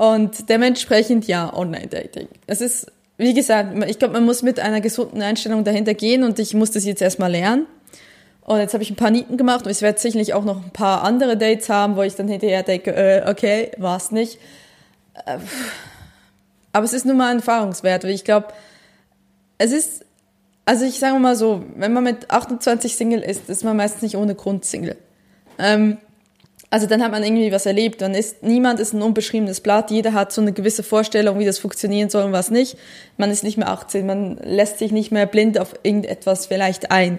[0.00, 2.28] Und dementsprechend ja, Online-Dating.
[2.46, 6.38] Es ist, wie gesagt, ich glaube, man muss mit einer gesunden Einstellung dahinter gehen und
[6.38, 7.66] ich muss das jetzt erstmal lernen.
[8.40, 10.70] Und jetzt habe ich ein paar Nieten gemacht und ich werde sicherlich auch noch ein
[10.70, 14.38] paar andere Dates haben, wo ich dann hinterher denke, äh, okay, war's nicht.
[15.26, 15.36] Äh,
[16.72, 18.46] aber es ist nun mal ein Erfahrungswert, weil ich glaube,
[19.58, 20.06] es ist,
[20.64, 24.16] also ich sage mal so, wenn man mit 28 Single ist, ist man meistens nicht
[24.16, 24.96] ohne Grund Single.
[25.58, 25.98] Ähm,
[26.70, 28.00] also dann hat man irgendwie was erlebt.
[28.00, 29.90] Dann ist niemand ist ein unbeschriebenes Blatt.
[29.90, 32.76] Jeder hat so eine gewisse Vorstellung, wie das funktionieren soll und was nicht.
[33.16, 34.06] Man ist nicht mehr 18.
[34.06, 37.18] Man lässt sich nicht mehr blind auf irgendetwas vielleicht ein.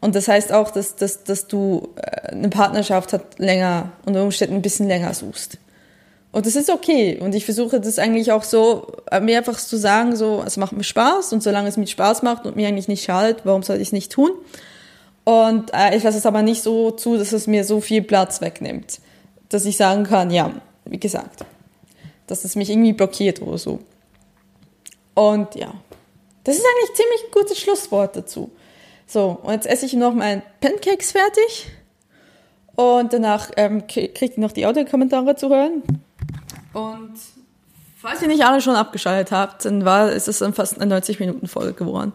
[0.00, 4.56] Und das heißt auch, dass, dass, dass du äh, eine Partnerschaft hat länger unter Umständen
[4.56, 5.58] ein bisschen länger suchst.
[6.32, 7.18] Und das ist okay.
[7.18, 10.72] Und ich versuche das eigentlich auch so, äh, mir einfach zu sagen, so, es macht
[10.72, 13.76] mir Spaß und solange es mir Spaß macht und mir eigentlich nicht schadet, warum soll
[13.76, 14.32] ich es nicht tun?
[15.26, 18.40] Und äh, ich lasse es aber nicht so zu, dass es mir so viel Platz
[18.40, 19.00] wegnimmt,
[19.48, 20.52] dass ich sagen kann, ja,
[20.84, 21.44] wie gesagt,
[22.28, 23.80] dass es mich irgendwie blockiert oder so.
[25.14, 25.74] Und ja,
[26.44, 28.52] das ist eigentlich ziemlich ein gutes Schlusswort dazu.
[29.08, 31.72] So, und jetzt esse ich noch meinen Pancakes fertig.
[32.76, 35.82] Und danach ähm, kriegt ihr noch die Audiokommentare zu hören.
[36.72, 37.14] Und
[38.00, 41.72] falls ihr nicht alle schon abgeschaltet habt, dann war, ist es dann fast eine 90-Minuten-Folge
[41.72, 42.12] geworden.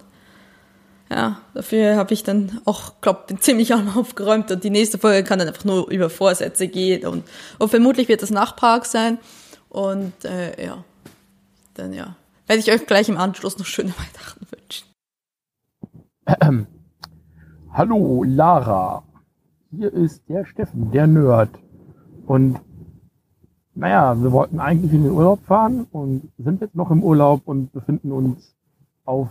[1.11, 5.49] Ja, dafür habe ich dann auch, glaube ziemlich aufgeräumt und die nächste Folge kann dann
[5.49, 7.25] einfach nur über Vorsätze gehen und,
[7.59, 9.17] und vermutlich wird das Nachpark sein.
[9.67, 10.85] Und äh, ja,
[11.73, 12.15] dann ja,
[12.47, 14.88] werde ich euch gleich im Anschluss noch schöne Weihnachten wünschen.
[16.39, 16.67] Ähm,
[17.73, 19.03] hallo Lara,
[19.69, 21.49] hier ist der Steffen, der Nerd.
[22.25, 22.57] Und
[23.75, 27.73] naja, wir wollten eigentlich in den Urlaub fahren und sind jetzt noch im Urlaub und
[27.73, 28.55] befinden uns
[29.03, 29.27] auf,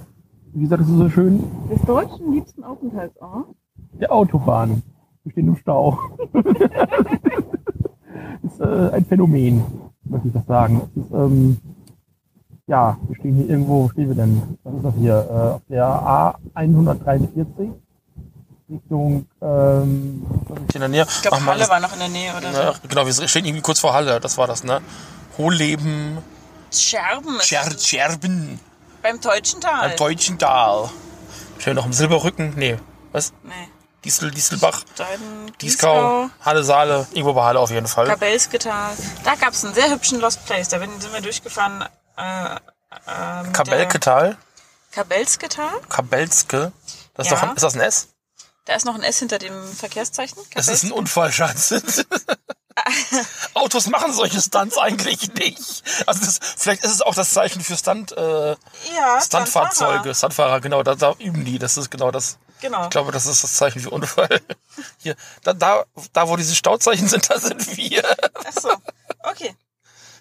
[0.53, 1.45] wie sagt es so schön?
[1.71, 3.47] Des deutschen liebsten Aufenthaltsort?
[4.01, 4.83] Der Autobahn.
[5.25, 5.99] Wir stehen im Stau.
[8.43, 9.63] das ist äh, ein Phänomen,
[10.05, 10.81] möchte ich das sagen.
[10.95, 11.59] Das ist, ähm,
[12.67, 14.43] ja, wir stehen hier irgendwo, wo stehen wir denn?
[14.63, 15.15] Was ist das hier?
[15.15, 17.71] Äh, auf der A143
[18.71, 20.25] Richtung ähm,
[20.73, 21.07] in der Nähe.
[21.09, 22.89] Ich glaube, Halle war noch in der Nähe oder ne, so.
[22.89, 24.81] Genau, wir stehen irgendwie kurz vor Halle, das war das, ne?
[25.39, 26.19] Hohleben.
[26.71, 27.41] Scherben.
[27.41, 28.61] Scher Scherben.
[29.03, 29.89] Beim Deutschen Tal.
[29.89, 30.91] Beim Deutschen Tal.
[31.59, 32.55] Schön noch im Silberrücken.
[32.57, 32.79] Nee,
[33.13, 33.33] was?
[33.43, 33.69] Nee.
[34.05, 38.07] Diesel, Dieselbach, Steiden, Dieskau, Halle, Saale, irgendwo bei Halle auf jeden Fall.
[38.07, 38.93] Kabelsketal.
[39.25, 40.69] Da gab es einen sehr hübschen Lost Place.
[40.69, 41.85] Da sind wir durchgefahren.
[42.17, 44.39] Äh, äh, Kabelketal?
[44.93, 45.69] Kabelsketal?
[45.91, 46.73] Kabelske.
[47.15, 47.41] Das ist, Ja.
[47.47, 48.09] doch, ist das ein S?
[48.65, 50.39] Da ist noch ein S hinter dem Verkehrszeichen.
[50.55, 51.75] Das ist ein Kabelske- Unfall, Schatz.
[53.71, 55.83] Autos machen solche Stunts eigentlich nicht.
[56.07, 58.51] Also das, vielleicht ist es auch das Zeichen für Stunt, äh,
[58.97, 61.59] ja, Stuntfahrzeuge, Stuntfahrer, genau, da, da üben die.
[61.61, 62.39] Das ist genau das.
[62.61, 62.85] Genau.
[62.85, 64.41] Ich glaube, das ist das Zeichen für Unfall.
[64.99, 65.15] Hier,
[65.45, 68.03] da, da, da wo diese Stauzeichen sind, da sind wir.
[68.45, 68.71] Ach so.
[69.23, 69.55] Okay.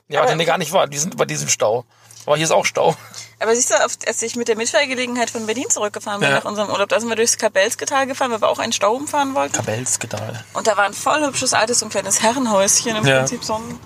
[0.09, 0.85] Ja, Aber- aber nee, gar nicht wahr.
[0.87, 1.85] Die sind bei diesem Stau.
[2.29, 2.95] Aber hier ist auch Stau.
[3.39, 6.35] Aber siehst du, als ich mit der Mitfahrgelegenheit von Berlin zurückgefahren bin Ja.
[6.35, 9.33] nach unserem Urlaub, da sind wir durchs Kabelsketal gefahren, weil wir auch einen Stau umfahren
[9.33, 9.53] wollten.
[9.55, 10.45] Kabelskedal.
[10.53, 13.17] Und da war ein voll hübsches altes und kleines Herrenhäuschen, im Ja.
[13.21, 13.79] Prinzip so ein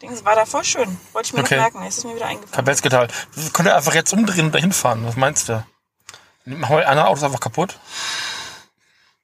[0.00, 0.12] Ding.
[0.12, 0.98] Das war da voll schön.
[1.12, 1.56] Wollte ich mir Okay.
[1.56, 1.82] noch merken.
[1.84, 2.52] Jetzt ist mir wieder eingefallen.
[2.54, 3.08] Kabelskedal.
[3.34, 5.04] Wir können einfach jetzt umdrehen und dahin fahren.
[5.06, 5.62] Was meinst du?
[6.46, 7.78] Machen wir andere Autos einfach kaputt?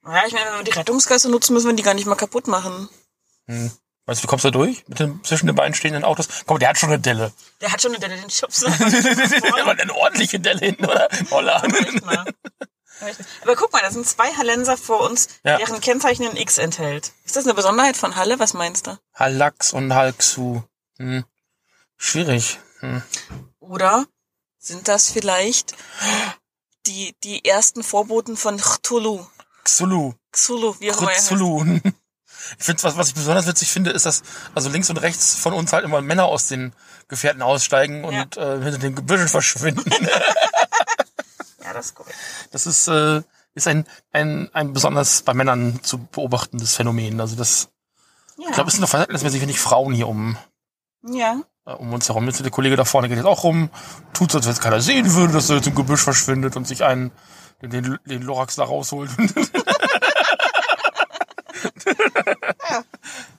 [0.05, 2.45] Ja, ich meine, wenn wir die Rettungsgasse nutzen, müssen wir die gar nicht mal kaputt
[2.45, 2.89] machen.
[4.07, 4.83] Weißt du, wie kommst du da durch?
[4.87, 6.27] Mit den zwischen den beiden stehenden Autos?
[6.45, 7.31] Komm, der hat schon eine Delle.
[7.61, 8.63] Der hat schon eine Delle, den Schubs.
[8.63, 11.09] Aber eine ordentliche Delle hinten, oder?
[11.29, 11.61] Holla.
[13.43, 15.57] Aber guck mal, da sind zwei Hallenser vor uns, Ja.
[15.57, 17.11] deren Kennzeichen ein X enthält.
[17.25, 18.39] Ist das eine Besonderheit von Halle?
[18.39, 18.97] Was meinst du?
[19.13, 20.61] Halax und Halxu.
[20.97, 21.25] Hm.
[21.97, 22.59] Schwierig.
[22.79, 23.03] Hm.
[23.59, 24.05] Oder
[24.57, 25.75] sind das vielleicht
[26.87, 29.25] die, die ersten Vorboten von Cthulhu?
[29.63, 30.13] Xulu.
[30.31, 31.11] Xulu, wie auch immer.
[31.11, 31.17] er.
[31.17, 31.79] Xulu.
[32.57, 34.23] Ich finde, was, was ich besonders witzig finde, ist, dass
[34.55, 36.73] also links und rechts von uns halt immer Männer aus den
[37.07, 39.91] Gefährten aussteigen und äh, hinter den Gebüschen verschwinden.
[41.63, 42.05] Ja, das ist gut.
[42.51, 43.21] Das ist, äh,
[43.53, 47.19] ist ein, ein, ein besonders bei Männern zu beobachtendes Phänomen.
[47.19, 47.69] Also das,
[48.37, 48.45] Ja.
[48.49, 50.37] ich glaube, es sind doch verhältnismäßig wenig Frauen hier um,
[51.03, 51.41] ja.
[51.65, 52.25] äh, um uns herum.
[52.27, 53.69] Jetzt der Kollege da vorne geht jetzt auch rum,
[54.13, 56.67] tut so, als wenn es keiner sehen würde, dass er jetzt im Gebüsch verschwindet und
[56.67, 57.11] sich einen,
[57.61, 59.09] den, den, den Lorax da rausholt.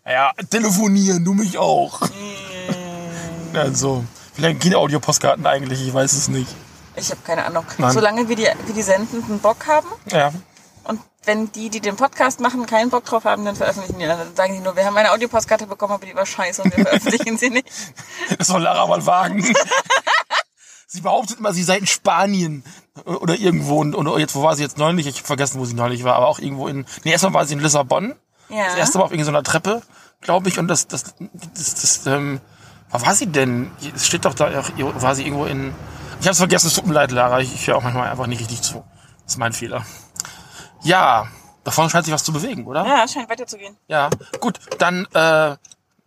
[0.07, 2.01] ja, telefonieren, du mich auch.
[3.55, 4.05] Also,
[4.37, 5.87] wie lange gehen Audio-Postkarten eigentlich?
[5.87, 6.55] Ich weiß es nicht.
[6.97, 7.65] Ich habe keine Ahnung.
[7.79, 7.93] Nein.
[7.93, 10.33] Solange wir die, wie die Sendenden Bock haben Ja,
[10.89, 14.07] und wenn die, die den Podcast machen, keinen Bock drauf haben, dann veröffentlichen die.
[14.07, 16.85] Dann sagen die nur, wir haben eine Audiopostkarte bekommen, aber die war scheiße und wir
[16.85, 17.69] veröffentlichen sie nicht.
[18.39, 19.45] das soll Lara mal wagen.
[20.87, 22.65] sie behauptet immer, sie sei in Spanien
[23.05, 23.81] oder irgendwo.
[23.81, 25.07] Und, und jetzt, wo war sie jetzt neulich?
[25.07, 26.87] Ich habe vergessen, wo sie neulich war, aber auch irgendwo in.
[27.05, 28.15] Nee, erstmal war sie in Lissabon.
[28.49, 28.65] Ja.
[28.67, 29.83] Das erste Mal auf irgendeiner Treppe,
[30.21, 30.59] glaube ich.
[30.59, 31.15] Und das, das,
[31.55, 32.41] das, das, ähm,
[32.91, 33.71] wo war sie denn?
[33.95, 35.75] Es steht doch da, war sie irgendwo in.
[36.21, 37.41] Ich habe es vergessen, es tut mir leid, Lara.
[37.41, 38.85] Ich, ich höre auch manchmal einfach nicht richtig zu.
[39.25, 39.85] Das ist mein Fehler.
[40.83, 41.27] Ja,
[41.65, 42.85] davon scheint sich was zu bewegen, oder?
[42.87, 43.77] Ja, es scheint weiterzugehen.
[43.89, 44.11] Ja,
[44.41, 45.51] gut, dann äh,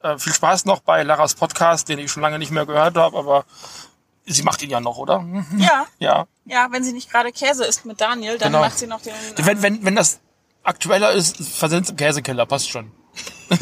[0.02, 3.18] äh, viel Spaß noch bei Laras Podcast, den ich schon lange nicht mehr gehört habe,
[3.18, 3.46] aber
[4.26, 5.24] sie macht ihn ja noch, oder?
[5.58, 6.26] Ja, Ja.
[6.46, 8.64] ja, wenn sie nicht gerade Käse isst mit Daniel, dann Genau.
[8.64, 9.14] macht sie noch den.
[9.38, 10.20] Wenn, wenn, wenn das
[10.64, 12.92] aktueller ist, versendet im Käsekeller, passt schon.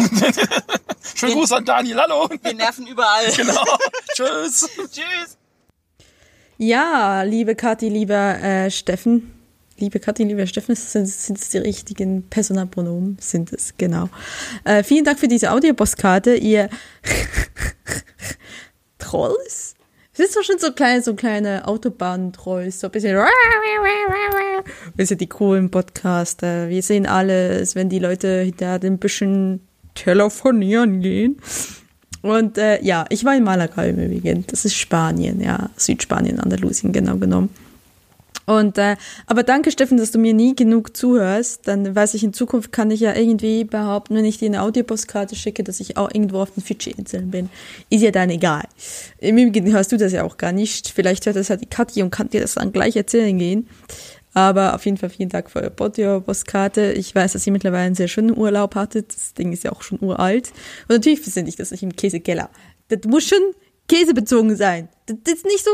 [1.15, 2.29] Schönen Gruß an Daniel, hallo.
[2.41, 3.25] Wir nerven überall.
[3.35, 3.63] Genau.
[4.13, 4.69] Tschüss.
[4.91, 5.37] Tschüss.
[6.57, 9.33] Ja, liebe Kathi, lieber äh, Steffen.
[9.77, 13.17] Liebe Kathi, lieber Steffen, sind, sind es die richtigen Personalpronomen?
[13.21, 14.09] Sind es, genau.
[14.65, 16.69] Äh, vielen Dank für diese Audiopostkarte, ihr
[18.97, 19.75] Trolls.
[20.19, 23.15] Es ist doch schon so kleine, so kleine Autobahn-Trolls, so ein bisschen.
[24.95, 26.67] Wir sind die coolen Podcaster.
[26.67, 29.61] Wir sehen alles, wenn die Leute hinter den Büschen
[29.95, 31.37] telefonieren gehen.
[32.21, 34.43] Und äh, ja, ich war in Malaga im Übrigen.
[34.47, 35.69] Das ist Spanien, ja.
[35.77, 37.51] Südspanien, Andalusien, genau genommen.
[38.49, 38.95] Und äh,
[39.27, 41.67] aber danke, Steffen, dass du mir nie genug zuhörst.
[41.67, 45.35] Dann weiß ich, in Zukunft kann ich ja irgendwie behaupten, wenn ich dir eine Audiopostkarte
[45.35, 47.51] schicke, dass ich auch irgendwo auf den Fidschi-Inseln bin.
[47.91, 48.63] Ist ja dann egal.
[49.19, 50.89] Im Übrigen hörst du das ja auch gar nicht.
[50.89, 53.67] Vielleicht hört das ja die Kathi und kann dir das dann gleich erzählen gehen.
[54.33, 56.93] Aber auf jeden Fall vielen Dank für eure Audio-Postkarte.
[56.93, 59.13] Ich weiß, dass ihr mittlerweile einen sehr schönen Urlaub hattet.
[59.13, 60.51] Das Ding ist ja auch schon uralt.
[60.87, 62.49] Und natürlich versende ich das nicht im Käsekeller.
[62.87, 63.53] Das muss schon
[63.87, 64.89] käsebezogen sein.
[65.05, 65.71] Das ist nicht so,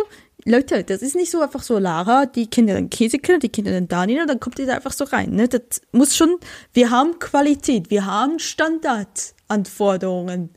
[0.48, 3.74] Leute, das ist nicht so einfach so, Lara, die ja den Käsekeller, die kennt ja
[3.74, 5.32] den Daniel, und dann kommt ihr da einfach so rein.
[5.32, 5.48] Ne?
[5.48, 6.38] Das muss schon,
[6.72, 10.52] wir haben Qualität, wir haben Standardanforderungen.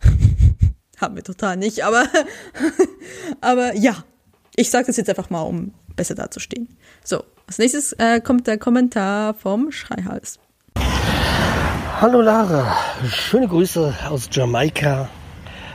[1.00, 2.04] haben wir total nicht, aber,
[3.40, 4.04] aber ja,
[4.54, 6.68] ich sage das jetzt einfach mal, um besser dazustehen.
[7.02, 10.38] So, als nächstes äh, kommt der Kommentar vom Schreihals.
[12.00, 12.76] Hallo Lara,
[13.08, 15.08] schöne Grüße aus Jamaika,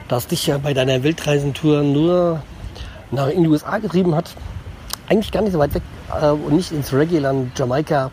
[0.08, 2.42] das dich ja bei deiner Weltreisentour nur
[3.12, 4.36] nach in die USA getrieben hat.
[5.08, 5.84] Eigentlich gar nicht so weit weg
[6.22, 8.12] äh, und nicht ins Reggae-Land Jamaika.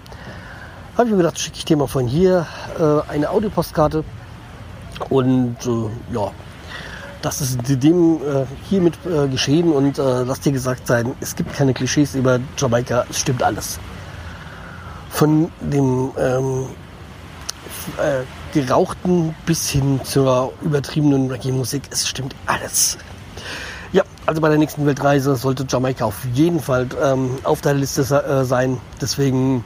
[0.97, 2.47] Habe ich mir gedacht, schicke ich dir mal von hier
[2.79, 4.03] äh, eine Audiopostkarte
[5.11, 6.31] und äh, ja,
[7.21, 11.53] das ist dem äh, hiermit äh, geschehen und äh, lass dir gesagt sein, es gibt
[11.53, 13.79] keine Klischees über Jamaika, es stimmt alles.
[15.11, 16.67] Von dem ähm,
[17.99, 21.83] äh, gerauchten bis hin zur übertriebenen Reggae-Musik.
[21.91, 22.99] Es stimmt alles.
[23.93, 28.03] Ja, also bei der nächsten Weltreise sollte Jamaika auf jeden Fall ähm, auf der Liste
[28.03, 28.81] äh, sein.
[29.01, 29.65] Deswegen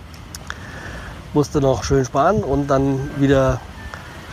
[1.33, 3.61] musste noch schön sparen und dann wieder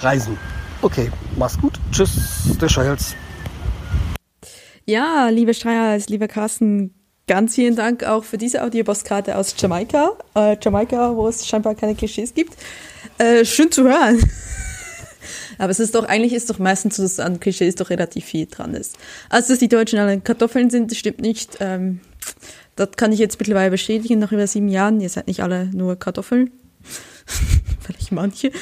[0.01, 0.38] reisen.
[0.81, 1.80] Okay, mach's gut.
[1.91, 3.15] Tschüss, der Scheuerz.
[4.85, 6.93] Ja, liebe Schreihals, lieber Carsten,
[7.27, 10.11] ganz vielen Dank auch für diese Audiopostkarte aus Jamaika.
[10.35, 12.53] Äh, Jamaika, wo es scheinbar keine Klischees gibt.
[13.18, 14.19] Äh, schön zu hören.
[15.58, 18.48] Aber es ist doch, eigentlich ist doch meistens so, dass an Klischees doch relativ viel
[18.48, 18.98] dran ist.
[19.30, 21.58] Also, dass die Deutschen alle Kartoffeln sind, das stimmt nicht.
[21.60, 22.00] Ähm,
[22.76, 25.02] das kann ich jetzt mittlerweile bestätigen, nach über sieben Jahren.
[25.02, 26.52] Ihr seid nicht alle nur Kartoffeln.
[27.82, 28.52] Vielleicht manche.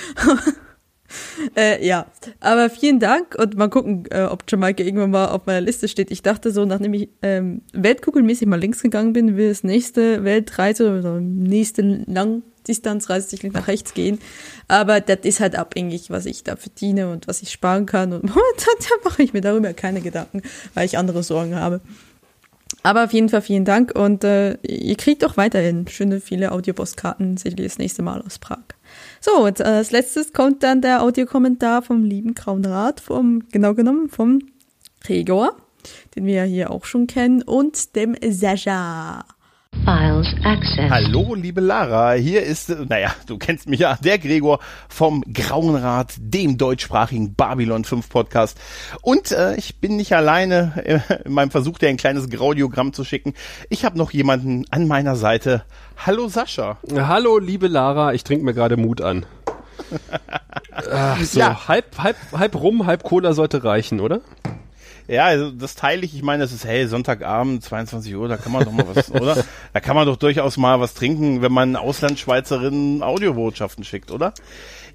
[1.56, 2.08] Äh, ja,
[2.40, 6.12] aber vielen Dank und mal gucken, äh, ob Jamaika irgendwann mal auf meiner Liste steht.
[6.12, 11.00] Ich dachte so, nachdem ich ähm, weltkugelmäßig mal links gegangen bin, will das nächste Weltreise
[11.00, 12.04] oder nächste
[12.66, 14.20] Langdistanzreise sicherlich nach rechts gehen.
[14.68, 18.14] Aber das ist halt abhängig, was ich da verdiene und was ich sparen kann.
[18.14, 20.42] Und momentan mache ich mir darüber keine Gedanken,
[20.74, 21.82] weil ich andere Sorgen habe.
[22.84, 27.38] Aber auf jeden Fall vielen Dank und äh, ihr kriegt auch weiterhin schöne viele Audiopostkarten,
[27.38, 28.64] sicherlich das nächste Mal aus Prag.
[29.22, 33.74] So, und äh, als letztes kommt dann der Audiokommentar vom lieben Grauen Rat, vom, genau
[33.74, 34.40] genommen vom
[35.02, 35.56] Gregor,
[36.16, 39.26] den wir ja hier auch schon kennen, und dem Sascha.
[40.90, 42.14] Hallo, liebe Lara.
[42.14, 44.60] Hier ist, naja, du kennst mich ja, der Gregor
[44.90, 48.58] vom Grauen Rat, dem deutschsprachigen Babylon 5 Podcast.
[49.04, 53.04] Und äh, ich bin nicht alleine äh, in meinem Versuch, dir ein kleines Graudiogramm zu
[53.04, 53.34] schicken.
[53.70, 55.64] Ich habe noch jemanden an meiner Seite.
[56.04, 56.78] Hallo, Sascha.
[56.92, 59.26] Hallo, liebe Lara, ich trinke mir gerade Mut an.
[60.92, 61.68] Ach so, Ja.
[61.68, 64.22] halb, halb, halb rum, halb Cola sollte reichen, oder?
[65.08, 66.16] Ja, also das teile ich.
[66.16, 69.44] Ich meine, es ist, hey, Sonntagabend, 22 Uhr, da kann man doch mal was, oder?
[69.74, 74.34] Da kann man doch durchaus mal was trinken, wenn man Auslandschweizerinnen Audiobotschaften schickt, oder?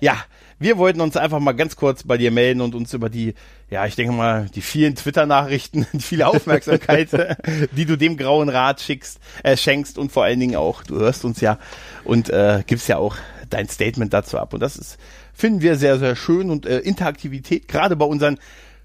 [0.01, 0.17] Ja,
[0.59, 3.35] wir wollten uns einfach mal ganz kurz bei dir melden und uns über die,
[3.71, 7.09] ja, ich denke mal, die vielen Twitter-Nachrichten, die viele Aufmerksamkeit,
[7.73, 11.25] die du dem Grauen Rat schickst, äh, schenkst und vor allen Dingen auch, du hörst
[11.25, 11.59] uns ja
[12.05, 13.17] und äh, gibst ja auch
[13.49, 14.53] dein Statement dazu ab.
[14.53, 14.99] Und das ist,
[15.33, 18.39] finden wir sehr, sehr schön und äh, Interaktivität, gerade bei unseren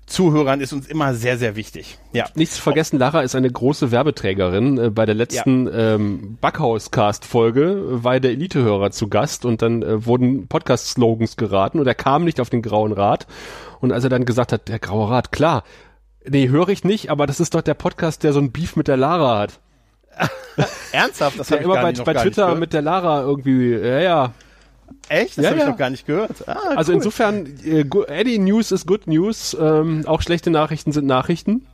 [0.05, 1.97] Zuhörern ist uns immer sehr, sehr wichtig.
[2.13, 2.25] Ja.
[2.35, 4.77] Nicht zu vergessen, Lara ist eine große Werbeträgerin.
[4.77, 10.47] Äh, Bei der letzten ähm, Backhaus-Cast-Folge war der Elitehörer zu Gast und dann äh, wurden
[10.47, 13.25] Podcast-Slogans geraten und er kam nicht auf den Grauen Rat.
[13.81, 15.63] Und als er dann gesagt hat, der Graue Rat, klar,
[16.27, 18.87] nee, höre ich nicht, aber das ist doch der Podcast, der so ein Beef mit
[18.87, 19.59] der Lara hat.
[20.91, 24.33] Ernsthaft, das Der immer bei, bei Twitter mit der Lara irgendwie, ja, ja.
[25.09, 25.37] Echt?
[25.37, 25.69] Das Ja, habe ich ja.
[25.71, 26.47] noch gar nicht gehört.
[26.47, 26.97] Ah, Also cool.
[26.97, 31.65] insofern, äh, Eddie News ist Good News, ähm, auch schlechte Nachrichten sind Nachrichten.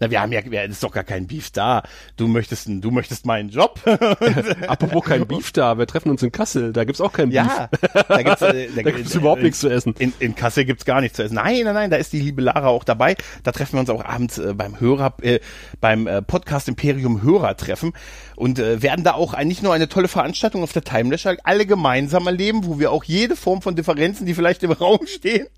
[0.00, 1.82] Na, wir haben ja, ja, es ist doch gar kein Beef da.
[2.16, 3.80] Du möchtest, du möchtest meinen Job.
[4.68, 7.36] Apropos kein Beef da, wir treffen uns in Kassel, da gibt's auch kein Beef.
[7.36, 7.68] ja,
[8.08, 9.94] da gibt's, äh, Da gibt's überhaupt nichts zu essen.
[9.98, 11.34] In, in Kassel gibt's gar nichts zu essen.
[11.34, 13.16] Nein, nein, nein, da ist die liebe Lara auch dabei.
[13.42, 15.40] Da treffen wir uns auch abends äh, beim Hörer, äh,
[15.80, 17.92] beim äh, Podcast Imperium Hörertreffen
[18.36, 21.66] und äh, werden da auch ein, nicht nur eine tolle Veranstaltung auf der Timeless alle
[21.66, 25.48] gemeinsam erleben, wo wir auch jede Form von Differenzen, die vielleicht im Raum stehen,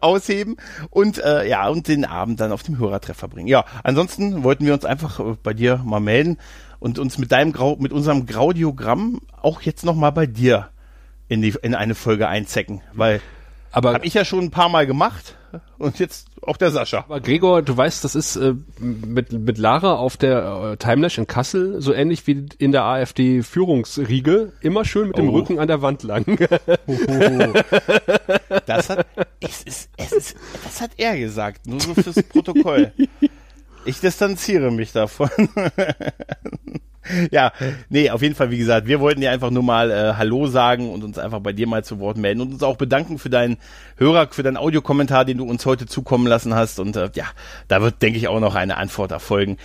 [0.00, 0.56] ausheben
[0.90, 3.48] und äh, ja und den Abend dann auf dem Hörertreff verbringen.
[3.54, 6.38] Ja, ansonsten wollten wir uns einfach äh, bei dir mal melden
[6.80, 10.70] und uns mit deinem Grau, mit unserem Graudiogramm auch jetzt noch mal bei dir
[11.28, 13.20] in die in eine Folge einzecken, weil
[13.70, 15.36] Aber, habe ich ja schon ein paar Mal gemacht
[15.78, 17.04] und jetzt auch der Sascha.
[17.08, 21.28] aber Gregor, du weißt, das ist äh, mit, mit Lara auf der äh, Timelash in
[21.28, 25.34] Kassel so ähnlich wie in der AfD-Führungsriege, immer schön mit dem Oh.
[25.34, 26.24] Rücken an der Wand lang.
[28.66, 29.06] Das hat
[29.40, 32.92] es ist, es ist, das hat er gesagt, nur so fürs Protokoll.
[33.86, 35.30] Ich distanziere mich davon.
[37.30, 37.52] ja,
[37.88, 40.90] nee, auf jeden Fall, wie gesagt, wir wollten dir einfach nur mal äh, Hallo sagen
[40.90, 43.58] und uns einfach bei dir mal zu Wort melden und uns auch bedanken für deinen
[43.96, 46.80] Hörer, für deinen Audiokommentar, den du uns heute zukommen lassen hast.
[46.80, 47.26] Und äh, ja,
[47.68, 49.58] da wird, denke ich, auch noch eine Antwort erfolgen.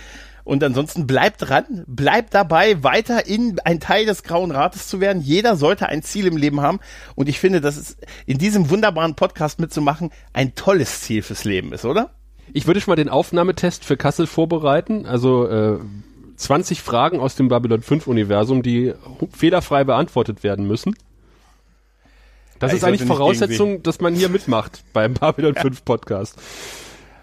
[0.44, 5.22] Und ansonsten bleibt dran, bleibt dabei, weiter in ein Teil des Grauen Rates zu werden.
[5.22, 6.80] Jeder sollte ein Ziel im Leben haben.
[7.14, 11.72] Und ich finde, dass es in diesem wunderbaren Podcast mitzumachen ein tolles Ziel fürs Leben
[11.72, 12.10] ist, oder?
[12.52, 15.78] Ich würde schon mal den Aufnahmetest für Kassel vorbereiten, also äh,
[16.36, 18.94] 20 Fragen aus dem Babylon 5 Universum, die
[19.32, 20.96] fehlerfrei beantwortet werden müssen.
[22.58, 26.36] Das Ja, ist ich eigentlich Voraussetzung, dass man hier mitmacht beim Babylon 5 Podcast.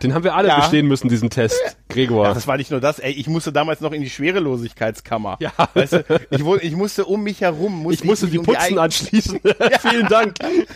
[0.04, 0.60] Den haben wir alle Ja.
[0.60, 1.60] bestehen müssen, diesen Test,
[1.90, 2.26] Gregor.
[2.28, 5.38] Ja, das war nicht nur das, ey, ich musste damals noch in die Schwerelosigkeitskammer.
[5.40, 5.52] Ja.
[5.74, 8.60] Weißt du, ich, ich musste um mich herum, musste ich musste mich die um Putzen
[8.62, 9.40] eigen- anschließen.
[9.82, 10.36] Vielen Dank.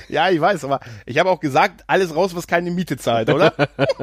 [0.10, 3.54] Ja, ich weiß, aber ich habe auch gesagt, alles raus, was keine Miete zahlt, oder?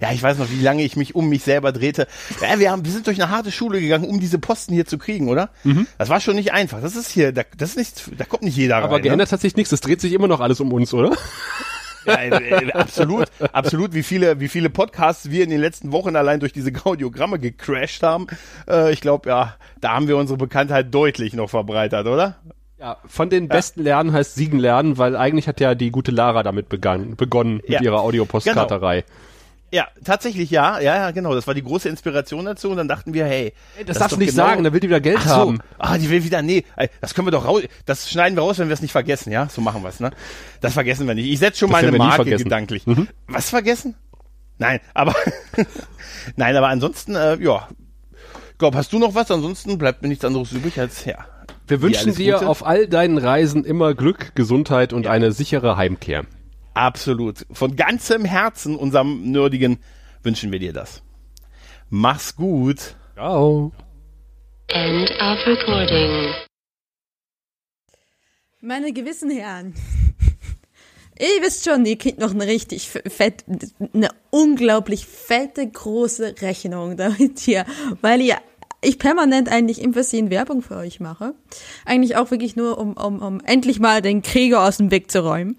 [0.00, 2.06] ja, ich weiß noch, wie lange ich mich um mich selber drehte.
[2.40, 4.98] Ja, wir haben, wir sind durch eine harte Schule gegangen, um diese Posten hier zu
[4.98, 5.50] kriegen, oder?
[5.98, 6.80] Das war schon nicht einfach.
[6.80, 8.84] Das ist hier, da, das ist nicht, da kommt nicht jeder rein.
[8.84, 9.02] Aber ne?
[9.02, 9.72] geändert hat sich nichts.
[9.72, 11.16] Es dreht sich immer noch alles um uns, oder?
[12.08, 16.52] Ja, absolut, absolut, wie viele, wie viele Podcasts wir in den letzten Wochen allein durch
[16.52, 18.26] diese Audiogramme gecrashed haben.
[18.68, 22.36] Äh, ich glaube, ja, da haben wir unsere Bekanntheit deutlich noch verbreitert, oder?
[22.80, 26.44] Ja, von den besten lernen heißt Siegen lernen, weil eigentlich hat ja die gute Lara
[26.44, 27.82] damit begann, begonnen mit Ja.
[27.82, 29.04] ihrer Audiopostkarterei.
[29.70, 31.34] Ja, tatsächlich ja, ja, ja, genau.
[31.34, 34.20] Das war die große Inspiration dazu und dann dachten wir, hey, Das, ist darfst du
[34.20, 35.34] nicht genau- sagen, da will die wieder Geld Ach so.
[35.34, 35.58] haben.
[35.78, 36.64] Ah, die will wieder, nee,
[37.02, 39.48] das können wir doch raus, das schneiden wir raus, wenn wir es nicht vergessen, ja?
[39.50, 40.10] So machen wir es, ne?
[40.62, 41.30] Das vergessen wir nicht.
[41.30, 42.44] Ich setze schon Das mal eine werden wir nie Marke vergessen.
[42.44, 42.44] Mhm.
[42.44, 42.82] gedanklich.
[43.26, 43.94] Was vergessen?
[44.56, 45.14] Nein, aber
[46.36, 47.68] nein, aber ansonsten, äh, ja.
[48.52, 49.30] Ich glaube, hast du noch was?
[49.30, 51.18] Ansonsten bleibt mir nichts anderes übrig als ja.
[51.68, 52.48] Wir wünschen dir Gute.
[52.48, 56.24] auf all deinen Reisen immer Glück, Gesundheit und eine sichere Heimkehr.
[56.78, 57.44] Absolut.
[57.50, 59.78] Von ganzem Herzen unserem Nerdigen
[60.22, 61.02] wünschen wir dir das.
[61.90, 62.94] Mach's gut.
[63.14, 63.72] Ciao.
[64.68, 66.32] End of recording.
[68.60, 69.74] Meine gewissen Herren.
[71.18, 73.44] Ihr wisst schon, ihr kriegt noch eine richtig f- fett,
[73.92, 77.66] eine unglaublich fette, große Rechnung damit hier,
[78.02, 78.36] weil ihr,
[78.82, 81.34] ich permanent eigentlich im Versehen Werbung für euch mache.
[81.84, 85.24] Eigentlich auch wirklich nur, um, um, um endlich mal den Krieger aus dem Weg zu
[85.24, 85.58] räumen.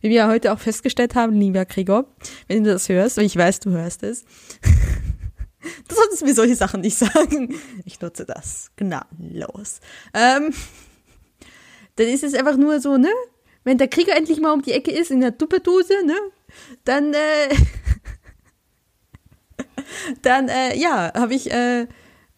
[0.00, 2.06] Wie wir heute auch festgestellt haben, lieber Krieger,
[2.48, 4.24] wenn du das hörst, und ich weiß, du hörst es,
[5.88, 7.54] Du solltest mir solche Sachen nicht sagen.
[7.84, 9.80] Ich nutze das gnadenlos.
[10.14, 10.54] Ähm,
[11.96, 13.10] dann ist es einfach nur so, ne?
[13.64, 16.16] Wenn der Krieger endlich mal um die Ecke ist in der Tupperdose, ne?
[16.84, 17.54] Dann, äh,
[20.22, 21.86] dann, äh, ja, habe ich, äh,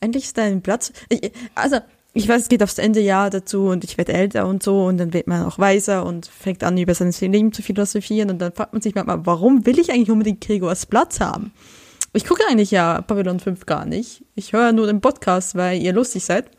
[0.01, 0.93] endlich ist da ein Platz.
[1.09, 1.79] Ich, also,
[2.15, 4.99] ich weiß, es geht aufs Ende Jahr dazu und ich werde älter und so und
[4.99, 8.53] dann wird man auch weiser und fängt an, über sein Leben zu philosophieren und dann
[8.53, 11.53] fragt man sich manchmal, warum will ich eigentlich unbedingt Gregors Platz haben?
[12.13, 14.23] Ich gucke eigentlich ja Babylon 5 gar nicht.
[14.35, 16.51] Ich höre nur den Podcast, weil ihr lustig seid.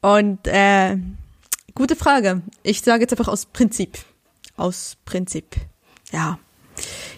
[0.00, 0.96] Und äh,
[1.74, 2.40] gute Frage.
[2.62, 3.98] Ich sage jetzt einfach aus Prinzip.
[4.56, 5.56] Aus Prinzip.
[6.10, 6.38] Ja.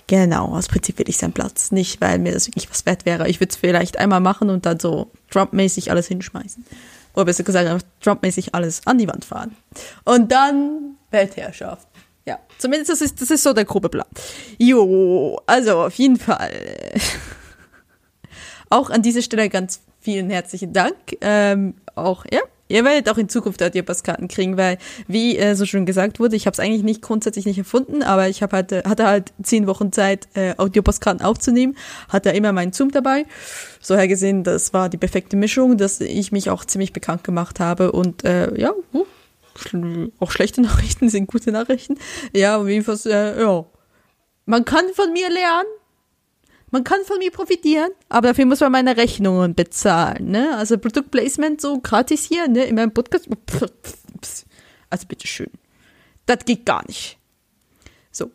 [0.08, 1.70] Genau, aus Prinzip will ich seinen Platz.
[1.70, 3.28] Nicht, weil mir das wirklich was wert wäre.
[3.28, 6.64] Ich würde es vielleicht einmal machen und dann so Trump-mäßig alles hinschmeißen.
[7.16, 9.56] Oder besser gesagt, Trump-mäßig alles an die Wand fahren.
[10.04, 11.88] Und dann Weltherrschaft.
[12.26, 14.06] Ja, zumindest das ist, das ist so der grobe Plan.
[14.58, 16.52] Jo, also auf jeden Fall.
[18.70, 20.96] auch an dieser Stelle ganz vielen herzlichen Dank.
[21.20, 25.86] Ähm, auch, ja, ihr werdet auch in Zukunft Audiopass-Karten kriegen, weil, wie äh, so schon
[25.86, 28.82] gesagt wurde, ich habe es eigentlich nicht grundsätzlich nicht erfunden, aber ich hab halt, äh,
[28.86, 31.76] hatte halt zehn Wochen Zeit, äh, Audiopass-Karten aufzunehmen,
[32.08, 33.24] hatte immer meinen Zoom dabei.
[33.80, 37.92] So hergesehen, das war die perfekte Mischung, dass ich mich auch ziemlich bekannt gemacht habe
[37.92, 39.04] und äh, ja, uh,
[40.18, 41.98] auch schlechte Nachrichten sind gute Nachrichten.
[42.34, 43.64] Ja, auf jeden Fall, äh, ja.
[44.44, 45.68] Man kann von mir lernen.
[46.70, 50.56] Man kann von mir profitieren, aber dafür muss man meine Rechnungen bezahlen, ne?
[50.56, 52.64] Also Produktplacement so gratis hier, ne?
[52.64, 53.28] In meinem Podcast.
[54.90, 55.50] Also bitteschön.
[56.26, 57.18] Das geht gar nicht.
[58.10, 58.30] So.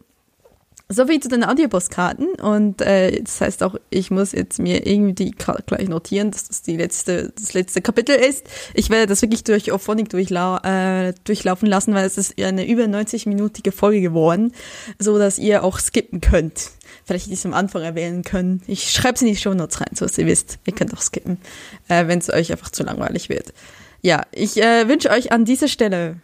[0.87, 5.31] So viel zu den Audiopostkarten und äh, das heißt auch, ich muss jetzt mir irgendwie
[5.31, 8.45] gleich notieren, dass das die letzte, das letzte Kapitel ist.
[8.73, 12.83] Ich werde das wirklich durch Auphonic durchlau äh, durchlaufen lassen, weil es ist eine über
[12.83, 14.53] 90-minütige Folge geworden,
[14.99, 16.71] so dass ihr auch skippen könnt.
[17.05, 18.61] Vielleicht nicht am Anfang erwähnen können.
[18.67, 20.59] Ich schreibe es in die Show Notes rein, so dass ihr wisst.
[20.65, 21.39] Ihr könnt auch skippen,
[21.87, 23.53] äh, wenn es euch einfach zu langweilig wird.
[24.01, 26.17] Ja, ich äh, wünsche euch an dieser Stelle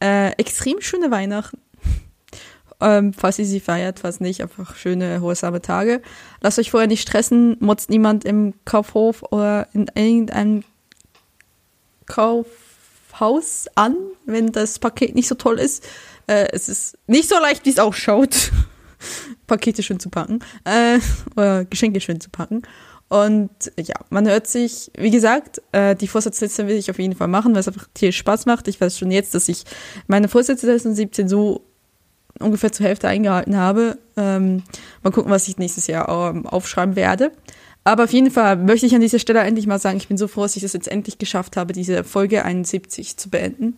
[0.00, 1.58] äh, extrem schöne Weihnachten
[2.80, 6.02] ähm, falls ihr sie feiert, falls nicht, einfach schöne, erholsame Tage.
[6.40, 10.62] Lasst euch vorher nicht stressen, motzt niemand im Kaufhof oder in irgendeinem
[12.06, 13.96] Kaufhaus an,
[14.26, 15.84] wenn das Paket nicht so toll ist.
[16.26, 18.52] Äh, es ist nicht so leicht, wie es ausschaut,
[19.46, 20.98] Pakete schön zu packen äh,
[21.36, 22.62] oder Geschenke schön zu packen.
[23.08, 27.28] Und ja, man hört sich, wie gesagt, äh, die Vorsatzliste will ich auf jeden Fall
[27.28, 28.66] machen, weil es einfach viel Spaß macht.
[28.66, 29.64] Ich weiß schon jetzt, dass ich
[30.08, 31.62] meine Vorsätze 2017 so
[32.40, 33.98] ungefähr zur Hälfte eingehalten habe.
[34.16, 34.64] Ähm,
[35.02, 37.30] mal gucken, was ich nächstes Jahr ähm, aufschreiben werde.
[37.84, 40.26] Aber auf jeden Fall möchte ich an dieser Stelle endlich mal sagen, ich bin so
[40.26, 43.76] froh, dass ich das jetzt endlich geschafft habe, diese Folge 71 zu beenden.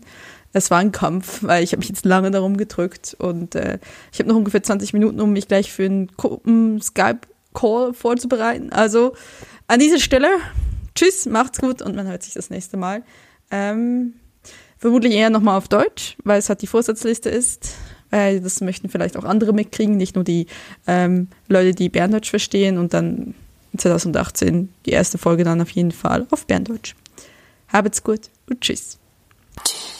[0.52, 3.78] Es war ein Kampf, weil ich habe mich jetzt lange darum gedrückt und äh,
[4.12, 8.72] ich habe noch ungefähr 20 Minuten, um mich gleich für einen Skype-Call vorzubereiten.
[8.72, 9.14] Also
[9.66, 10.28] an dieser Stelle,
[10.94, 13.02] tschüss, macht's gut und man hört sich das nächste Mal.
[13.50, 14.14] Ähm,
[14.78, 17.74] vermutlich eher nochmal auf Deutsch, weil es halt die Vorsatzliste ist
[18.10, 20.46] weil das möchten vielleicht auch andere mitkriegen, nicht nur die
[20.86, 23.34] ähm, Leute, die Berndeutsch verstehen und dann
[23.76, 26.94] 2018 die erste Folge dann auf jeden Fall auf Berndeutsch.
[27.72, 28.98] Habt's gut und tschüss.
[29.64, 29.97] Tschüss.